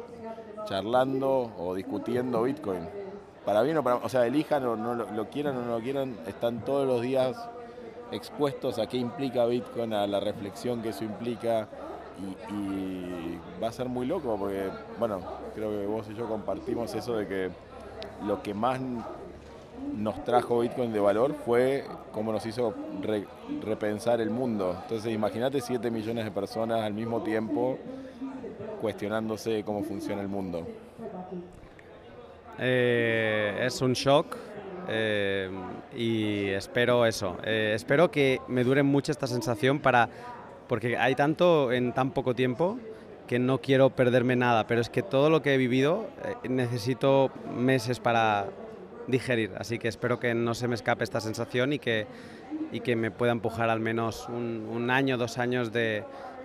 charlando 0.64 1.54
o 1.58 1.74
discutiendo 1.74 2.42
Bitcoin. 2.44 2.90
Para 3.48 3.62
bien 3.62 3.78
o 3.78 3.82
para 3.82 3.96
o 3.96 4.08
sea, 4.10 4.26
elijan 4.26 4.62
o 4.66 4.76
no 4.76 4.94
lo, 4.94 5.10
lo 5.10 5.30
quieran 5.30 5.56
o 5.56 5.62
no 5.62 5.78
lo 5.78 5.80
quieran, 5.80 6.14
están 6.26 6.62
todos 6.66 6.86
los 6.86 7.00
días 7.00 7.34
expuestos 8.12 8.78
a 8.78 8.86
qué 8.86 8.98
implica 8.98 9.46
Bitcoin, 9.46 9.94
a 9.94 10.06
la 10.06 10.20
reflexión 10.20 10.82
que 10.82 10.90
eso 10.90 11.02
implica 11.02 11.66
y, 12.52 13.38
va 13.58 13.68
a 13.68 13.72
ser 13.72 13.88
muy 13.88 14.04
loco 14.04 14.36
porque, 14.38 14.68
bueno, 14.98 15.20
creo 15.54 15.70
que 15.70 15.86
vos 15.86 16.06
y 16.10 16.14
yo 16.14 16.28
compartimos 16.28 16.94
eso 16.94 17.16
de 17.16 17.26
que 17.26 17.50
lo 18.26 18.42
que 18.42 18.52
más 18.52 18.80
nos 19.96 20.22
trajo 20.24 20.58
Bitcoin 20.58 20.92
de 20.92 21.00
valor 21.00 21.34
fue 21.46 21.86
cómo 22.12 22.32
nos 22.32 22.44
hizo 22.44 22.74
re- 23.00 23.26
repensar 23.64 24.20
el 24.20 24.28
mundo. 24.28 24.76
Entonces 24.82 25.10
imagínate 25.10 25.62
7 25.62 25.90
millones 25.90 26.26
de 26.26 26.30
personas 26.30 26.82
al 26.82 26.92
mismo 26.92 27.22
tiempo 27.22 27.78
cuestionándose 28.82 29.64
cómo 29.64 29.82
funciona 29.84 30.20
el 30.20 30.28
mundo. 30.28 30.66
Eh, 32.58 33.62
es 33.64 33.80
un 33.82 33.92
shock 33.92 34.36
eh, 34.88 35.50
y 35.96 36.48
espero 36.48 37.06
eso. 37.06 37.36
Eh, 37.44 37.72
espero 37.74 38.10
que 38.10 38.40
me 38.48 38.64
dure 38.64 38.82
mucho 38.82 39.12
esta 39.12 39.26
sensación 39.26 39.80
para 39.80 40.08
porque 40.68 40.96
hay 40.98 41.14
tanto 41.14 41.72
en 41.72 41.92
tan 41.92 42.10
poco 42.10 42.34
tiempo 42.34 42.78
que 43.26 43.38
no 43.38 43.58
quiero 43.60 43.90
perderme 43.90 44.36
nada, 44.36 44.66
pero 44.66 44.80
es 44.80 44.90
que 44.90 45.02
todo 45.02 45.30
lo 45.30 45.40
que 45.42 45.54
he 45.54 45.56
vivido 45.56 46.08
necesito 46.48 47.30
meses 47.54 48.00
para 48.00 48.46
digerir, 49.06 49.52
así 49.58 49.78
que 49.78 49.88
espero 49.88 50.20
que 50.20 50.34
no 50.34 50.54
se 50.54 50.68
me 50.68 50.74
escape 50.74 51.04
esta 51.04 51.20
sensación 51.20 51.72
y 51.72 51.78
que, 51.78 52.06
y 52.72 52.80
que 52.80 52.96
me 52.96 53.10
pueda 53.10 53.32
empujar 53.32 53.70
al 53.70 53.80
menos 53.80 54.28
un, 54.28 54.90
año, 54.90 55.16
dos 55.16 55.38
años 55.38 55.72
de, 55.72 56.04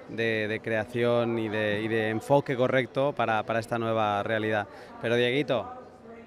de- 0.09 0.47
de 0.47 0.59
creación 0.61 1.37
y 1.39 1.49
de, 1.49 1.81
y 1.81 1.87
de 1.89 2.09
enfoque 2.09 2.55
correcto 2.55 3.13
para, 3.13 3.43
para 3.43 3.59
esta 3.59 3.77
nueva 3.77 4.23
realidad. 4.23 4.67
Pero 5.01 5.17
Dieguito, 5.17 5.69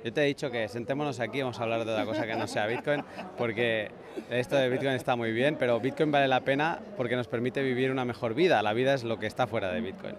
yo 0.04 0.12
te 0.12 0.22
he 0.22 0.24
dicho 0.26 0.50
que 0.50 0.68
sentémonos 0.68 1.20
aquí, 1.20 1.40
vamos 1.40 1.58
a 1.58 1.64
hablar 1.64 1.84
de 1.84 1.92
otra 1.92 2.04
cosa 2.04 2.26
que 2.26 2.36
no 2.36 2.46
sea 2.46 2.66
Bitcoin, 2.66 3.02
porque 3.36 3.90
esto 4.30 4.56
de 4.56 4.68
Bitcoin 4.68 4.92
está 4.92 5.16
muy 5.16 5.32
bien, 5.32 5.56
pero 5.58 5.80
Bitcoin 5.80 6.10
vale 6.10 6.28
la 6.28 6.40
pena 6.40 6.80
porque 6.96 7.16
nos 7.16 7.28
permite 7.28 7.62
vivir 7.62 7.90
una 7.90 8.04
mejor 8.04 8.34
vida. 8.34 8.62
La 8.62 8.72
vida 8.72 8.94
es 8.94 9.04
lo 9.04 9.18
que 9.18 9.26
está 9.26 9.46
fuera 9.46 9.72
de 9.72 9.80
Bitcoin. 9.80 10.14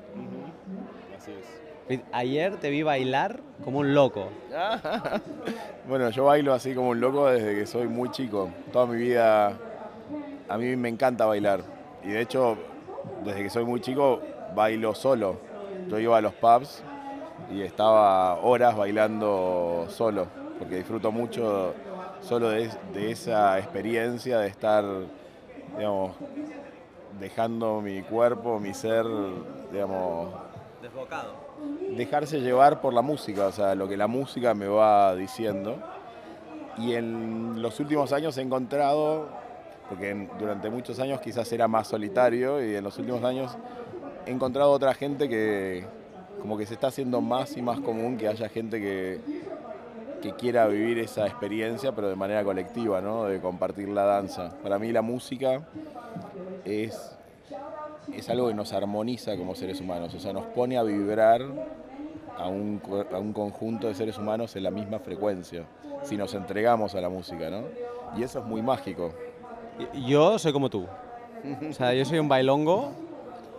Así 1.17 1.31
es. 1.31 2.01
Ayer 2.11 2.57
te 2.57 2.69
vi 2.69 2.83
bailar 2.83 3.39
como 3.63 3.79
un 3.79 3.93
loco. 3.93 4.29
Bueno, 5.87 6.09
yo 6.09 6.25
bailo 6.25 6.53
así 6.53 6.73
como 6.73 6.89
un 6.89 6.99
loco 6.99 7.29
desde 7.29 7.55
que 7.55 7.65
soy 7.65 7.87
muy 7.87 8.11
chico. 8.11 8.49
Toda 8.73 8.87
mi 8.87 8.97
vida 8.97 9.57
a 10.49 10.57
mí 10.57 10.75
me 10.75 10.89
encanta 10.89 11.25
bailar. 11.25 11.61
Y 12.03 12.09
de 12.09 12.19
hecho, 12.19 12.57
desde 13.23 13.43
que 13.43 13.49
soy 13.49 13.63
muy 13.63 13.79
chico, 13.79 14.21
bailo 14.53 14.93
solo. 14.93 15.39
Yo 15.87 15.97
iba 15.97 16.17
a 16.17 16.21
los 16.21 16.33
pubs 16.33 16.83
y 17.51 17.61
estaba 17.61 18.35
horas 18.41 18.75
bailando 18.75 19.85
solo, 19.89 20.27
porque 20.59 20.77
disfruto 20.77 21.11
mucho 21.11 21.73
solo 22.21 22.49
de, 22.49 22.69
de 22.93 23.11
esa 23.11 23.57
experiencia 23.59 24.39
de 24.39 24.47
estar, 24.47 24.83
digamos, 25.77 26.11
dejando 27.19 27.81
mi 27.81 28.01
cuerpo, 28.01 28.59
mi 28.59 28.73
ser, 28.73 29.05
digamos, 29.71 30.29
Desbocado. 30.81 31.33
dejarse 31.95 32.41
llevar 32.41 32.81
por 32.81 32.93
la 32.93 33.01
música, 33.01 33.47
o 33.47 33.51
sea, 33.51 33.75
lo 33.75 33.87
que 33.87 33.97
la 33.97 34.07
música 34.07 34.53
me 34.53 34.67
va 34.67 35.15
diciendo. 35.15 35.77
Y 36.77 36.93
en 36.93 37.61
los 37.61 37.79
últimos 37.79 38.13
años 38.13 38.37
he 38.37 38.41
encontrado, 38.41 39.29
porque 39.89 40.29
durante 40.37 40.69
muchos 40.69 40.99
años 40.99 41.19
quizás 41.21 41.51
era 41.51 41.67
más 41.67 41.87
solitario, 41.87 42.63
y 42.63 42.75
en 42.75 42.83
los 42.83 42.97
últimos 42.99 43.23
años 43.23 43.57
he 44.25 44.31
encontrado 44.31 44.71
otra 44.71 44.93
gente 44.93 45.27
que 45.27 45.85
como 46.41 46.57
que 46.57 46.65
se 46.65 46.75
está 46.75 46.87
haciendo 46.87 47.21
más 47.21 47.57
y 47.57 47.61
más 47.61 47.79
común 47.79 48.17
que 48.17 48.27
haya 48.27 48.49
gente 48.49 48.79
que, 48.79 49.19
que 50.21 50.33
quiera 50.33 50.67
vivir 50.67 50.99
esa 50.99 51.25
experiencia, 51.25 51.93
pero 51.93 52.09
de 52.09 52.15
manera 52.15 52.43
colectiva, 52.43 53.01
¿no? 53.01 53.25
De 53.25 53.39
compartir 53.39 53.89
la 53.89 54.03
danza. 54.03 54.55
Para 54.61 54.79
mí 54.79 54.91
la 54.91 55.01
música 55.01 55.61
es 56.65 57.17
es 58.13 58.29
algo 58.29 58.47
que 58.47 58.53
nos 58.53 58.73
armoniza 58.73 59.35
como 59.35 59.55
seres 59.55 59.81
humanos, 59.81 60.13
o 60.13 60.19
sea, 60.19 60.33
nos 60.33 60.45
pone 60.45 60.77
a 60.77 60.83
vibrar 60.83 61.41
a 62.37 62.47
un, 62.47 62.81
a 63.11 63.17
un 63.17 63.33
conjunto 63.33 63.87
de 63.87 63.95
seres 63.95 64.17
humanos 64.17 64.55
en 64.55 64.63
la 64.63 64.71
misma 64.71 64.99
frecuencia, 64.99 65.65
si 66.03 66.17
nos 66.17 66.33
entregamos 66.33 66.95
a 66.95 67.01
la 67.01 67.09
música, 67.09 67.49
¿no? 67.49 67.63
Y 68.17 68.23
eso 68.23 68.39
es 68.39 68.45
muy 68.45 68.61
mágico. 68.61 69.11
Yo 70.07 70.39
soy 70.39 70.53
como 70.53 70.69
tú. 70.69 70.85
O 71.69 71.73
sea, 71.73 71.93
yo 71.93 72.05
soy 72.05 72.19
un 72.19 72.27
bailongo 72.27 72.91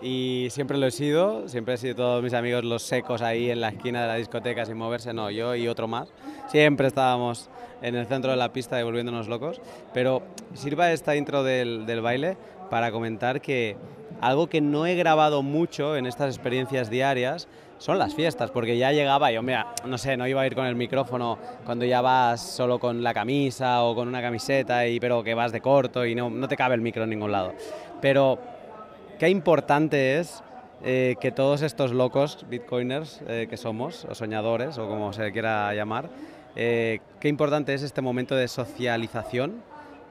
y 0.01 0.49
siempre 0.51 0.79
lo 0.79 0.87
he 0.87 0.91
sido. 0.91 1.49
Siempre 1.49 1.75
he 1.75 1.77
sido 1.77 1.97
todos 1.97 2.23
mis 2.23 2.35
amigos 2.35 2.65
los 2.65 2.83
secos 2.83 3.23
ahí 3.23 3.51
en 3.51 3.61
la 3.61 3.69
esquina 3.69 4.03
de 4.03 4.09
la 4.09 4.15
discoteca 4.15 4.65
sin 4.65 4.77
moverse. 4.77 5.13
No, 5.13 5.31
yo 5.31 5.55
y 5.55 5.69
otro 5.69 5.89
más. 5.89 6.09
Siempre 6.49 6.87
estábamos 6.87 7.51
en 7.83 7.95
el 7.95 8.07
centro 8.07 8.31
de 8.31 8.37
la 8.37 8.53
pista 8.53 8.81
y 8.81 8.83
volviéndonos 8.83 9.29
locos. 9.29 9.61
Pero 9.93 10.23
sirva 10.55 10.93
esta 10.93 11.17
intro 11.17 11.43
del, 11.43 11.87
del 11.87 12.01
baile 12.01 12.37
para 12.71 12.93
comentar 12.93 13.41
que 13.41 13.77
algo 14.21 14.49
que 14.49 14.61
no 14.61 14.87
he 14.87 14.95
grabado 14.95 15.43
mucho 15.43 15.97
en 15.97 16.07
estas 16.07 16.35
experiencias 16.35 16.91
diarias 16.91 17.49
son 17.79 17.99
las 17.99 18.15
fiestas, 18.15 18.51
porque 18.51 18.77
ya 18.77 18.91
llegaba 18.91 19.31
yo, 19.31 19.41
mira, 19.41 19.73
no 19.87 19.99
sé, 19.99 20.17
no 20.17 20.27
iba 20.27 20.43
a 20.43 20.47
ir 20.47 20.57
con 20.57 20.67
el 20.67 20.75
micrófono 20.75 21.39
cuando 21.65 21.85
ya 21.85 22.01
vas 22.01 22.41
solo 22.41 22.81
con 22.81 23.05
la 23.05 23.15
camisa 23.15 23.85
o 23.85 23.95
con 23.95 24.09
una 24.09 24.21
camiseta, 24.21 24.87
y, 24.89 24.99
pero 24.99 25.23
que 25.23 25.35
vas 25.35 25.53
de 25.53 25.61
corto 25.61 26.05
y 26.05 26.17
no, 26.17 26.29
no 26.29 26.49
te 26.49 26.57
cabe 26.57 26.75
el 26.75 26.81
micro 26.81 27.05
en 27.05 27.11
ningún 27.11 27.31
lado. 27.31 27.55
Pero 28.01 28.39
qué 29.19 29.29
importante 29.29 30.19
es 30.19 30.43
eh, 30.85 31.17
que 31.21 31.33
todos 31.33 31.63
estos 31.63 31.93
locos 31.93 32.47
bitcoiners 32.49 33.21
eh, 33.27 33.47
que 33.51 33.57
somos, 33.57 34.05
o 34.05 34.15
soñadores, 34.15 34.79
o 34.79 34.89
como 34.89 35.13
se 35.13 35.33
quiera 35.33 35.75
llamar, 35.75 36.09
eh, 36.57 37.01
qué 37.21 37.29
importante 37.29 37.75
es 37.75 37.83
este 37.83 38.01
momento 38.01 38.37
de 38.37 38.49
socialización 38.49 39.63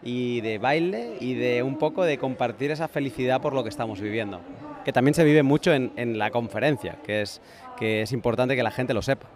y 0.03 0.41
de 0.41 0.57
baile 0.57 1.17
y 1.19 1.33
de 1.33 1.63
un 1.63 1.77
poco 1.77 2.03
de 2.03 2.17
compartir 2.17 2.71
esa 2.71 2.87
felicidad 2.87 3.41
por 3.41 3.53
lo 3.53 3.63
que 3.63 3.69
estamos 3.69 3.99
viviendo. 3.99 4.39
Que 4.85 4.93
también 4.93 5.13
se 5.13 5.23
vive 5.23 5.43
mucho 5.43 5.73
en, 5.73 5.91
en 5.95 6.17
la 6.17 6.31
conferencia, 6.31 6.97
que 7.03 7.21
es, 7.21 7.41
que 7.77 8.01
es 8.03 8.11
importante 8.11 8.55
que 8.55 8.63
la 8.63 8.71
gente 8.71 8.93
lo 8.93 9.01
sepa. 9.01 9.27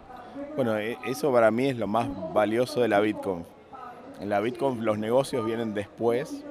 Bueno, 0.55 0.77
e- 0.77 0.97
eso 1.05 1.31
para 1.31 1.49
mí 1.49 1.67
es 1.67 1.77
lo 1.77 1.87
más 1.87 2.07
valioso 2.33 2.81
de 2.81 2.87
la 2.87 2.99
Bitcoin. 2.99 3.45
En 4.19 4.29
la 4.29 4.39
Bitcoin 4.39 4.85
los 4.85 4.97
negocios 4.97 5.45
vienen 5.45 5.73
después 5.73 6.43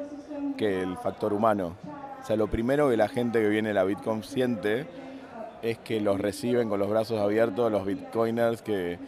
que 0.56 0.83
el 0.83 0.96
factor 0.98 1.33
humano. 1.33 1.76
O 2.22 2.26
sea, 2.26 2.37
lo 2.37 2.48
primero 2.48 2.88
que 2.88 2.96
la 2.96 3.09
gente 3.09 3.40
que 3.40 3.48
viene 3.48 3.70
a 3.70 3.74
la 3.74 3.85
Bitcoin 3.85 4.22
siente 4.22 4.87
es 5.62 5.78
que 5.78 6.00
los 6.00 6.20
reciben 6.20 6.68
con 6.68 6.78
los 6.78 6.88
brazos 6.88 7.18
abiertos 7.18 7.70
los 7.70 7.85
bitcoiners 7.85 8.62
que, 8.62 8.98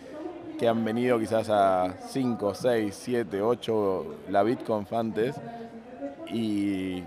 que 0.58 0.68
han 0.68 0.84
venido 0.84 1.18
quizás 1.18 1.48
a 1.48 1.94
5, 2.08 2.54
6, 2.54 2.94
7, 2.94 3.40
8 3.40 4.06
la 4.28 4.42
Bitcoin 4.42 4.86
antes 4.90 5.34
y, 6.30 7.02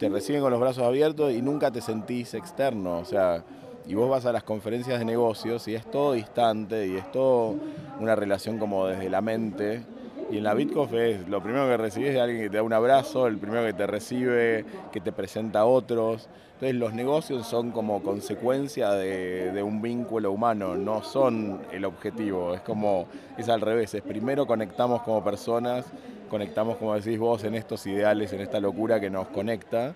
te 0.00 0.08
reciben 0.08 0.40
con 0.40 0.50
los 0.50 0.58
brazos 0.58 0.82
abiertos 0.82 1.30
y 1.30 1.42
nunca 1.42 1.70
te 1.70 1.82
sentís 1.82 2.32
externo. 2.32 3.00
O 3.00 3.04
sea, 3.04 3.44
y 3.86 3.92
vos 3.92 4.08
vas 4.08 4.24
a 4.24 4.32
las 4.32 4.42
conferencias 4.42 4.98
de 4.98 5.04
negocios 5.04 5.68
y 5.68 5.74
es 5.74 5.84
todo 5.90 6.14
distante 6.14 6.86
y 6.86 6.96
es 6.96 7.12
todo 7.12 7.56
una 8.00 8.16
relación 8.16 8.58
como 8.58 8.86
desde 8.86 9.10
la 9.10 9.20
mente. 9.20 9.82
Y 10.30 10.38
en 10.38 10.44
la 10.44 10.54
BitConf 10.54 10.92
es 10.94 11.28
lo 11.28 11.42
primero 11.42 11.66
que 11.66 11.76
recibes 11.76 12.14
de 12.14 12.20
alguien 12.20 12.42
que 12.42 12.50
te 12.50 12.56
da 12.58 12.62
un 12.62 12.72
abrazo, 12.72 13.26
el 13.26 13.38
primero 13.38 13.64
que 13.64 13.72
te 13.72 13.86
recibe, 13.86 14.64
que 14.92 15.00
te 15.00 15.10
presenta 15.10 15.60
a 15.60 15.64
otros. 15.64 16.28
Entonces 16.54 16.76
los 16.76 16.92
negocios 16.92 17.46
son 17.46 17.72
como 17.72 18.02
consecuencia 18.02 18.92
de, 18.92 19.50
de, 19.50 19.62
un 19.62 19.82
vínculo 19.82 20.30
humano, 20.30 20.76
no 20.76 21.02
son 21.02 21.62
el 21.72 21.84
objetivo, 21.84 22.54
es 22.54 22.60
como, 22.60 23.06
es 23.38 23.48
al 23.48 23.62
revés, 23.62 23.94
es 23.94 24.02
primero 24.02 24.46
conectamos 24.46 25.02
como 25.02 25.24
personas, 25.24 25.86
conectamos 26.28 26.76
como 26.76 26.94
decís 26.94 27.18
vos 27.18 27.44
en 27.44 27.54
estos 27.54 27.86
ideales, 27.86 28.32
en 28.34 28.42
esta 28.42 28.60
locura 28.60 29.00
que 29.00 29.08
nos 29.08 29.28
conecta 29.28 29.94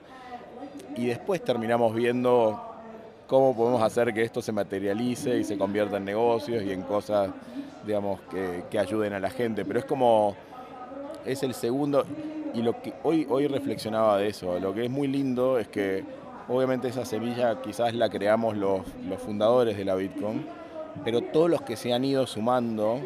y 0.97 1.07
después 1.07 1.45
terminamos 1.45 1.95
viendo 1.95 2.74
cómo 3.27 3.55
podemos 3.57 3.83
hacer 3.83 4.13
que 4.13 4.23
esto 4.23 4.43
se 4.43 4.53
materialice 4.53 5.39
y 5.39 5.45
se 5.45 5.57
convierta 5.57 5.97
en 5.97 6.05
negocios 6.05 6.63
y 6.63 6.73
en 6.73 6.83
cosas, 6.83 7.31
digamos, 7.87 8.21
que, 8.31 8.79
ayuden 8.79 9.13
a 9.13 9.21
la 9.21 9.31
gente, 9.31 9.65
pero 9.65 9.79
es 9.79 9.85
como, 9.85 10.37
es 11.25 11.43
el 11.43 11.55
segundo, 11.55 12.05
y 12.53 12.63
lo 12.63 12.81
que 12.81 12.93
hoy, 13.03 13.27
hoy 13.29 13.47
reflexionaba 13.47 14.19
de 14.19 14.29
eso, 14.29 14.59
lo 14.59 14.75
que 14.75 14.85
es 14.85 14.91
muy 14.91 15.09
lindo 15.09 15.59
es 15.59 15.69
que 15.69 16.05
Obviamente 16.47 16.89
esa 16.89 17.07
semilla 17.07 17.63
quizás 17.63 17.95
la 17.95 18.11
creamos 18.11 18.55
los, 18.55 18.83
los, 19.09 19.19
fundadores 19.19 19.79
de 19.79 19.85
la 19.87 19.95
Bitcoin, 19.95 20.47
pero 21.03 21.23
todos 21.23 21.49
los 21.49 21.63
que 21.63 21.75
se 21.75 21.95
han 21.95 22.05
ido 22.05 22.27
sumando 22.27 23.01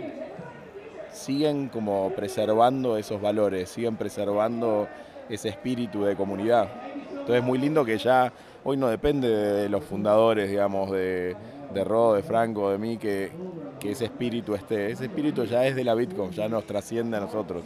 siguen 1.12 1.68
como 1.68 2.10
preservando 2.16 2.96
esos 2.96 3.22
valores, 3.22 3.68
siguen 3.68 3.96
preservando 3.96 4.88
ese 5.28 5.50
espíritu 5.50 6.02
de 6.02 6.16
comunidad. 6.16 6.68
Entonces 7.10 7.36
es 7.36 7.44
muy 7.44 7.58
lindo 7.58 7.84
que 7.84 7.96
ya 7.96 8.32
hoy 8.68 8.76
no 8.76 8.88
depende 8.88 9.28
de 9.28 9.68
los 9.70 9.82
fundadores, 9.82 10.50
digamos, 10.50 10.90
de, 10.90 11.34
de 11.72 11.84
Ro, 11.84 12.12
de 12.12 12.22
Franco, 12.22 12.70
de 12.70 12.76
mí, 12.76 12.98
que, 12.98 13.32
que 13.80 13.92
ese 13.92 14.04
espíritu 14.04 14.54
esté. 14.54 14.90
Ese 14.90 15.06
espíritu 15.06 15.44
ya 15.44 15.66
es 15.66 15.74
de 15.74 15.84
la 15.84 15.94
Bitcoin, 15.94 16.32
ya 16.32 16.50
nos 16.50 16.64
trasciende 16.64 17.16
a 17.16 17.20
nosotros. 17.20 17.62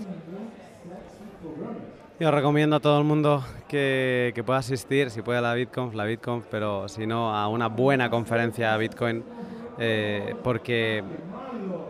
Yo 2.20 2.30
recomiendo 2.30 2.76
a 2.76 2.80
todo 2.80 2.98
el 2.98 3.04
mundo 3.04 3.44
que, 3.66 4.30
que, 4.32 4.44
pueda 4.44 4.60
asistir, 4.60 5.10
si 5.10 5.22
puede 5.22 5.38
a 5.38 5.40
la 5.40 5.54
BitConf, 5.54 5.92
la 5.94 6.04
BitConf, 6.04 6.44
pero 6.48 6.88
si 6.88 7.04
no, 7.04 7.34
a 7.34 7.48
una 7.48 7.66
buena 7.66 8.08
conferencia 8.08 8.76
Bitcoin, 8.76 9.24
eh, 9.80 10.36
porque 10.44 11.02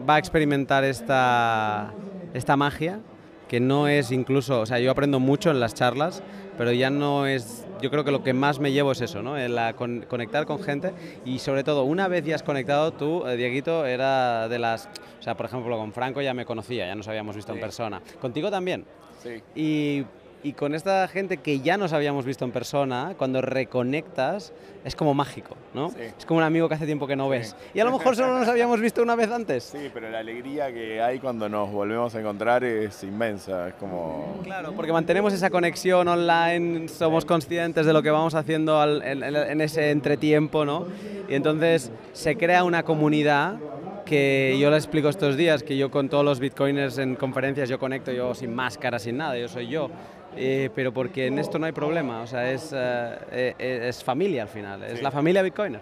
va 0.09 0.15
a 0.15 0.19
experimentar 0.19 0.85
esta, 0.85 1.93
esta 2.33 2.57
magia, 2.57 3.01
que 3.47 3.61
no 3.61 3.89
es 3.89 4.11
incluso, 4.11 4.63
o 4.63 4.65
sea, 4.65 4.79
yo 4.79 4.91
aprendo 4.91 5.21
mucho 5.21 5.51
en 5.51 5.61
las 5.61 5.75
charlas, 5.75 6.23
pero 6.57 6.73
ya 6.73 6.89
no 6.89 7.27
es, 7.27 7.67
yo 7.83 7.91
creo 7.91 8.05
que 8.05 8.13
lo 8.13 8.23
que 8.23 8.33
más 8.33 8.61
me 8.61 8.73
llevo 8.73 8.93
es 8.93 9.01
eso, 9.01 9.23
¿no? 9.23 9.37
El 9.37 9.59
con, 9.75 10.03
conectar 10.09 10.47
con 10.47 10.63
gente 10.63 10.93
y 11.25 11.41
sobre 11.41 11.65
todo, 11.65 11.85
una 11.85 12.09
vez 12.09 12.25
ya 12.25 12.37
has 12.37 12.43
conectado, 12.43 12.93
tú, 12.93 13.27
eh, 13.27 13.37
Dieguito, 13.37 13.85
era 13.85 14.49
de 14.49 14.59
las, 14.59 14.89
o 15.19 15.23
sea, 15.23 15.37
por 15.37 15.47
ejemplo, 15.47 15.77
con 15.77 15.93
Franco 15.93 16.23
ya 16.23 16.33
me 16.33 16.47
conocía, 16.47 16.87
ya 16.87 16.95
nos 16.95 17.09
habíamos 17.09 17.37
visto 17.37 17.53
sí. 17.53 17.59
en 17.59 17.61
persona. 17.61 18.01
¿Contigo 18.21 18.51
también? 18.51 18.85
Sí. 19.23 19.43
Y 19.55 20.05
y 20.43 20.53
con 20.55 20.75
esta 20.75 21.07
gente 21.09 21.37
que 21.37 21.61
ya 21.61 21.77
nos 21.77 21.93
habíamos 21.93 22.25
visto 22.25 22.45
en 22.45 22.51
persona, 22.51 23.15
cuando 23.17 23.41
reconectas, 23.41 24.53
es 24.85 24.97
como 24.97 25.15
mágico, 25.15 25.57
¿no? 25.73 25.91
Sí. 25.91 25.97
Es 26.19 26.27
como 26.27 26.39
un 26.39 26.45
amigo 26.45 26.69
que 26.69 26.75
hace 26.75 26.87
tiempo 26.87 27.07
que 27.07 27.15
no 27.15 27.29
ves. 27.29 27.51
Sí. 27.51 27.71
Y 27.75 27.81
a 27.81 27.85
lo 27.85 27.93
mejor 27.93 28.17
solo 28.17 28.39
nos 28.39 28.49
habíamos 28.49 28.81
visto 28.81 29.03
una 29.03 29.15
vez 29.15 29.31
antes. 29.31 29.65
Sí, 29.65 29.91
pero 29.95 30.11
la 30.11 30.19
alegría 30.19 30.73
que 30.73 31.01
hay 31.01 31.21
cuando 31.21 31.49
nos 31.49 31.71
volvemos 31.71 32.15
a 32.15 32.21
encontrar 32.21 32.65
es 32.65 33.03
inmensa, 33.05 33.69
es 33.69 33.75
como... 33.75 34.41
Claro, 34.43 34.73
porque 34.73 34.93
mantenemos 34.93 35.33
esa 35.33 35.51
conexión 35.51 36.09
online, 36.09 36.89
somos 36.89 37.25
conscientes 37.25 37.87
de 37.87 37.93
lo 37.93 38.03
que 38.03 38.11
vamos 38.11 38.35
haciendo 38.35 38.81
al, 38.81 39.03
en, 39.03 39.23
en 39.23 39.61
ese 39.61 39.91
entretiempo, 39.91 40.65
¿no? 40.65 40.87
Y 41.29 41.35
entonces 41.35 41.93
se 42.13 42.37
crea 42.37 42.65
una 42.65 42.83
comunidad 42.83 43.59
que 44.05 44.59
yo 44.61 44.71
le 44.71 44.77
explico 44.77 45.09
estos 45.09 45.37
días, 45.37 45.63
que 45.63 45.77
yo 45.77 45.91
con 45.91 46.09
todos 46.09 46.25
los 46.25 46.41
bitcoiners 46.41 46.99
en 46.99 47.15
conferencias 47.15 47.69
yo 47.69 47.79
conecto 47.79 48.13
yo 48.13 48.35
sin 48.35 48.55
máscara, 48.55 48.99
sin 48.99 49.17
nada, 49.17 49.39
yo 49.39 49.49
soy 49.49 49.69
yo. 49.69 49.91
Eh, 50.37 50.71
pero 50.75 50.93
porque 50.93 51.27
en 51.27 51.39
esto 51.39 51.59
no 51.59 51.67
hay 51.67 51.73
problema, 51.73 52.23
o 52.23 52.27
sea, 52.27 52.51
es, 52.51 52.71
eh, 52.75 53.55
es 53.59 54.03
familia 54.03 54.43
al 54.43 54.49
final, 54.49 54.83
es 54.83 54.99
Sí. 54.99 55.03
la 55.05 55.11
familia 55.11 55.43
bitcoiner. 55.43 55.81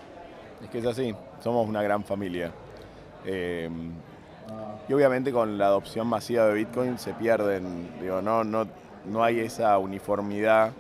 Es 0.63 0.69
que 0.71 0.79
es 0.79 0.87
así, 0.87 1.15
somos 1.41 1.69
una 1.69 1.83
gran 1.83 2.05
familia. 2.05 2.51
Eh, 3.25 3.71
y 4.89 4.93
obviamente 4.93 5.31
con 5.31 5.57
la 5.57 5.67
adopción 5.67 6.07
masiva 6.09 6.47
de 6.47 6.55
Bitcoin 6.55 6.99
se 6.99 7.13
pierden, 7.15 7.89
digo, 8.01 8.21
no, 8.21 8.43
no, 8.43 8.67
no 9.07 9.23
hay 9.23 9.39
esa 9.41 9.79
uniformidad, 9.79 10.73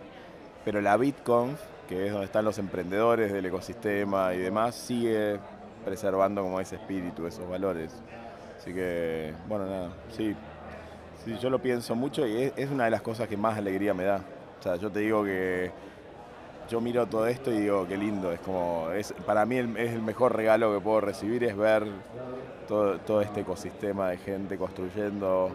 pero 0.64 0.80
la 0.80 0.96
Bitcoin, 0.96 1.56
que 1.88 2.06
es 2.06 2.12
donde 2.12 2.26
están 2.26 2.44
los 2.44 2.58
emprendedores 2.58 3.32
del 3.32 3.46
ecosistema 3.46 4.34
y 4.34 4.38
demás, 4.38 4.74
sigue 4.74 5.38
preservando 5.84 6.42
como 6.42 6.60
ese 6.60 6.74
espíritu, 6.76 7.26
esos 7.26 7.48
valores. 7.48 7.94
Así 8.58 8.74
que, 8.74 9.32
bueno, 9.48 9.66
nada, 9.66 9.88
sí, 10.10 10.34
sí 11.24 11.36
yo 11.38 11.50
lo 11.50 11.60
pienso 11.60 11.94
mucho 11.94 12.26
y 12.26 12.52
es, 12.56 12.70
una 12.70 12.84
de 12.84 12.90
las 12.90 13.02
cosas 13.02 13.28
que 13.28 13.36
más 13.36 13.58
alegría 13.58 13.94
me 13.94 14.04
da. 14.04 14.24
O 14.58 14.62
sea, 14.62 14.76
yo 14.76 14.90
te 14.90 15.00
digo 15.00 15.24
que 15.24 15.70
yo 16.68 16.80
miro 16.80 17.06
todo 17.06 17.26
esto 17.26 17.52
y 17.52 17.60
digo, 17.60 17.86
qué 17.86 17.96
lindo, 17.96 18.32
es 18.32 18.40
como, 18.40 18.88
para 19.26 19.44
mí 19.46 19.56
es 19.56 19.92
el 19.92 20.02
mejor 20.02 20.36
regalo 20.36 20.74
que 20.74 20.80
puedo 20.80 21.00
recibir, 21.00 21.44
es 21.44 21.56
ver 21.56 21.86
todo, 22.68 23.20
este 23.20 23.40
ecosistema 23.40 24.10
de 24.10 24.18
gente 24.18 24.56
construyendo, 24.56 25.50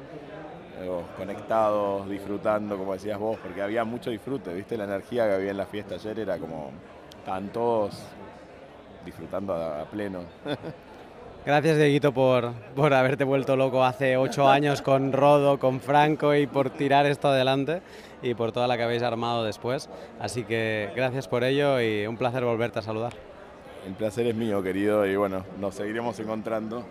eh, 0.82 1.02
conectados, 1.18 2.10
disfrutando, 2.10 2.78
como 2.78 2.94
decías 2.94 3.18
vos, 3.18 3.38
porque 3.42 3.62
había 3.62 3.86
mucho 3.86 4.10
disfrute, 4.10 4.54
¿viste? 4.54 4.76
La 4.78 4.84
energía 4.84 5.26
que 5.28 5.36
había 5.36 5.52
en 5.52 5.58
la 5.58 5.66
fiesta 5.66 5.96
ayer 5.96 6.20
era 6.20 6.38
como, 6.38 6.72
estaban 7.18 7.50
todos 7.50 7.96
disfrutando 9.06 9.54
a 9.54 9.86
pleno. 9.86 10.22
Gracias, 11.46 11.78
Dieguito, 11.78 12.12
por, 12.12 12.54
por 12.76 12.92
haberte 12.96 13.24
vuelto 13.24 13.56
loco 13.56 13.84
hace 13.84 14.18
ocho 14.18 14.50
años 14.50 14.82
con 14.82 15.14
Rodo, 15.14 15.60
con 15.60 15.80
Franco 15.80 16.34
y 16.34 16.48
por 16.48 16.72
tirar 16.72 17.06
esto 17.06 17.28
adelante 17.28 17.84
y 18.24 18.34
por 18.34 18.52
toda 18.52 18.66
la 18.66 18.78
que 18.78 18.84
habéis 18.84 19.04
armado 19.04 19.44
después. 19.44 19.88
Así 20.20 20.44
que 20.44 20.90
gracias 20.96 21.28
por 21.28 21.44
ello 21.44 21.80
y 21.80 22.08
un 22.08 22.18
placer 22.18 22.44
volverte 22.44 22.80
a 22.80 22.82
saludar. 22.82 23.14
El 23.86 23.94
placer 23.94 24.26
es 24.26 24.34
mío, 24.34 24.64
querido, 24.64 25.06
y 25.06 25.16
bueno, 25.16 25.46
nos 25.60 25.76
seguiremos 25.76 26.20
encontrando. 26.20 26.84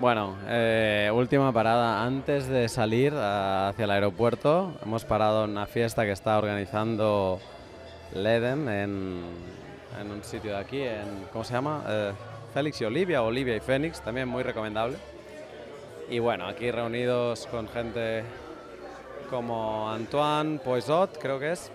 Bueno, 0.00 0.34
eh, 0.48 1.08
última 1.14 1.52
parada. 1.52 2.02
Antes 2.02 2.48
de 2.48 2.68
salir 2.68 3.12
uh, 3.12 3.68
hacia 3.68 3.84
el 3.84 3.90
aeropuerto, 3.92 4.72
hemos 4.82 5.04
parado 5.04 5.44
en 5.44 5.50
una 5.50 5.66
fiesta 5.66 6.04
que 6.04 6.10
está 6.12 6.36
organizando 6.38 7.38
Leden 8.14 8.68
en, 8.68 9.20
en 9.98 10.10
un 10.10 10.22
sitio 10.22 10.52
de 10.52 10.58
aquí, 10.58 10.82
en, 10.82 11.26
¿cómo 11.32 11.44
se 11.44 11.54
llama? 11.54 11.84
Eh, 11.88 12.12
Félix 12.52 12.80
y 12.80 12.84
Olivia, 12.84 13.22
Olivia 13.22 13.56
y 13.56 13.60
Fénix, 13.60 14.00
también 14.00 14.28
muy 14.28 14.42
recomendable. 14.42 14.96
Y 16.08 16.18
bueno, 16.18 16.46
aquí 16.46 16.70
reunidos 16.70 17.46
con 17.46 17.68
gente 17.68 18.24
como 19.30 19.90
Antoine 19.90 20.58
Poisot, 20.58 21.18
creo 21.18 21.38
que 21.38 21.52
es. 21.52 21.70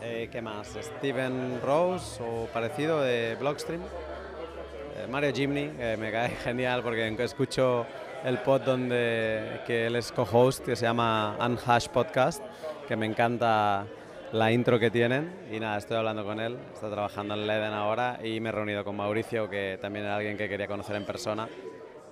Eh, 0.00 0.28
¿Qué 0.32 0.42
más? 0.42 0.76
Steven 0.80 1.60
Rose 1.62 2.20
o 2.20 2.46
parecido 2.46 3.00
de 3.00 3.36
Blockstream. 3.38 3.82
Eh, 3.82 5.06
Mario 5.08 5.32
Jimny, 5.32 5.68
que 5.68 5.96
me 5.96 6.10
cae 6.10 6.30
genial 6.44 6.82
porque 6.82 7.06
escucho 7.20 7.86
el 8.24 8.38
pod 8.38 8.62
donde 8.62 9.60
que 9.66 9.86
él 9.86 9.96
es 9.96 10.10
co-host, 10.10 10.64
que 10.64 10.74
se 10.74 10.84
llama 10.84 11.36
Unhash 11.40 11.88
Podcast, 11.88 12.42
que 12.88 12.96
me 12.96 13.06
encanta 13.06 13.86
la 14.32 14.50
intro 14.50 14.78
que 14.78 14.90
tienen 14.90 15.30
y 15.52 15.60
nada, 15.60 15.76
estoy 15.76 15.98
hablando 15.98 16.24
con 16.24 16.40
él, 16.40 16.56
está 16.72 16.90
trabajando 16.90 17.34
en 17.34 17.46
Leden 17.46 17.72
ahora 17.72 18.18
y 18.24 18.40
me 18.40 18.48
he 18.48 18.52
reunido 18.52 18.82
con 18.82 18.96
Mauricio, 18.96 19.48
que 19.48 19.78
también 19.80 20.06
era 20.06 20.16
alguien 20.16 20.36
que 20.36 20.48
quería 20.48 20.66
conocer 20.66 20.96
en 20.96 21.04
persona. 21.04 21.48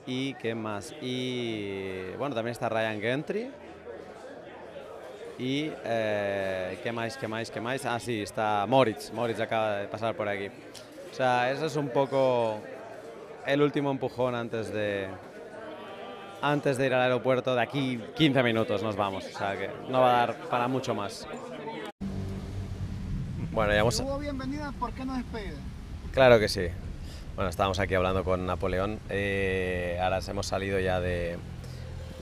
¿Y 0.06 0.34
qué 0.34 0.54
más? 0.54 0.94
Y 1.00 2.10
bueno, 2.18 2.34
también 2.34 2.52
está 2.52 2.68
Ryan 2.68 3.00
Gentry. 3.00 3.50
Y 5.38 5.70
eh, 5.84 6.78
qué 6.82 6.92
más, 6.92 7.16
qué 7.16 7.26
más, 7.26 7.50
qué 7.50 7.60
más. 7.60 7.86
Ah, 7.86 7.98
sí, 7.98 8.22
está 8.22 8.66
Moritz. 8.68 9.10
Moritz 9.12 9.40
acaba 9.40 9.76
de 9.76 9.88
pasar 9.88 10.14
por 10.14 10.28
aquí. 10.28 10.48
O 11.10 11.14
sea, 11.14 11.50
eso 11.50 11.66
es 11.66 11.76
un 11.76 11.88
poco 11.88 12.60
el 13.46 13.62
último 13.62 13.90
empujón 13.90 14.34
antes 14.34 14.70
de 14.70 15.08
antes 16.42 16.76
de 16.76 16.86
ir 16.86 16.94
al 16.94 17.02
aeropuerto. 17.02 17.54
De 17.54 17.62
aquí 17.62 17.98
15 18.14 18.42
minutos 18.42 18.82
nos 18.82 18.96
vamos. 18.96 19.24
O 19.24 19.38
sea 19.38 19.56
que 19.56 19.70
no 19.88 20.00
va 20.00 20.22
a 20.22 20.26
dar 20.26 20.36
para 20.50 20.68
mucho 20.68 20.94
más. 20.94 21.26
Bueno, 23.52 23.72
ya 23.72 23.80
hemos... 23.80 24.20
bienvenida, 24.20 24.72
¿por 24.78 24.92
qué 24.92 25.04
no 25.04 25.16
despedida? 25.16 25.56
Claro 26.12 26.38
que 26.38 26.48
sí. 26.48 26.66
Bueno, 27.34 27.50
estábamos 27.50 27.80
aquí 27.80 27.94
hablando 27.94 28.22
con 28.22 28.46
Napoleón. 28.46 29.00
Eh, 29.08 29.98
ahora 30.00 30.20
hemos 30.28 30.46
salido 30.46 30.78
ya 30.78 31.00
de, 31.00 31.36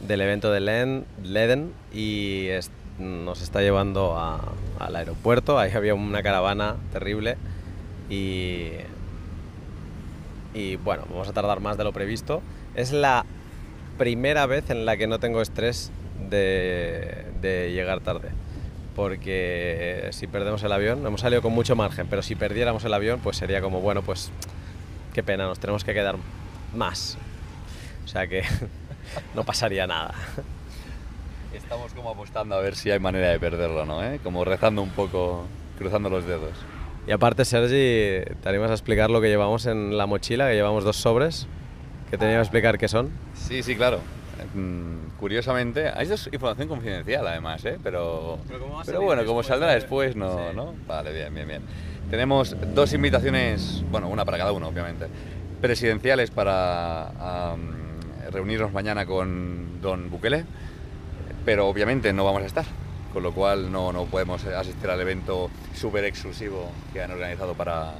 del 0.06 0.20
evento 0.22 0.50
de 0.50 0.60
Leden, 0.60 1.04
Leden 1.22 1.72
y 1.92 2.46
es, 2.48 2.70
nos 2.98 3.42
está 3.42 3.60
llevando 3.60 4.16
a, 4.18 4.40
al 4.78 4.96
aeropuerto. 4.96 5.58
Ahí 5.58 5.70
había 5.72 5.94
una 5.94 6.22
caravana 6.22 6.76
terrible 6.92 7.36
y, 8.08 8.70
y 10.54 10.76
bueno, 10.76 11.04
vamos 11.10 11.28
a 11.28 11.32
tardar 11.32 11.60
más 11.60 11.76
de 11.76 11.84
lo 11.84 11.92
previsto. 11.92 12.42
Es 12.74 12.92
la 12.92 13.26
primera 13.98 14.46
vez 14.46 14.70
en 14.70 14.86
la 14.86 14.96
que 14.96 15.06
no 15.06 15.18
tengo 15.18 15.42
estrés 15.42 15.90
de, 16.30 17.26
de 17.42 17.72
llegar 17.72 18.00
tarde. 18.00 18.30
Porque 18.98 20.08
si 20.10 20.26
perdemos 20.26 20.60
el 20.64 20.72
avión, 20.72 21.06
hemos 21.06 21.20
salido 21.20 21.40
con 21.40 21.52
mucho 21.52 21.76
margen, 21.76 22.08
pero 22.10 22.20
si 22.20 22.34
perdiéramos 22.34 22.84
el 22.84 22.92
avión, 22.92 23.20
pues 23.22 23.36
sería 23.36 23.60
como, 23.60 23.80
bueno, 23.80 24.02
pues 24.02 24.32
qué 25.14 25.22
pena, 25.22 25.46
nos 25.46 25.60
tenemos 25.60 25.84
que 25.84 25.94
quedar 25.94 26.16
más. 26.74 27.16
O 28.04 28.08
sea 28.08 28.26
que 28.26 28.42
no 29.36 29.44
pasaría 29.44 29.86
nada. 29.86 30.14
Estamos 31.54 31.92
como 31.92 32.10
apostando 32.10 32.56
a 32.56 32.60
ver 32.60 32.74
si 32.74 32.90
hay 32.90 32.98
manera 32.98 33.28
de 33.28 33.38
perderlo, 33.38 33.86
¿no? 33.86 34.02
¿Eh? 34.02 34.18
Como 34.20 34.44
rezando 34.44 34.82
un 34.82 34.90
poco, 34.90 35.46
cruzando 35.78 36.10
los 36.10 36.26
dedos. 36.26 36.58
Y 37.06 37.12
aparte, 37.12 37.44
Sergi, 37.44 38.24
¿te 38.42 38.48
animas 38.48 38.72
a 38.72 38.74
explicar 38.74 39.10
lo 39.10 39.20
que 39.20 39.28
llevamos 39.28 39.66
en 39.66 39.96
la 39.96 40.06
mochila? 40.06 40.48
Que 40.48 40.54
llevamos 40.54 40.82
dos 40.82 40.96
sobres. 40.96 41.46
que 42.10 42.18
tenía 42.18 42.34
que 42.34 42.40
explicar 42.40 42.78
qué 42.78 42.88
son? 42.88 43.12
Sí, 43.34 43.62
sí, 43.62 43.76
claro. 43.76 44.00
Mm, 44.54 45.18
curiosamente, 45.18 45.88
hay 45.88 46.10
es 46.10 46.28
información 46.32 46.68
confidencial 46.68 47.26
además, 47.26 47.64
¿eh? 47.64 47.78
pero, 47.82 48.38
pero, 48.86 49.02
bueno, 49.02 49.24
como 49.24 49.42
saldrá 49.42 49.72
después, 49.74 50.16
no, 50.16 50.52
¿no? 50.52 50.74
Vale, 50.86 51.12
bien, 51.12 51.34
bien, 51.34 51.48
bien. 51.48 51.62
Tenemos 52.10 52.56
dos 52.74 52.92
invitaciones, 52.92 53.84
bueno, 53.90 54.08
una 54.08 54.24
para 54.24 54.38
cada 54.38 54.52
uno, 54.52 54.68
obviamente, 54.68 55.06
presidenciales 55.60 56.30
para 56.30 57.54
um, 57.54 58.30
reunirnos 58.30 58.72
mañana 58.72 59.04
con 59.04 59.80
don 59.82 60.10
Bukele, 60.10 60.44
pero 61.44 61.68
obviamente 61.68 62.12
no 62.12 62.24
vamos 62.24 62.42
a 62.42 62.46
estar, 62.46 62.64
con 63.12 63.22
lo 63.22 63.32
cual 63.32 63.70
no, 63.70 63.92
no 63.92 64.06
podemos 64.06 64.44
asistir 64.44 64.88
al 64.88 65.00
evento 65.00 65.50
súper 65.74 66.04
exclusivo 66.04 66.70
que 66.92 67.02
han 67.02 67.10
organizado 67.10 67.54
para 67.54 67.94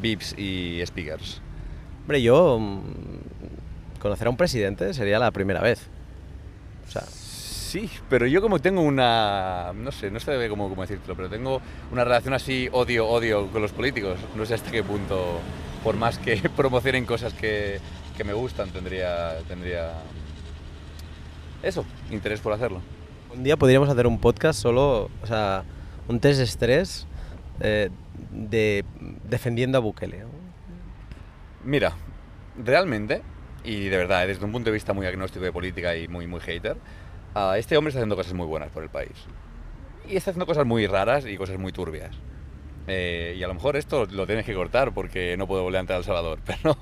VIPs 0.00 0.38
y 0.38 0.82
speakers. 0.86 1.42
Hombre, 2.02 2.22
yo 2.22 2.58
conocer 4.00 4.26
a 4.26 4.30
un 4.30 4.36
presidente 4.36 4.92
sería 4.94 5.18
la 5.18 5.30
primera 5.30 5.60
vez. 5.60 5.88
O 6.88 6.90
sea, 6.90 7.04
Sí, 7.70 7.88
pero 8.08 8.26
yo 8.26 8.42
como 8.42 8.58
tengo 8.58 8.82
una, 8.82 9.70
no 9.76 9.92
sé, 9.92 10.10
no 10.10 10.18
sé 10.18 10.48
cómo, 10.48 10.68
cómo 10.68 10.82
decirlo, 10.82 11.14
pero 11.14 11.28
tengo 11.28 11.62
una 11.92 12.02
relación 12.02 12.34
así 12.34 12.68
odio-odio 12.72 13.46
con 13.46 13.62
los 13.62 13.70
políticos. 13.70 14.18
No 14.34 14.44
sé 14.44 14.54
hasta 14.54 14.72
qué 14.72 14.82
punto, 14.82 15.38
por 15.84 15.94
más 15.94 16.18
que 16.18 16.36
promocionen 16.56 17.06
cosas 17.06 17.32
que, 17.32 17.78
que 18.16 18.24
me 18.24 18.32
gustan, 18.32 18.70
tendría, 18.70 19.38
tendría 19.46 19.92
eso, 21.62 21.84
interés 22.10 22.40
por 22.40 22.52
hacerlo. 22.54 22.80
un 23.32 23.44
día 23.44 23.56
podríamos 23.56 23.88
hacer 23.88 24.08
un 24.08 24.18
podcast 24.18 24.60
solo, 24.60 25.08
o 25.22 25.26
sea, 25.28 25.62
un 26.08 26.18
test 26.18 26.38
de 26.38 26.44
estrés 26.46 27.06
eh, 27.60 27.90
de 28.32 28.84
defendiendo 29.28 29.78
a 29.78 29.80
Bukele. 29.80 30.18
¿no? 30.18 30.28
Mira, 31.62 31.92
realmente, 32.58 33.22
y 33.64 33.88
de 33.88 33.96
verdad, 33.96 34.26
desde 34.26 34.44
un 34.44 34.52
punto 34.52 34.70
de 34.70 34.74
vista 34.74 34.92
muy 34.92 35.06
agnóstico 35.06 35.44
de 35.44 35.52
política 35.52 35.96
y 35.96 36.08
muy, 36.08 36.26
muy 36.26 36.40
hater, 36.40 36.76
ah, 37.34 37.56
este 37.58 37.76
hombre 37.76 37.90
está 37.90 37.98
haciendo 38.00 38.16
cosas 38.16 38.32
muy 38.34 38.46
buenas 38.46 38.70
por 38.70 38.82
el 38.82 38.88
país. 38.90 39.12
Y 40.08 40.16
está 40.16 40.30
haciendo 40.30 40.46
cosas 40.46 40.66
muy 40.66 40.86
raras 40.86 41.24
y 41.26 41.36
cosas 41.36 41.58
muy 41.58 41.72
turbias. 41.72 42.14
Eh, 42.86 43.36
y 43.38 43.42
a 43.42 43.46
lo 43.48 43.54
mejor 43.54 43.76
esto 43.76 44.06
lo 44.06 44.26
tienes 44.26 44.44
que 44.44 44.54
cortar 44.54 44.92
porque 44.92 45.36
no 45.36 45.46
puedo 45.46 45.62
volver 45.62 45.76
a 45.78 45.80
entrar 45.80 45.96
a 45.96 45.98
El 45.98 46.04
Salvador, 46.04 46.38
pero 46.46 46.76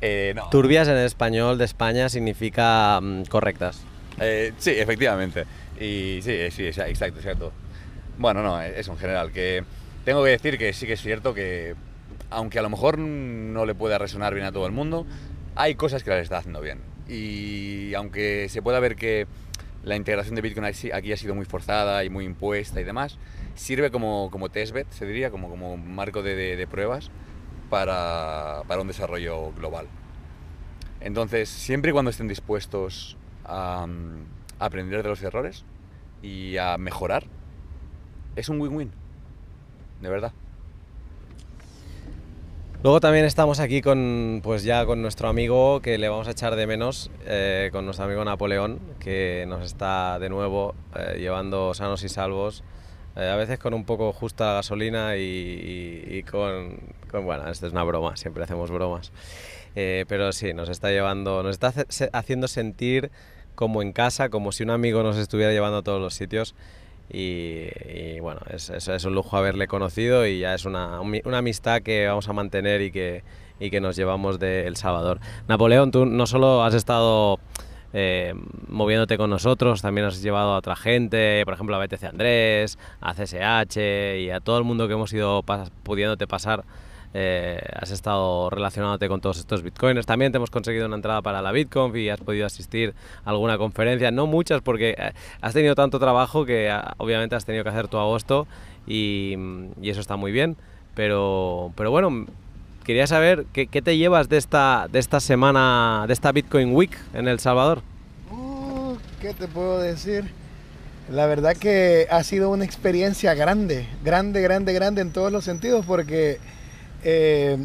eh, 0.00 0.32
no. 0.34 0.48
Turbias 0.50 0.88
en 0.88 0.96
español 0.98 1.58
de 1.58 1.64
España 1.64 2.08
significa 2.08 3.00
mm, 3.00 3.22
correctas. 3.24 3.82
Eh, 4.20 4.52
sí, 4.58 4.70
efectivamente. 4.72 5.44
Y 5.78 6.20
sí, 6.22 6.32
eh, 6.32 6.50
sí, 6.50 6.64
exa- 6.64 6.88
exacto, 6.88 7.20
exacto. 7.20 7.52
Bueno, 8.18 8.42
no, 8.42 8.60
eh, 8.60 8.74
eso 8.78 8.92
en 8.92 8.98
general, 8.98 9.32
que 9.32 9.64
tengo 10.04 10.22
que 10.24 10.30
decir 10.30 10.58
que 10.58 10.72
sí 10.72 10.86
que 10.86 10.94
es 10.94 11.00
cierto 11.00 11.32
que, 11.32 11.74
aunque 12.28 12.58
a 12.58 12.62
lo 12.62 12.68
mejor 12.68 12.98
no 12.98 13.64
le 13.64 13.74
pueda 13.74 13.96
resonar 13.96 14.34
bien 14.34 14.46
a 14.46 14.52
todo 14.52 14.66
el 14.66 14.72
mundo, 14.72 15.06
hay 15.56 15.74
cosas 15.74 16.02
que 16.02 16.10
las 16.10 16.20
está 16.22 16.38
haciendo 16.38 16.60
bien. 16.60 16.80
Y 17.08 17.94
aunque 17.94 18.48
se 18.48 18.62
pueda 18.62 18.80
ver 18.80 18.96
que 18.96 19.26
la 19.82 19.96
integración 19.96 20.34
de 20.34 20.42
Bitcoin 20.42 20.66
aquí 20.66 21.12
ha 21.12 21.16
sido 21.16 21.34
muy 21.34 21.44
forzada 21.46 22.04
y 22.04 22.10
muy 22.10 22.24
impuesta 22.24 22.80
y 22.80 22.84
demás, 22.84 23.18
sirve 23.54 23.90
como, 23.90 24.30
como 24.30 24.48
testbed, 24.50 24.86
se 24.90 25.06
diría, 25.06 25.30
como, 25.30 25.48
como 25.48 25.76
marco 25.76 26.22
de, 26.22 26.34
de- 26.36 26.56
de 26.56 26.66
pruebas 26.66 27.10
para, 27.70 28.62
para 28.68 28.80
un 28.82 28.88
desarrollo 28.88 29.52
global. 29.52 29.86
Entonces, 31.00 31.48
siempre 31.48 31.90
y 31.90 31.92
cuando 31.92 32.10
estén 32.10 32.28
dispuestos 32.28 33.16
a, 33.44 33.86
mm, 33.86 34.24
a 34.58 34.64
aprender 34.66 35.02
de 35.02 35.08
los 35.08 35.22
errores 35.22 35.64
y 36.22 36.56
a 36.58 36.76
mejorar, 36.78 37.24
es 38.36 38.48
un 38.48 38.60
win-win. 38.60 38.90
De 40.00 40.08
verdad. 40.08 40.32
Luego 42.82 43.00
también 43.00 43.26
estamos 43.26 43.60
aquí 43.60 43.82
con, 43.82 44.40
pues 44.42 44.64
ya 44.64 44.86
con 44.86 45.02
nuestro 45.02 45.28
amigo 45.28 45.80
que 45.80 45.98
le 45.98 46.08
vamos 46.08 46.28
a 46.28 46.30
echar 46.30 46.56
de 46.56 46.66
menos, 46.66 47.10
eh, 47.26 47.68
con 47.72 47.84
nuestro 47.84 48.06
amigo 48.06 48.24
Napoleón, 48.24 48.80
que 48.98 49.44
nos 49.46 49.62
está 49.66 50.18
de 50.18 50.30
nuevo 50.30 50.74
eh, 50.96 51.18
llevando 51.18 51.74
sanos 51.74 52.02
y 52.04 52.08
salvos, 52.08 52.64
eh, 53.16 53.28
a 53.28 53.36
veces 53.36 53.58
con 53.58 53.74
un 53.74 53.84
poco 53.84 54.14
justa 54.14 54.54
gasolina 54.54 55.16
y, 55.18 56.24
con, 56.30 56.78
con- 57.10 57.26
bueno, 57.26 57.46
esto 57.50 57.66
es 57.66 57.72
una 57.72 57.84
broma, 57.84 58.16
siempre 58.16 58.44
hacemos 58.44 58.70
bromas, 58.70 59.12
pero 59.74 60.32
sí, 60.32 60.54
nos 60.54 60.70
está 60.70 60.88
llevando, 60.90 61.42
nos 61.42 61.52
está 61.60 61.74
haciendo 62.14 62.48
sentir 62.48 63.10
como 63.54 63.82
en 63.82 63.92
casa, 63.92 64.30
como 64.30 64.52
si 64.52 64.62
un 64.62 64.70
amigo 64.70 65.02
nos 65.02 65.18
estuviera 65.18 65.52
llevando 65.52 65.78
a 65.78 65.82
todos 65.82 66.00
los 66.00 66.14
sitios. 66.14 66.54
Y, 67.12 68.20
bueno, 68.20 68.40
es, 68.50 68.70
es- 68.70 69.04
un 69.04 69.14
lujo 69.14 69.36
haberle 69.36 69.66
conocido 69.66 70.26
y 70.26 70.40
ya 70.40 70.54
es 70.54 70.64
una, 70.64 71.00
un- 71.00 71.20
una 71.24 71.38
amistad 71.38 71.82
que 71.82 72.06
vamos 72.06 72.28
a 72.28 72.32
mantener 72.32 72.80
y 72.82 72.90
que, 72.92 73.22
y 73.58 73.70
que 73.70 73.80
nos 73.80 73.96
llevamos 73.96 74.38
de 74.38 74.66
El 74.66 74.76
Salvador. 74.76 75.20
Napoleón, 75.48 75.90
tú 75.90 76.06
no 76.06 76.26
solo 76.26 76.62
has 76.62 76.74
estado 76.74 77.38
eh, 77.92 78.34
moviéndote 78.68 79.16
con 79.16 79.30
nosotros, 79.30 79.82
también 79.82 80.06
has 80.06 80.22
llevado 80.22 80.52
a 80.52 80.58
otra 80.58 80.76
gente, 80.76 81.42
por 81.44 81.54
ejemplo 81.54 81.74
a 81.76 81.84
BTC 81.84 82.04
Andrés, 82.04 82.78
a 83.00 83.14
CSH 83.14 83.76
y 84.20 84.30
a 84.30 84.40
todo 84.40 84.58
el 84.58 84.64
mundo 84.64 84.86
que 84.86 84.94
hemos 84.94 85.12
ido 85.12 85.42
pudiéndote 85.82 86.26
pasar. 86.26 86.64
Eh, 87.12 87.60
has 87.74 87.90
estado 87.90 88.50
relacionándote 88.50 89.08
con 89.08 89.20
todos 89.20 89.38
estos 89.38 89.62
bitcoiners. 89.62 90.06
También 90.06 90.32
te 90.32 90.36
hemos 90.36 90.50
conseguido 90.50 90.86
una 90.86 90.96
entrada 90.96 91.22
para 91.22 91.42
la 91.42 91.52
BitConf 91.52 91.96
y 91.96 92.08
has 92.08 92.20
podido 92.20 92.46
asistir 92.46 92.94
a 93.24 93.30
alguna 93.30 93.58
conferencia. 93.58 94.10
No 94.10 94.26
muchas 94.26 94.60
porque 94.62 94.94
eh, 94.96 95.12
has 95.40 95.54
tenido 95.54 95.74
tanto 95.74 95.98
trabajo 95.98 96.44
que 96.44 96.70
ah, 96.70 96.94
obviamente 96.98 97.34
has 97.34 97.44
tenido 97.44 97.64
que 97.64 97.70
hacer 97.70 97.88
tu 97.88 97.98
agosto 97.98 98.46
y, 98.86 99.36
y 99.80 99.90
eso 99.90 100.00
está 100.00 100.16
muy 100.16 100.32
bien. 100.32 100.56
Pero, 100.94 101.72
pero 101.76 101.90
bueno, 101.90 102.26
quería 102.84 103.06
saber 103.06 103.46
qué, 103.52 103.66
qué 103.66 103.82
te 103.82 103.96
llevas 103.96 104.28
de 104.28 104.36
esta, 104.36 104.88
de 104.90 104.98
esta 104.98 105.20
semana, 105.20 106.04
de 106.06 106.12
esta 106.12 106.32
Bitcoin 106.32 106.74
Week 106.74 106.96
en 107.14 107.28
El 107.28 107.38
Salvador. 107.38 107.82
Uh, 108.30 108.96
¿Qué 109.20 109.34
te 109.34 109.48
puedo 109.48 109.78
decir? 109.78 110.30
La 111.10 111.26
verdad 111.26 111.56
que 111.56 112.06
ha 112.10 112.22
sido 112.22 112.50
una 112.50 112.64
experiencia 112.64 113.34
grande, 113.34 113.88
grande, 114.04 114.42
grande, 114.42 114.72
grande 114.72 115.00
en 115.02 115.12
todos 115.12 115.32
los 115.32 115.44
sentidos, 115.44 115.84
porque 115.84 116.38
eh, 117.04 117.58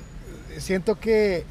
siento 0.58 1.00
que, 1.00 1.44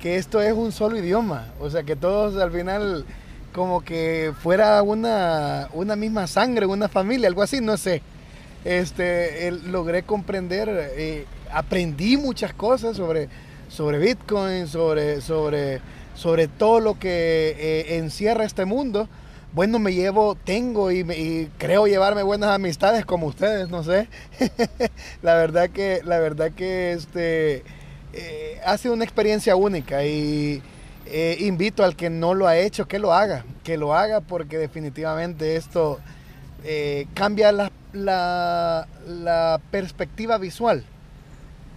que 0.00 0.16
esto 0.16 0.40
es 0.40 0.52
un 0.52 0.72
solo 0.72 0.98
idioma, 0.98 1.52
o 1.60 1.70
sea, 1.70 1.82
que 1.82 1.96
todos 1.96 2.36
al 2.40 2.50
final 2.52 3.04
como 3.52 3.82
que 3.82 4.32
fuera 4.40 4.82
una, 4.82 5.68
una 5.72 5.96
misma 5.96 6.26
sangre, 6.26 6.66
una 6.66 6.88
familia, 6.88 7.28
algo 7.28 7.42
así, 7.42 7.60
no 7.60 7.76
sé. 7.76 8.02
Este, 8.64 9.50
logré 9.50 10.02
comprender, 10.02 10.68
eh, 10.96 11.24
aprendí 11.52 12.16
muchas 12.16 12.52
cosas 12.52 12.96
sobre, 12.96 13.28
sobre 13.68 13.98
Bitcoin, 13.98 14.66
sobre, 14.66 15.20
sobre, 15.20 15.80
sobre 16.14 16.46
todo 16.46 16.80
lo 16.80 16.98
que 16.98 17.56
eh, 17.58 17.96
encierra 17.96 18.44
este 18.44 18.64
mundo. 18.64 19.08
Bueno, 19.52 19.80
me 19.80 19.92
llevo, 19.92 20.36
tengo 20.36 20.92
y, 20.92 21.00
y 21.00 21.50
creo 21.58 21.88
llevarme 21.88 22.22
buenas 22.22 22.50
amistades 22.50 23.04
como 23.04 23.26
ustedes, 23.26 23.68
no 23.68 23.82
sé. 23.82 24.06
la 25.22 25.34
verdad 25.34 25.70
que, 25.70 26.02
la 26.04 26.20
verdad 26.20 26.52
que 26.52 26.92
este, 26.92 27.64
eh, 28.12 28.60
ha 28.64 28.76
sido 28.78 28.94
una 28.94 29.04
experiencia 29.04 29.54
única 29.56 30.04
y 30.04 30.62
eh, 31.06 31.36
invito 31.40 31.84
al 31.84 31.96
que 31.96 32.10
no 32.10 32.34
lo 32.34 32.46
ha 32.46 32.56
hecho 32.56 32.86
que 32.86 33.00
lo 33.00 33.12
haga, 33.12 33.44
que 33.64 33.76
lo 33.76 33.94
haga 33.94 34.20
porque 34.20 34.58
definitivamente 34.58 35.56
esto 35.56 35.98
eh, 36.64 37.06
cambia 37.14 37.52
la, 37.92 38.86
perspectiva 39.72 40.38
visual 40.38 40.84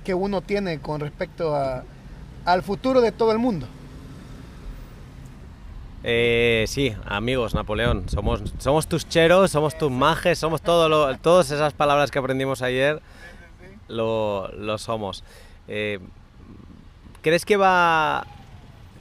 que 0.03 0.13
uno 0.13 0.41
tiene 0.41 0.79
con 0.79 1.01
respecto 1.01 1.55
al 2.45 2.63
futuro 2.63 3.01
de 3.01 3.11
todo 3.11 3.31
el 3.31 3.39
mundo. 3.39 3.67
Eh, 6.03 6.65
sí, 6.67 6.93
amigos, 7.05 7.53
Napoleón, 7.53 8.09
somos, 8.09 8.41
somos 8.59 8.87
tus 8.87 9.07
cheros, 9.07 9.51
somos 9.51 9.77
tus 9.77 9.89
majes, 9.89 10.37
somos 10.37 10.61
todo 10.61 10.89
lo- 10.89 11.17
todas 11.17 11.49
esas 11.51 11.73
palabras 11.73 12.11
que 12.11 12.19
aprendimos 12.19 12.61
ayer, 12.61 13.01
lo, 13.87 14.49
somos. 14.77 15.23
Eh, 15.67 15.99
¿Crees 17.21 17.45
que 17.45 17.55
va, 17.55 18.25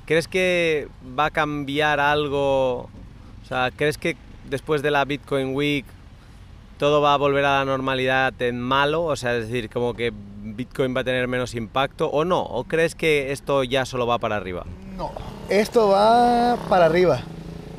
crees 0.06 0.28
que 0.28 0.86
va 1.18 1.26
a 1.26 1.30
cambiar 1.30 1.98
algo? 1.98 2.82
O 2.82 3.46
sea, 3.48 3.70
¿crees 3.74 3.98
que 3.98 4.16
después 4.48 4.80
de 4.82 4.92
la 4.92 5.04
Bitcoin 5.04 5.54
Week 5.56 5.84
todo 6.78 7.00
va 7.00 7.14
a 7.14 7.16
volver 7.16 7.44
a 7.44 7.58
la 7.58 7.64
normalidad 7.64 8.40
en 8.42 8.60
malo? 8.60 9.02
O 9.02 9.16
sea, 9.16 9.36
es 9.36 9.48
decir, 9.48 9.68
como 9.70 9.94
que 9.94 10.12
Bitcoin 10.14 10.94
va 10.96 11.00
a 11.00 11.04
tener 11.04 11.26
menos 11.26 11.56
impacto 11.56 12.06
o 12.10 12.24
no? 12.24 12.40
¿O 12.42 12.62
crees 12.64 12.94
que 12.94 13.32
esto 13.32 13.64
ya 13.64 13.84
solo 13.86 14.06
va 14.06 14.18
para 14.18 14.36
arriba? 14.36 14.64
Esto 15.48 15.88
va 15.88 16.56
para 16.68 16.86
arriba. 16.86 17.22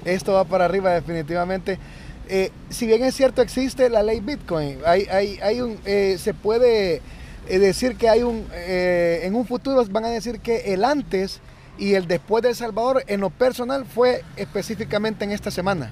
Esto 0.06 0.34
va 0.34 0.44
para 0.44 0.66
arriba 0.66 0.94
definitivamente. 0.94 1.80
Eh, 2.28 2.52
si 2.70 2.88
bien 2.88 3.04
es 3.04 3.16
cierto, 3.16 3.42
existe 3.42 3.90
la 3.90 4.02
ley 4.02 4.22
Bitcoin, 4.22 4.80
hay, 4.86 5.04
hay, 5.12 5.40
hay 5.42 5.62
un, 5.62 5.78
eh, 5.86 6.18
se 6.18 6.34
puede 6.34 7.02
eh, 7.48 7.60
decir 7.60 7.98
que 7.98 8.08
hay 8.08 8.24
un, 8.24 8.48
en 8.54 9.36
un 9.36 9.46
futuro 9.46 9.84
van 9.90 10.06
a 10.06 10.10
decir 10.10 10.40
que 10.40 10.74
el 10.74 10.86
antes 10.86 11.42
y 11.78 11.96
el 11.96 12.08
después 12.08 12.42
de 12.42 12.50
El 12.50 12.56
Salvador, 12.56 13.04
en 13.08 13.20
lo 13.20 13.30
personal, 13.30 13.86
fue 13.86 14.24
específicamente 14.38 15.26
en 15.26 15.32
esta 15.32 15.52
semana. 15.52 15.92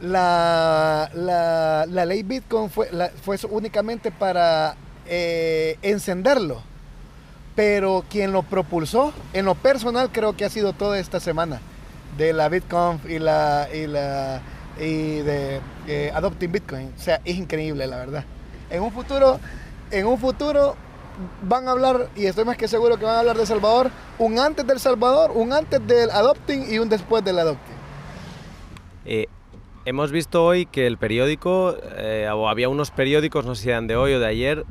La, 0.00 1.10
la, 1.14 1.86
la 1.88 2.04
ley 2.04 2.22
Bitcoin 2.22 2.68
fue, 2.68 2.90
fue 3.22 3.38
únicamente 3.48 4.10
para 4.10 4.76
encenderlo, 5.06 6.60
pero 7.56 8.04
quien 8.08 8.32
lo 8.32 8.42
propulsó, 8.42 9.12
en 9.32 9.46
lo 9.46 9.54
personal, 9.56 10.10
creo 10.12 10.36
que 10.36 10.44
ha 10.44 10.50
sido 10.50 10.74
toda 10.74 10.98
esta 10.98 11.18
semana 11.18 11.60
de 12.16 12.32
la 12.32 12.48
BitConf 12.48 13.04
y 13.06 13.18
la, 13.18 13.68
y 13.74 13.86
la 13.86 14.42
y 14.78 15.20
de 15.22 15.60
eh, 15.86 16.12
Adopting 16.14 16.52
Bitcoin. 16.52 16.92
O 16.96 17.00
sea, 17.00 17.20
es 17.24 17.36
increíble, 17.36 17.86
la 17.86 17.96
verdad. 17.96 18.24
En 18.70 18.82
un 18.82 18.92
futuro, 18.92 19.40
en 19.90 20.06
un 20.06 20.18
futuro 20.18 20.76
van 21.42 21.66
a 21.66 21.70
hablar, 21.70 22.10
y 22.14 22.26
estoy 22.26 22.44
más 22.44 22.58
que 22.58 22.68
seguro 22.68 22.98
que 22.98 23.04
van 23.04 23.16
a 23.16 23.20
hablar 23.20 23.38
de 23.38 23.46
Salvador, 23.46 23.90
un 24.18 24.38
antes 24.38 24.66
del 24.66 24.78
Salvador, 24.78 25.32
un 25.34 25.52
antes 25.52 25.84
del 25.86 26.10
Adopting 26.10 26.66
y 26.70 26.78
un 26.78 26.88
después 26.88 27.24
del 27.24 27.38
Adopting. 27.38 27.76
Eh, 29.06 29.26
hemos 29.86 30.12
visto 30.12 30.44
hoy 30.44 30.66
que 30.66 30.86
el 30.86 30.98
periódico, 30.98 31.74
eh, 31.96 32.28
o 32.30 32.50
había 32.50 32.68
unos 32.68 32.90
periódicos, 32.90 33.46
no 33.46 33.54
sé 33.54 33.62
si 33.62 33.68
eran 33.70 33.86
de 33.86 33.96
hoy 33.96 34.12
o 34.12 34.20
de 34.20 34.26
ayer, 34.26 34.66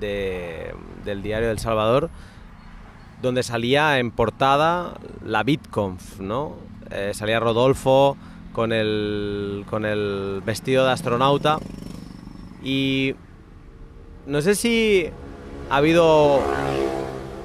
de, 0.00 0.74
del 1.04 1.22
diario 1.22 1.48
del 1.48 1.58
Salvador, 1.58 2.08
donde 3.20 3.42
salía 3.42 3.98
en 3.98 4.10
portada 4.10 4.94
la 5.22 5.42
BitConf, 5.42 6.20
¿no? 6.20 6.56
salía 7.12 7.40
Rodolfo, 7.40 8.16
con 8.52 8.72
el, 8.72 9.64
con 9.68 9.84
el 9.84 10.42
vestido 10.44 10.84
de 10.84 10.92
astronauta. 10.92 11.58
Y 12.62 13.14
no 14.26 14.40
sé 14.40 14.54
si 14.54 15.08
ha 15.70 15.76
habido 15.76 16.40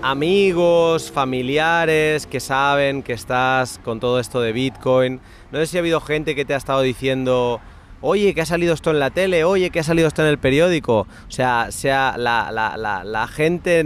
amigos, 0.01 1.11
familiares 1.11 2.27
que 2.27 2.39
saben 2.39 3.03
que 3.03 3.13
estás 3.13 3.79
con 3.83 3.99
todo 3.99 4.19
esto 4.19 4.41
de 4.41 4.51
Bitcoin. 4.53 5.19
No 5.51 5.59
sé 5.59 5.67
si 5.67 5.77
ha 5.77 5.79
habido 5.79 6.01
gente 6.01 6.35
que 6.35 6.45
te 6.45 6.53
ha 6.53 6.57
estado 6.57 6.81
diciendo, 6.81 7.61
oye, 8.01 8.33
que 8.33 8.41
ha 8.41 8.45
salido 8.45 8.73
esto 8.73 8.91
en 8.91 8.99
la 8.99 9.09
tele, 9.09 9.43
oye, 9.43 9.69
que 9.69 9.79
ha 9.79 9.83
salido 9.83 10.07
esto 10.07 10.21
en 10.21 10.27
el 10.27 10.37
periódico. 10.37 11.01
O 11.27 11.31
sea, 11.31 11.67
sea 11.71 12.15
la, 12.17 12.51
la, 12.51 13.03
la, 13.03 13.27
gente 13.27 13.83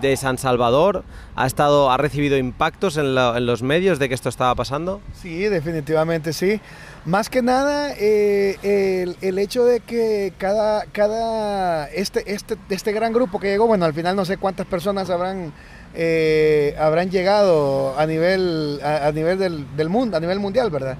de 0.00 0.16
San 0.16 0.38
Salvador 0.38 1.04
ha, 1.36 1.46
estado, 1.46 1.90
ha 1.90 1.96
recibido 1.96 2.36
impactos 2.36 2.96
en, 2.96 3.16
en, 3.16 3.46
los 3.46 3.62
medios 3.62 3.98
de 3.98 4.08
que 4.08 4.14
esto 4.14 4.28
estaba 4.28 4.54
pasando. 4.54 5.00
Sí, 5.20 5.44
definitivamente 5.44 6.32
sí. 6.32 6.60
Más 7.04 7.28
que 7.28 7.42
nada, 7.42 7.92
eh, 7.98 8.56
el, 8.62 9.16
el, 9.20 9.38
hecho 9.38 9.64
de 9.64 9.80
que 9.80 10.32
cada, 10.38 10.84
cada 10.86 11.88
este, 11.90 12.32
este, 12.32 12.56
este 12.70 12.92
gran 12.92 13.12
grupo 13.12 13.38
que 13.38 13.48
llegó, 13.48 13.66
bueno, 13.66 13.84
al 13.84 13.94
final 13.94 14.16
no 14.16 14.24
sé 14.24 14.36
cuántas 14.36 14.66
personas 14.66 15.10
habrán... 15.10 15.52
Eh, 15.96 16.74
habrán 16.78 17.10
llegado 17.10 17.96
a 17.98 18.06
nivel, 18.06 18.80
a, 18.82 19.12
nivel 19.12 19.38
del, 19.38 19.76
del, 19.76 19.88
mundo, 19.88 20.16
a 20.16 20.20
nivel 20.20 20.40
mundial, 20.40 20.70
¿verdad? 20.70 20.96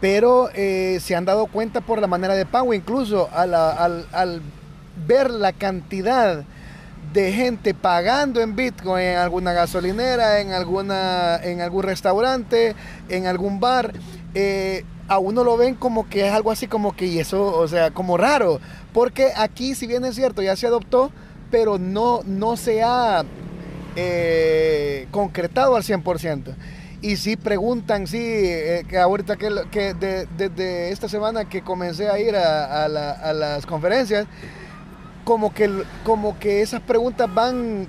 pero 0.00 0.48
eh, 0.54 0.98
se 1.00 1.14
han 1.14 1.26
dado 1.26 1.46
cuenta 1.46 1.82
por 1.82 2.00
la 2.00 2.06
manera 2.06 2.34
de 2.34 2.46
pago, 2.46 2.72
incluso 2.72 3.28
al, 3.32 3.54
al, 3.54 4.06
al, 4.12 4.40
ver 5.06 5.30
la 5.30 5.52
cantidad 5.52 6.44
de 7.12 7.32
gente 7.32 7.74
pagando 7.74 8.40
en 8.40 8.56
Bitcoin 8.56 9.04
en 9.04 9.18
alguna 9.18 9.52
gasolinera, 9.52 10.40
en, 10.40 10.52
alguna, 10.52 11.36
en 11.36 11.60
algún 11.60 11.82
restaurante, 11.82 12.74
en 13.08 13.26
algún 13.26 13.60
bar. 13.60 13.92
Eh, 14.34 14.84
a 15.08 15.18
uno 15.18 15.42
lo 15.42 15.56
ven 15.56 15.74
como 15.74 16.08
que 16.08 16.28
es 16.28 16.32
algo 16.32 16.52
así 16.52 16.66
como 16.66 16.94
que, 16.94 17.06
y 17.06 17.18
eso, 17.18 17.44
o 17.44 17.66
sea, 17.66 17.90
como 17.90 18.16
raro, 18.16 18.60
porque 18.92 19.32
aquí, 19.36 19.74
si 19.74 19.86
bien 19.86 20.04
es 20.04 20.14
cierto, 20.14 20.40
ya 20.40 20.54
se 20.54 20.68
adoptó, 20.68 21.10
pero 21.50 21.78
no, 21.78 22.20
no 22.24 22.56
se 22.56 22.82
ha 22.82 23.24
eh, 24.02 25.06
concretado 25.10 25.76
al 25.76 25.82
100%. 25.82 26.54
Y 27.02 27.16
sí 27.16 27.36
preguntan, 27.36 28.06
sí, 28.06 28.18
eh, 28.20 28.84
que 28.88 28.98
ahorita 28.98 29.36
que, 29.36 29.48
desde 29.94 30.48
de, 30.50 30.90
esta 30.90 31.08
semana 31.08 31.48
que 31.48 31.62
comencé 31.62 32.08
a 32.08 32.18
ir 32.18 32.36
a, 32.36 32.84
a, 32.84 32.88
la, 32.88 33.12
a, 33.12 33.32
las 33.32 33.64
conferencias, 33.64 34.26
como 35.24 35.54
que, 35.54 35.70
como 36.04 36.38
que 36.38 36.60
esas 36.60 36.80
preguntas 36.82 37.32
van 37.32 37.88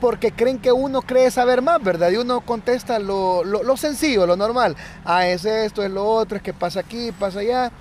porque 0.00 0.32
creen 0.32 0.58
que 0.58 0.72
uno 0.72 1.00
cree 1.00 1.30
saber 1.30 1.62
más, 1.62 1.82
¿verdad? 1.82 2.10
Y 2.10 2.16
uno 2.16 2.42
contesta 2.42 2.98
lo, 2.98 3.42
lo, 3.44 3.62
lo 3.62 3.76
sencillo, 3.78 4.26
lo 4.26 4.36
normal. 4.36 4.76
Ah, 5.04 5.26
es 5.26 5.46
esto, 5.46 5.82
es 5.82 5.90
lo 5.90 6.04
otro, 6.04 6.36
es 6.36 6.42
que 6.42 6.52
pasa 6.52 6.80
aquí, 6.80 7.12
pasa 7.12 7.40
allá. 7.40 7.72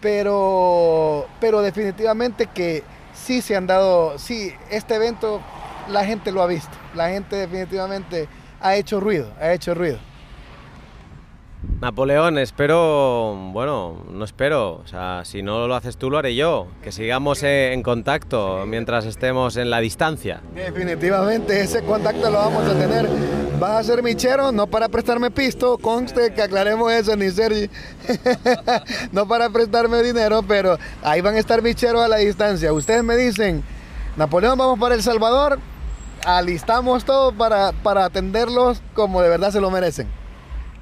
Pero, 0.00 1.26
pero 1.40 1.62
definitivamente 1.62 2.46
que 2.46 2.84
sí 3.14 3.40
se 3.40 3.56
han 3.56 3.66
dado, 3.66 4.18
sí, 4.18 4.52
este 4.70 4.94
evento 4.94 5.40
la 5.88 6.04
gente 6.04 6.32
lo 6.32 6.42
ha 6.42 6.46
visto. 6.46 6.76
La 6.94 7.08
gente 7.08 7.36
definitivamente 7.36 8.28
ha 8.60 8.76
hecho 8.76 9.00
ruido, 9.00 9.32
ha 9.40 9.52
hecho 9.52 9.74
ruido. 9.74 9.98
Napoleón, 11.80 12.38
espero, 12.38 13.36
bueno, 13.52 14.04
no 14.10 14.24
espero, 14.24 14.80
o 14.84 14.86
sea, 14.86 15.22
si 15.24 15.42
no 15.42 15.66
lo 15.66 15.74
haces 15.74 15.96
tú 15.96 16.10
lo 16.10 16.18
haré 16.18 16.34
yo, 16.34 16.68
que 16.82 16.92
sigamos 16.92 17.42
en 17.42 17.82
contacto 17.82 18.64
mientras 18.66 19.04
estemos 19.06 19.56
en 19.56 19.70
la 19.70 19.80
distancia. 19.80 20.40
Definitivamente 20.54 21.60
ese 21.60 21.82
contacto 21.82 22.30
lo 22.30 22.38
vamos 22.38 22.64
a 22.64 22.74
tener. 22.78 23.08
Vas 23.58 23.80
a 23.80 23.84
ser 23.84 24.02
michero, 24.02 24.52
no 24.52 24.66
para 24.66 24.88
prestarme 24.88 25.30
pisto, 25.30 25.78
conste 25.78 26.32
que 26.32 26.42
aclaremos 26.42 26.92
eso, 26.92 27.16
ni 27.16 27.30
Sergi, 27.30 27.68
no 29.12 29.26
para 29.26 29.50
prestarme 29.50 30.02
dinero, 30.02 30.42
pero 30.42 30.78
ahí 31.02 31.20
van 31.20 31.34
a 31.34 31.38
estar 31.38 31.62
micheros 31.62 32.02
a 32.02 32.08
la 32.08 32.16
distancia. 32.16 32.72
Ustedes 32.72 33.02
me 33.04 33.16
dicen, 33.16 33.62
Napoleón, 34.16 34.56
vamos 34.58 34.78
para 34.78 34.94
El 34.94 35.02
Salvador, 35.02 35.58
alistamos 36.24 37.04
todo 37.04 37.32
para, 37.32 37.72
para 37.72 38.06
atenderlos 38.06 38.82
como 38.94 39.22
de 39.22 39.28
verdad 39.28 39.50
se 39.50 39.60
lo 39.60 39.70
merecen. 39.70 40.08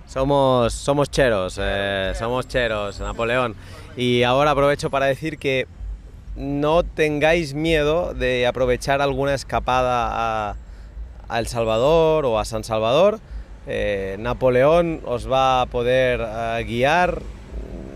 Somos, 0.06 0.74
somos 0.74 1.10
cheros, 1.10 1.58
eh, 1.60 2.12
somos 2.18 2.46
cheros, 2.46 3.00
Napoleón. 3.00 3.54
Y 3.96 4.22
ahora 4.22 4.50
aprovecho 4.50 4.90
para 4.90 5.06
decir 5.06 5.38
que 5.38 5.66
no 6.36 6.82
tengáis 6.82 7.54
miedo 7.54 8.14
de 8.14 8.46
aprovechar 8.46 9.00
alguna 9.00 9.34
escapada 9.34 10.50
a, 11.28 11.38
El 11.38 11.46
Salvador 11.46 12.26
o 12.26 12.38
a 12.38 12.44
San 12.44 12.62
Salvador. 12.62 13.20
Eh, 13.66 14.16
Napoleón 14.18 15.00
os 15.06 15.30
va 15.30 15.62
a 15.62 15.66
poder 15.66 16.20
uh, 16.20 16.62
guiar, 16.66 17.22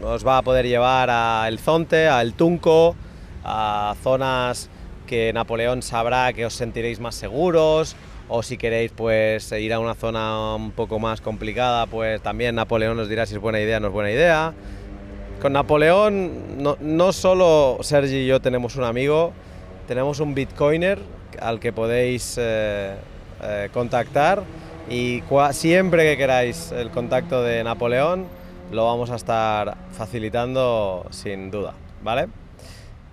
os 0.03 0.27
va 0.27 0.39
a 0.39 0.43
poder 0.43 0.67
llevar 0.67 1.11
a 1.11 1.47
El 1.49 1.59
Zonte, 1.59 2.09
a 2.09 2.23
El 2.23 2.33
Tunco, 2.33 2.97
a 3.45 3.95
zonas 4.03 4.71
que 5.07 5.33
Napoleón 5.33 5.83
sabrá 5.83 6.33
que 6.33 6.45
os 6.45 6.55
sentiréis 6.55 7.01
más 7.01 7.15
seguros, 7.15 7.97
o 8.29 8.43
si 8.43 8.57
queréis 8.57 8.93
pues 8.93 9.51
ir 9.53 9.73
a 9.73 9.79
una 9.79 9.95
zona 9.95 10.55
un 10.57 10.73
poco 10.73 10.99
más 10.99 11.21
complicada, 11.21 11.87
pues 11.87 12.21
también 12.21 12.55
Napoleón 12.57 12.99
os 12.99 13.09
dirá 13.09 13.25
si 13.27 13.35
es 13.35 13.41
buena 13.41 13.61
idea 13.61 13.79
o 13.79 13.81
no 13.81 13.89
es 13.89 13.93
buena 13.93 14.11
idea. 14.11 14.53
Con 15.41 15.53
Napoleón 15.53 16.63
no, 16.63 16.77
no 16.81 17.13
solo 17.13 17.79
Sergi 17.83 18.17
y 18.17 18.27
yo 18.27 18.41
tenemos 18.41 18.77
un 18.77 18.85
amigo, 18.85 19.33
tenemos 19.87 20.21
un 20.21 20.35
bitcoiner 20.35 20.99
al 21.41 21.61
que 21.61 21.73
podéis 21.73 22.37
eh, 22.39 22.95
eh, 23.43 23.69
contactar 23.73 24.43
y 24.89 25.23
siempre 25.53 26.05
que 26.05 26.17
queráis 26.17 26.73
el 26.73 26.91
contacto 26.91 27.43
de 27.43 27.63
Napoleón 27.63 28.27
lo 28.73 28.87
vamos 28.87 29.11
a 29.11 29.17
estar 29.17 29.77
facilitando 29.93 31.07
sin 31.11 31.51
duda, 31.51 31.75
¿vale? 32.03 32.29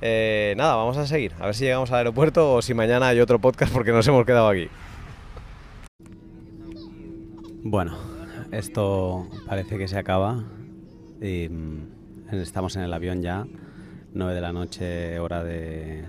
Eh, 0.05 0.53
nada, 0.57 0.75
vamos 0.75 0.97
a 0.97 1.07
seguir, 1.07 1.31
a 1.39 1.45
ver 1.45 1.55
si 1.55 1.63
llegamos 1.63 1.89
al 1.91 1.99
aeropuerto 1.99 2.55
o 2.55 2.61
si 2.61 2.73
mañana 2.73 3.07
hay 3.07 3.21
otro 3.21 3.39
podcast 3.39 3.71
porque 3.71 3.93
nos 3.93 4.05
hemos 4.05 4.25
quedado 4.25 4.49
aquí. 4.49 4.67
Bueno, 7.63 7.97
esto 8.51 9.29
parece 9.47 9.77
que 9.77 9.87
se 9.87 9.97
acaba. 9.97 10.43
Y, 11.21 11.49
estamos 12.33 12.75
en 12.75 12.81
el 12.81 12.91
avión 12.91 13.21
ya, 13.21 13.47
9 14.13 14.35
de 14.35 14.41
la 14.41 14.51
noche, 14.51 15.19
hora 15.19 15.41
de 15.41 16.03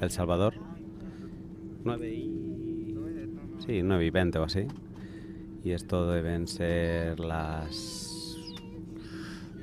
El 0.00 0.10
Salvador. 0.10 0.54
9 1.84 2.08
y... 2.08 2.96
Sí, 3.66 3.82
9 3.82 4.06
y 4.06 4.10
20 4.10 4.38
o 4.38 4.44
así. 4.44 4.66
Y 5.62 5.72
esto 5.72 6.10
deben 6.10 6.48
ser 6.48 7.20
las... 7.20 8.09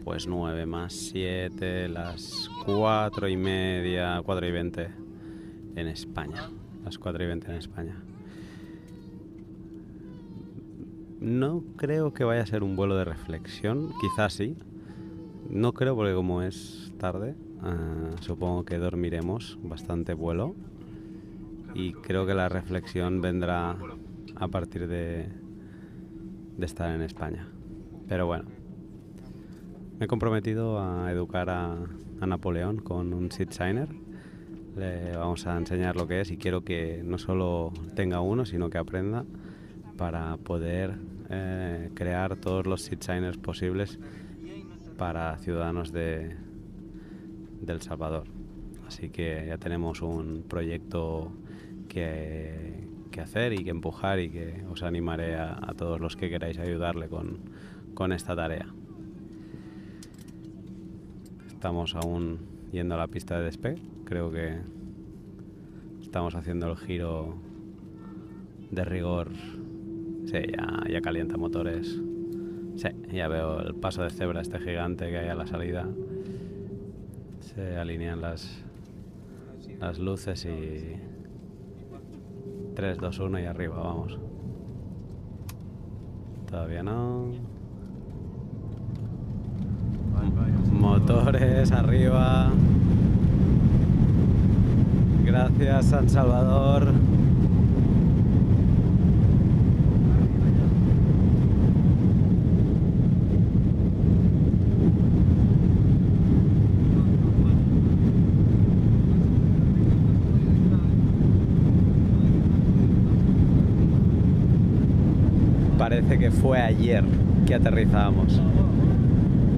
Pues 0.07 0.25
9 0.25 0.65
más 0.65 0.93
7, 0.93 1.89
las 1.89 2.49
4 2.65 3.27
y 3.27 3.35
media, 3.35 4.21
4 4.23 4.47
y 4.47 4.51
20 4.53 4.89
en 5.75 5.87
España. 5.87 6.49
Las 6.85 6.97
4 6.97 7.25
y 7.25 7.27
20 7.27 7.47
en 7.47 7.57
España. 7.57 8.01
No 11.19 11.61
creo 11.75 12.13
que 12.13 12.23
vaya 12.23 12.41
a 12.41 12.45
ser 12.45 12.63
un 12.63 12.77
vuelo 12.77 12.95
de 12.95 13.03
reflexión, 13.03 13.91
quizás 13.99 14.31
sí. 14.31 14.55
No 15.49 15.73
creo 15.73 15.93
porque 15.97 16.13
como 16.13 16.41
es 16.41 16.93
tarde, 16.97 17.35
uh, 17.63 18.15
supongo 18.23 18.63
que 18.63 18.77
dormiremos 18.77 19.59
bastante 19.61 20.13
vuelo 20.13 20.55
y 21.75 21.91
creo 21.91 22.25
que 22.25 22.33
la 22.33 22.47
reflexión 22.47 23.19
vendrá 23.19 23.75
a 24.37 24.47
partir 24.47 24.87
de, 24.87 25.27
de 26.55 26.65
estar 26.65 26.95
en 26.95 27.01
España. 27.01 27.45
Pero 28.07 28.25
bueno, 28.25 28.45
Me 29.99 30.05
he 30.05 30.07
comprometido 30.07 30.79
a 30.79 31.11
educar 31.11 31.49
a, 31.49 31.75
Napoleón 32.23 32.77
con 32.77 33.15
un 33.15 33.31
seat 33.31 33.51
signer. 33.51 33.89
Le 34.75 35.17
vamos 35.17 35.47
a 35.47 35.57
enseñar 35.57 35.95
lo 35.95 36.07
que 36.07 36.21
es 36.21 36.29
y 36.29 36.37
quiero 36.37 36.63
que 36.63 37.01
no 37.03 37.17
solo 37.17 37.73
tenga 37.95 38.21
uno, 38.21 38.45
sino 38.45 38.69
que 38.69 38.77
aprenda 38.77 39.25
para 39.97 40.37
poder 40.37 40.99
eh, 41.31 41.89
crear 41.95 42.35
todos 42.35 42.67
los 42.67 42.83
seat 42.83 43.01
signers 43.01 43.37
posibles 43.37 43.97
para 44.99 45.35
ciudadanos 45.39 45.91
de, 45.91 46.35
El 47.67 47.81
Salvador. 47.81 48.25
Así 48.87 49.09
que 49.09 49.45
ya 49.47 49.57
tenemos 49.57 50.03
un 50.03 50.43
proyecto 50.47 51.31
que, 51.89 52.85
hacer 53.19 53.53
y 53.53 53.63
que 53.63 53.71
empujar 53.71 54.19
y 54.19 54.29
que 54.29 54.63
os 54.69 54.83
animaré 54.83 55.37
a, 55.37 55.73
todos 55.75 55.99
los 55.99 56.15
que 56.15 56.29
queráis 56.29 56.59
ayudarle 56.59 57.09
con 57.09 58.11
esta 58.11 58.35
tarea. 58.35 58.76
Estamos 61.57 61.95
aún 61.95 62.37
yendo 62.71 62.93
a 62.93 62.99
la 62.99 63.07
pista 63.07 63.39
de 63.39 63.45
despegue. 63.45 63.81
Creo 64.05 64.29
que 64.29 64.59
estamos 65.99 66.35
haciendo 66.35 66.69
el 66.69 66.77
giro 66.77 67.33
de 68.69 68.85
rigor. 68.85 69.29
Sí, 70.25 70.37
ya, 70.55 70.83
ya 70.87 71.01
calienta 71.01 71.35
motores. 71.35 71.99
Sí, 72.75 72.89
ya 73.11 73.27
veo 73.27 73.59
el 73.61 73.73
paso 73.73 74.03
de 74.03 74.11
cebra 74.11 74.41
este 74.41 74.59
gigante 74.59 75.09
que 75.09 75.17
hay 75.17 75.29
a 75.29 75.33
la 75.33 75.47
salida. 75.47 75.87
Se 77.39 77.75
alinean 77.75 78.21
las, 78.21 78.63
las 79.79 79.97
luces 79.97 80.45
y 80.45 80.95
3, 82.75 82.99
2, 82.99 83.19
1 83.19 83.39
y 83.39 83.45
arriba, 83.45 83.77
vamos. 83.77 84.19
Todavía 86.51 86.83
no. 86.83 87.56
Motores 90.79 91.71
arriba. 91.71 92.51
Gracias 95.25 95.85
San 95.87 96.09
Salvador. 96.09 96.93
Parece 115.77 116.19
que 116.19 116.31
fue 116.31 116.59
ayer 116.59 117.03
que 117.45 117.55
aterrizamos 117.55 118.41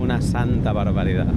una 0.09 0.21
santa 0.21 0.73
barbaridad. 0.73 1.27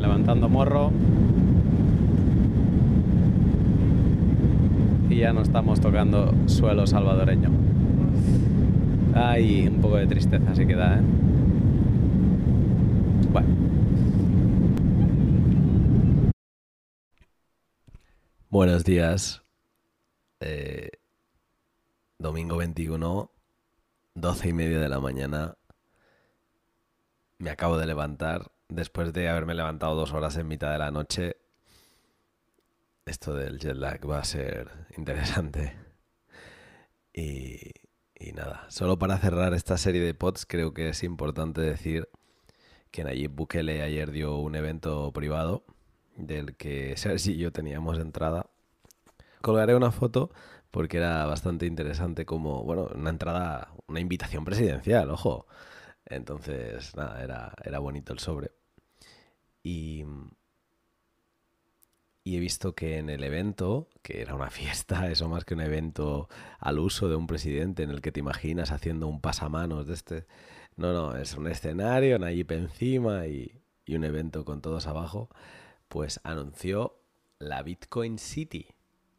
Levantando 0.00 0.48
morro. 0.48 0.90
Y 5.08 5.18
ya 5.18 5.32
no 5.32 5.42
estamos 5.42 5.80
tocando 5.80 6.34
suelo 6.46 6.84
salvadoreño. 6.88 7.50
Ay, 9.14 9.68
un 9.68 9.80
poco 9.80 9.98
de 9.98 10.08
tristeza 10.08 10.52
sí 10.56 10.66
que 10.66 10.74
da, 10.74 10.96
¿eh? 10.96 11.02
Bueno. 13.32 13.66
Buenos 18.56 18.84
días. 18.84 19.44
Eh, 20.40 20.88
domingo 22.18 22.56
21, 22.56 23.30
12 24.14 24.48
y 24.48 24.52
media 24.54 24.80
de 24.80 24.88
la 24.88 24.98
mañana. 24.98 25.58
Me 27.36 27.50
acabo 27.50 27.76
de 27.76 27.84
levantar 27.84 28.50
después 28.70 29.12
de 29.12 29.28
haberme 29.28 29.52
levantado 29.52 29.94
dos 29.94 30.14
horas 30.14 30.38
en 30.38 30.48
mitad 30.48 30.72
de 30.72 30.78
la 30.78 30.90
noche. 30.90 31.36
Esto 33.04 33.34
del 33.34 33.58
jet 33.58 33.76
lag 33.76 34.00
va 34.10 34.20
a 34.20 34.24
ser 34.24 34.70
interesante. 34.96 35.76
Y, 37.12 37.60
y 38.14 38.32
nada, 38.32 38.64
solo 38.70 38.98
para 38.98 39.18
cerrar 39.18 39.52
esta 39.52 39.76
serie 39.76 40.00
de 40.00 40.14
pods 40.14 40.46
creo 40.46 40.72
que 40.72 40.88
es 40.88 41.02
importante 41.02 41.60
decir 41.60 42.08
que 42.90 43.04
Nayib 43.04 43.32
Bukele 43.32 43.82
ayer 43.82 44.12
dio 44.12 44.38
un 44.38 44.54
evento 44.54 45.12
privado 45.12 45.75
del 46.16 46.56
que 46.56 46.96
Sergi 46.96 47.32
y 47.32 47.38
yo 47.38 47.52
teníamos 47.52 47.98
entrada. 47.98 48.46
Colgaré 49.42 49.74
una 49.76 49.92
foto 49.92 50.30
porque 50.70 50.98
era 50.98 51.24
bastante 51.26 51.66
interesante 51.66 52.26
como, 52.26 52.62
bueno, 52.64 52.90
una 52.94 53.10
entrada, 53.10 53.72
una 53.86 54.00
invitación 54.00 54.44
presidencial, 54.44 55.10
ojo. 55.10 55.46
Entonces, 56.04 56.94
nada, 56.96 57.22
era, 57.22 57.54
era 57.64 57.78
bonito 57.78 58.12
el 58.12 58.18
sobre. 58.18 58.52
Y, 59.62 60.04
y 62.24 62.36
he 62.36 62.40
visto 62.40 62.74
que 62.74 62.98
en 62.98 63.08
el 63.08 63.24
evento, 63.24 63.88
que 64.02 64.20
era 64.20 64.34
una 64.34 64.50
fiesta, 64.50 65.10
eso 65.10 65.28
más 65.28 65.44
que 65.44 65.54
un 65.54 65.60
evento 65.60 66.28
al 66.58 66.78
uso 66.78 67.08
de 67.08 67.16
un 67.16 67.26
presidente 67.26 67.82
en 67.82 67.90
el 67.90 68.00
que 68.00 68.12
te 68.12 68.20
imaginas 68.20 68.72
haciendo 68.72 69.06
un 69.06 69.20
pasamanos 69.20 69.86
de 69.86 69.94
este... 69.94 70.26
No, 70.76 70.92
no, 70.92 71.16
es 71.16 71.34
un 71.34 71.46
escenario, 71.46 72.18
Nayib 72.18 72.52
encima 72.52 73.26
y, 73.26 73.62
y 73.86 73.96
un 73.96 74.04
evento 74.04 74.44
con 74.44 74.60
todos 74.60 74.86
abajo 74.86 75.30
pues 75.88 76.20
anunció 76.24 76.98
la 77.38 77.62
Bitcoin 77.62 78.18
City, 78.18 78.74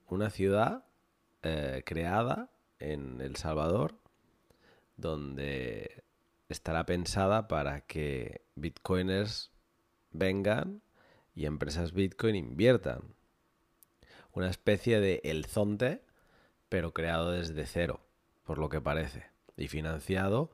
una 0.08 0.30
ciudad 0.30 0.86
eh, 1.44 1.84
creada 1.86 2.50
en 2.80 3.22
El 3.22 3.36
Salvador, 3.36 3.96
donde 4.96 6.04
estará 6.50 6.86
pensada 6.86 7.48
para 7.48 7.82
que 7.82 8.42
bitcoiners 8.56 9.52
vengan 10.12 10.82
y 11.36 11.46
empresas 11.46 11.94
bitcoin 11.94 12.36
inviertan. 12.36 13.16
Una 14.34 14.50
especie 14.50 15.00
de 15.00 15.22
El 15.24 15.46
Zonte, 15.46 16.04
pero 16.70 16.94
creado 16.94 17.32
desde 17.32 17.66
cero, 17.66 18.02
por 18.44 18.58
lo 18.58 18.70
que 18.70 18.82
parece, 18.82 19.26
y 19.56 19.68
financiado 19.68 20.52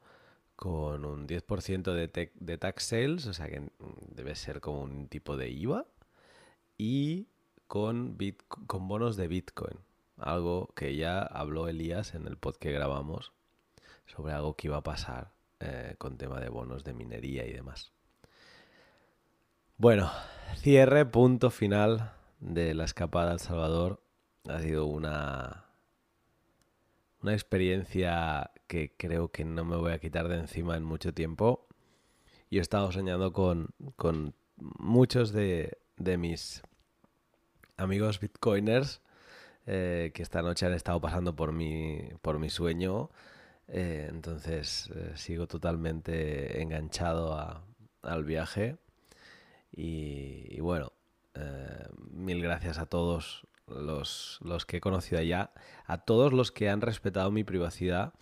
con 0.56 1.06
un 1.06 1.28
10% 1.28 1.94
de, 1.94 2.32
de 2.34 2.58
tax 2.58 2.84
sales, 2.84 3.26
o 3.26 3.34
sea 3.34 3.50
que 3.50 3.70
debe 4.10 4.36
ser 4.36 4.62
como 4.62 4.82
un 4.82 5.08
tipo 5.08 5.36
de 5.36 5.50
IVA, 5.50 5.86
y 6.86 7.30
con, 7.68 8.18
bonos 8.68 9.16
de 9.16 9.30
Bitcoin. 9.30 9.80
Algo 10.18 10.74
que 10.76 10.98
ya 10.98 11.22
habló 11.22 11.70
Elías 11.70 12.14
en 12.14 12.28
el 12.28 12.36
pod 12.36 12.58
que 12.58 12.74
grabamos 12.74 13.32
sobre 14.06 14.34
algo 14.34 14.58
que 14.58 14.68
iba 14.68 14.76
a 14.76 14.84
pasar 14.84 15.32
eh, 15.62 15.96
con 15.98 16.18
tema 16.18 16.42
de 16.42 16.50
bonos 16.50 16.84
de 16.84 16.94
minería 16.94 17.46
y 17.46 17.54
demás. 17.54 17.94
Bueno, 19.78 20.12
cierre, 20.58 21.06
punto 21.06 21.52
final 21.52 22.12
de 22.42 22.74
la 22.74 22.84
escapada 22.84 23.32
al 23.32 23.40
Salvador. 23.40 24.04
Ha 24.50 24.60
sido 24.60 24.86
una, 24.86 25.64
una 27.22 27.32
experiencia 27.32 28.52
que 28.68 28.94
creo 28.98 29.32
que 29.32 29.46
no 29.46 29.64
me 29.64 29.78
voy 29.78 29.94
a 29.94 30.00
quitar 30.00 30.28
de 30.28 30.38
encima 30.38 30.76
en 30.76 30.84
mucho 30.84 31.14
tiempo. 31.14 31.66
Y 32.50 32.58
he 32.58 32.62
estado 32.62 32.92
soñando 32.92 33.32
con, 33.32 33.70
con 33.96 34.36
muchos 34.58 35.32
de, 35.32 35.78
de 35.96 36.18
mis 36.18 36.62
amigos 37.78 38.20
bitcoiners 38.20 39.02
eh, 39.66 40.12
que 40.14 40.24
esta 40.24 40.42
noche 40.42 40.66
han 40.66 40.74
estado 40.74 41.00
pasando 41.00 41.36
por 41.36 41.54
mi, 41.54 42.10
por 42.22 42.40
mi 42.40 42.50
sueño. 42.50 43.10
Eh, 43.68 44.08
entonces 44.10 44.90
eh, 44.94 45.14
sigo 45.16 45.48
totalmente 45.48 46.62
enganchado 46.62 47.64
al 48.02 48.24
viaje. 48.26 48.78
Y, 49.72 50.60
bueno, 50.60 50.92
mil 52.12 52.44
gracias 52.44 52.78
a 52.78 52.86
todos 52.86 53.48
los, 53.68 54.40
los 54.44 54.66
que 54.66 54.78
he 54.78 54.82
conocido 54.82 55.20
allá, 55.20 55.52
a 55.86 55.98
todos 56.00 56.32
los 56.34 56.52
que 56.52 56.70
han 56.70 56.82
respetado 56.82 57.32
mi 57.32 57.44
privacidad, 57.44 58.14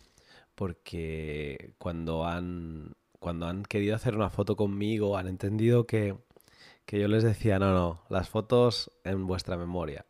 porque 0.55 1.73
cuando 1.77 2.25
han, 2.25 2.93
cuando 3.19 3.47
han 3.47 3.63
querido 3.63 3.95
hacer 3.95 4.15
una 4.15 4.29
foto 4.29 4.55
conmigo, 4.55 5.17
han 5.17 5.27
entendido 5.27 5.85
que 5.85 6.15
que 6.91 6.99
yo 6.99 7.07
les 7.07 7.23
decía, 7.23 7.57
no, 7.57 7.73
no, 7.73 8.01
las 8.09 8.27
fotos 8.27 8.91
en 9.05 9.25
vuestra 9.25 9.55
memoria. 9.55 10.05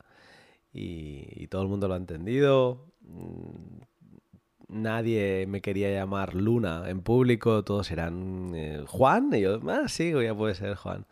Y, 0.74 1.46
todo 1.46 1.62
el 1.62 1.68
mundo 1.68 1.88
lo 1.88 1.94
ha 1.94 1.98
entendido. 1.98 2.88
Mm, 3.02 3.82
nadie 4.68 5.46
me 5.48 5.62
quería 5.62 5.94
llamar 5.94 6.34
Luna 6.34 6.90
en 6.90 7.02
público, 7.04 7.64
todos 7.64 7.92
eran 7.92 8.54
eh, 8.56 8.84
Juan. 8.88 9.30
Y 9.32 9.42
yo, 9.42 9.60
ah, 9.70 9.88
sí, 9.90 10.12
ya 10.24 10.34
puede 10.34 10.56
ser 10.56 10.74
Juan. 10.74 11.06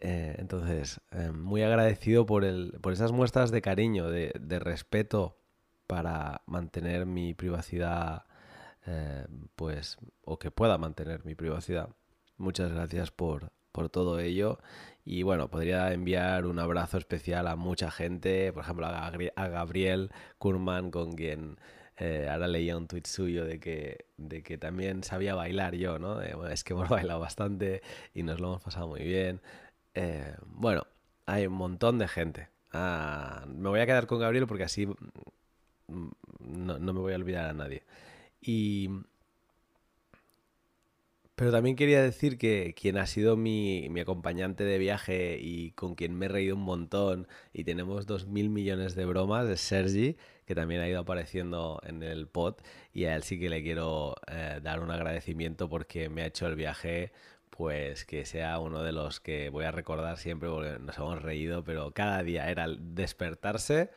Eh, 0.00 0.36
entonces, 0.38 1.02
eh, 1.12 1.32
muy 1.32 1.62
agradecido 1.62 2.24
por, 2.24 2.46
el, 2.46 2.78
por 2.80 2.94
esas 2.94 3.12
muestras 3.12 3.50
de 3.50 3.60
cariño, 3.60 4.08
de, 4.08 4.32
de 4.40 4.58
respeto 4.58 5.36
para 5.86 6.40
mantener 6.46 7.04
mi 7.04 7.34
privacidad, 7.34 8.24
pues, 9.54 9.98
o 10.22 10.38
que 10.38 10.50
pueda 10.50 10.78
mantener 10.78 11.26
mi 11.26 11.34
privacidad. 11.34 11.90
Muchas 12.38 12.72
gracias 12.72 13.10
por, 13.10 13.52
por 13.78 13.88
todo 13.90 14.18
ello. 14.20 14.58
Y 15.04 15.22
bueno, 15.22 15.48
podría 15.48 15.92
enviar 15.92 16.46
un 16.46 16.58
abrazo 16.58 16.98
especial 16.98 17.46
a 17.48 17.56
mucha 17.56 17.90
gente, 17.90 18.52
por 18.52 18.62
ejemplo 18.64 18.86
a, 18.86 18.92
Gabri- 19.12 19.32
a 19.36 19.48
Gabriel 19.48 20.10
Kurman, 20.38 20.90
con 20.90 21.12
quien 21.12 21.58
eh, 21.96 22.28
ahora 22.30 22.48
leía 22.48 22.76
un 22.76 22.86
tuit 22.88 23.06
suyo 23.06 23.44
de 23.44 23.58
que, 23.60 24.06
de 24.16 24.42
que 24.42 24.58
también 24.58 25.02
sabía 25.04 25.34
bailar 25.34 25.74
yo, 25.76 25.98
¿no? 25.98 26.16
Bueno, 26.16 26.48
es 26.48 26.64
que 26.64 26.72
hemos 26.74 26.88
bailado 26.88 27.20
bastante 27.20 27.82
y 28.14 28.22
nos 28.22 28.40
lo 28.40 28.48
hemos 28.48 28.62
pasado 28.62 28.88
muy 28.88 29.02
bien. 29.02 29.40
Eh, 29.94 30.34
bueno, 30.46 30.86
hay 31.26 31.46
un 31.46 31.54
montón 31.54 31.98
de 31.98 32.08
gente. 32.08 32.48
Ah, 32.72 33.44
me 33.48 33.68
voy 33.70 33.80
a 33.80 33.86
quedar 33.86 34.06
con 34.06 34.20
Gabriel 34.20 34.46
porque 34.46 34.64
así 34.64 34.86
mm, 34.86 36.08
no, 36.40 36.78
no 36.78 36.92
me 36.92 37.00
voy 37.00 37.12
a 37.12 37.16
olvidar 37.16 37.46
a 37.46 37.52
nadie. 37.52 37.82
Y... 38.40 38.90
Pero 41.38 41.52
también 41.52 41.76
quería 41.76 42.02
decir 42.02 42.36
que 42.36 42.74
quien 42.74 42.98
ha 42.98 43.06
sido 43.06 43.36
mi, 43.36 43.88
mi 43.90 44.00
acompañante 44.00 44.64
de 44.64 44.76
viaje 44.76 45.38
y 45.40 45.70
con 45.70 45.94
quien 45.94 46.16
me 46.18 46.26
he 46.26 46.28
reído 46.28 46.56
un 46.56 46.62
montón 46.62 47.28
y 47.52 47.62
tenemos 47.62 48.06
dos 48.06 48.26
mil 48.26 48.50
millones 48.50 48.96
de 48.96 49.04
bromas 49.06 49.48
es 49.48 49.60
Sergi, 49.60 50.16
que 50.46 50.56
también 50.56 50.80
ha 50.80 50.88
ido 50.88 50.98
apareciendo 50.98 51.80
en 51.84 52.02
el 52.02 52.26
pod 52.26 52.56
y 52.92 53.04
a 53.04 53.14
él 53.14 53.22
sí 53.22 53.38
que 53.38 53.50
le 53.50 53.62
quiero 53.62 54.16
eh, 54.26 54.58
dar 54.64 54.80
un 54.80 54.90
agradecimiento 54.90 55.68
porque 55.68 56.08
me 56.08 56.22
ha 56.22 56.26
hecho 56.26 56.48
el 56.48 56.56
viaje 56.56 57.12
pues 57.50 58.04
que 58.04 58.24
sea 58.26 58.58
uno 58.58 58.82
de 58.82 58.90
los 58.90 59.20
que 59.20 59.48
voy 59.50 59.64
a 59.64 59.70
recordar 59.70 60.16
siempre 60.18 60.48
porque 60.48 60.80
nos 60.80 60.98
hemos 60.98 61.22
reído, 61.22 61.62
pero 61.62 61.92
cada 61.92 62.24
día 62.24 62.50
era 62.50 62.66
despertarse 62.68 63.90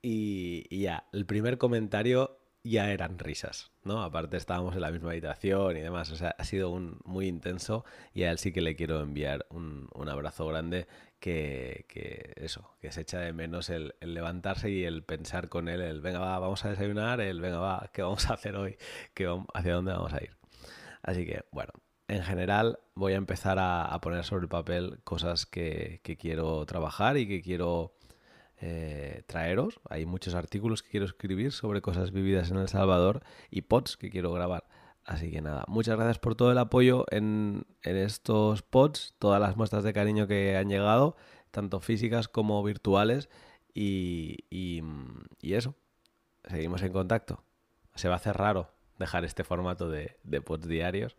y, 0.00 0.66
y 0.70 0.80
ya, 0.82 1.04
el 1.12 1.26
primer 1.26 1.58
comentario 1.58 2.38
ya 2.64 2.90
eran 2.90 3.18
risas, 3.18 3.69
¿no? 3.84 4.02
Aparte 4.02 4.36
estábamos 4.36 4.74
en 4.74 4.82
la 4.82 4.90
misma 4.90 5.10
habitación 5.10 5.76
y 5.76 5.80
demás, 5.80 6.10
o 6.10 6.16
sea, 6.16 6.34
ha 6.38 6.44
sido 6.44 6.70
un 6.70 6.98
muy 7.04 7.26
intenso 7.26 7.84
y 8.14 8.24
a 8.24 8.30
él 8.30 8.38
sí 8.38 8.52
que 8.52 8.60
le 8.60 8.76
quiero 8.76 9.00
enviar 9.00 9.46
un, 9.50 9.88
un 9.94 10.08
abrazo 10.08 10.46
grande 10.46 10.86
que, 11.18 11.84
que 11.88 12.32
eso, 12.36 12.70
que 12.80 12.92
se 12.92 13.02
echa 13.02 13.18
de 13.20 13.32
menos 13.32 13.70
el, 13.70 13.94
levantarse 14.00 14.70
y 14.70 14.84
el 14.84 15.02
pensar 15.04 15.48
con 15.48 15.68
él, 15.68 15.80
el 15.80 16.00
venga 16.00 16.18
va, 16.20 16.38
vamos 16.38 16.64
a 16.64 16.70
desayunar, 16.70 17.20
el 17.20 17.40
venga 17.40 17.58
va, 17.58 17.90
¿qué 17.92 18.02
vamos 18.02 18.28
a 18.30 18.34
hacer 18.34 18.56
hoy? 18.56 18.76
¿Qué 19.14 19.28
vam- 19.28 19.46
¿Hacia 19.54 19.74
dónde 19.74 19.92
vamos 19.92 20.12
a 20.12 20.22
ir? 20.22 20.36
Así 21.02 21.26
que, 21.26 21.44
bueno, 21.52 21.72
en 22.08 22.22
general 22.22 22.78
voy 22.94 23.12
a 23.14 23.16
empezar 23.16 23.58
a, 23.58 23.84
a 23.86 24.00
poner 24.00 24.24
sobre 24.24 24.42
el 24.44 24.48
papel 24.48 25.00
cosas 25.04 25.46
que, 25.46 26.00
que 26.02 26.16
quiero 26.16 26.64
trabajar 26.66 27.16
y 27.16 27.26
que 27.28 27.42
quiero 27.42 27.94
eh, 28.60 29.22
traeros. 29.26 29.80
Hay 29.88 30.06
muchos 30.06 30.34
artículos 30.34 30.82
que 30.82 30.90
quiero 30.90 31.06
escribir 31.06 31.52
sobre 31.52 31.80
cosas 31.80 32.12
vividas 32.12 32.50
en 32.50 32.58
El 32.58 32.68
Salvador 32.68 33.22
y 33.50 33.62
pods 33.62 33.96
que 33.96 34.10
quiero 34.10 34.32
grabar. 34.32 34.66
Así 35.04 35.30
que 35.30 35.40
nada, 35.40 35.64
muchas 35.66 35.96
gracias 35.96 36.18
por 36.18 36.34
todo 36.34 36.52
el 36.52 36.58
apoyo 36.58 37.06
en, 37.10 37.66
en 37.82 37.96
estos 37.96 38.62
pods, 38.62 39.14
todas 39.18 39.40
las 39.40 39.56
muestras 39.56 39.82
de 39.82 39.92
cariño 39.92 40.26
que 40.26 40.56
han 40.56 40.68
llegado, 40.68 41.16
tanto 41.50 41.80
físicas 41.80 42.28
como 42.28 42.62
virtuales. 42.62 43.30
Y, 43.72 44.44
y, 44.50 44.82
eso, 45.54 45.74
seguimos 46.44 46.82
en 46.82 46.92
contacto. 46.92 47.42
Se 47.94 48.08
va 48.08 48.14
a 48.14 48.16
hacer 48.18 48.36
raro 48.36 48.70
dejar 48.98 49.24
este 49.24 49.42
formato 49.42 49.88
de, 49.88 50.18
de 50.22 50.42
pods 50.42 50.68
diarios, 50.68 51.16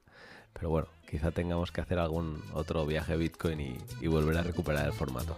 pero 0.54 0.70
bueno, 0.70 0.88
quizá 1.10 1.32
tengamos 1.32 1.72
que 1.72 1.82
hacer 1.82 1.98
algún 1.98 2.44
otro 2.54 2.86
viaje 2.86 3.18
Bitcoin 3.18 3.78
y 4.00 4.08
volver 4.08 4.38
a 4.38 4.44
recuperar 4.44 4.86
el 4.86 4.94
formato. 4.94 5.38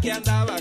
Que 0.00 0.10
andaba 0.10 0.56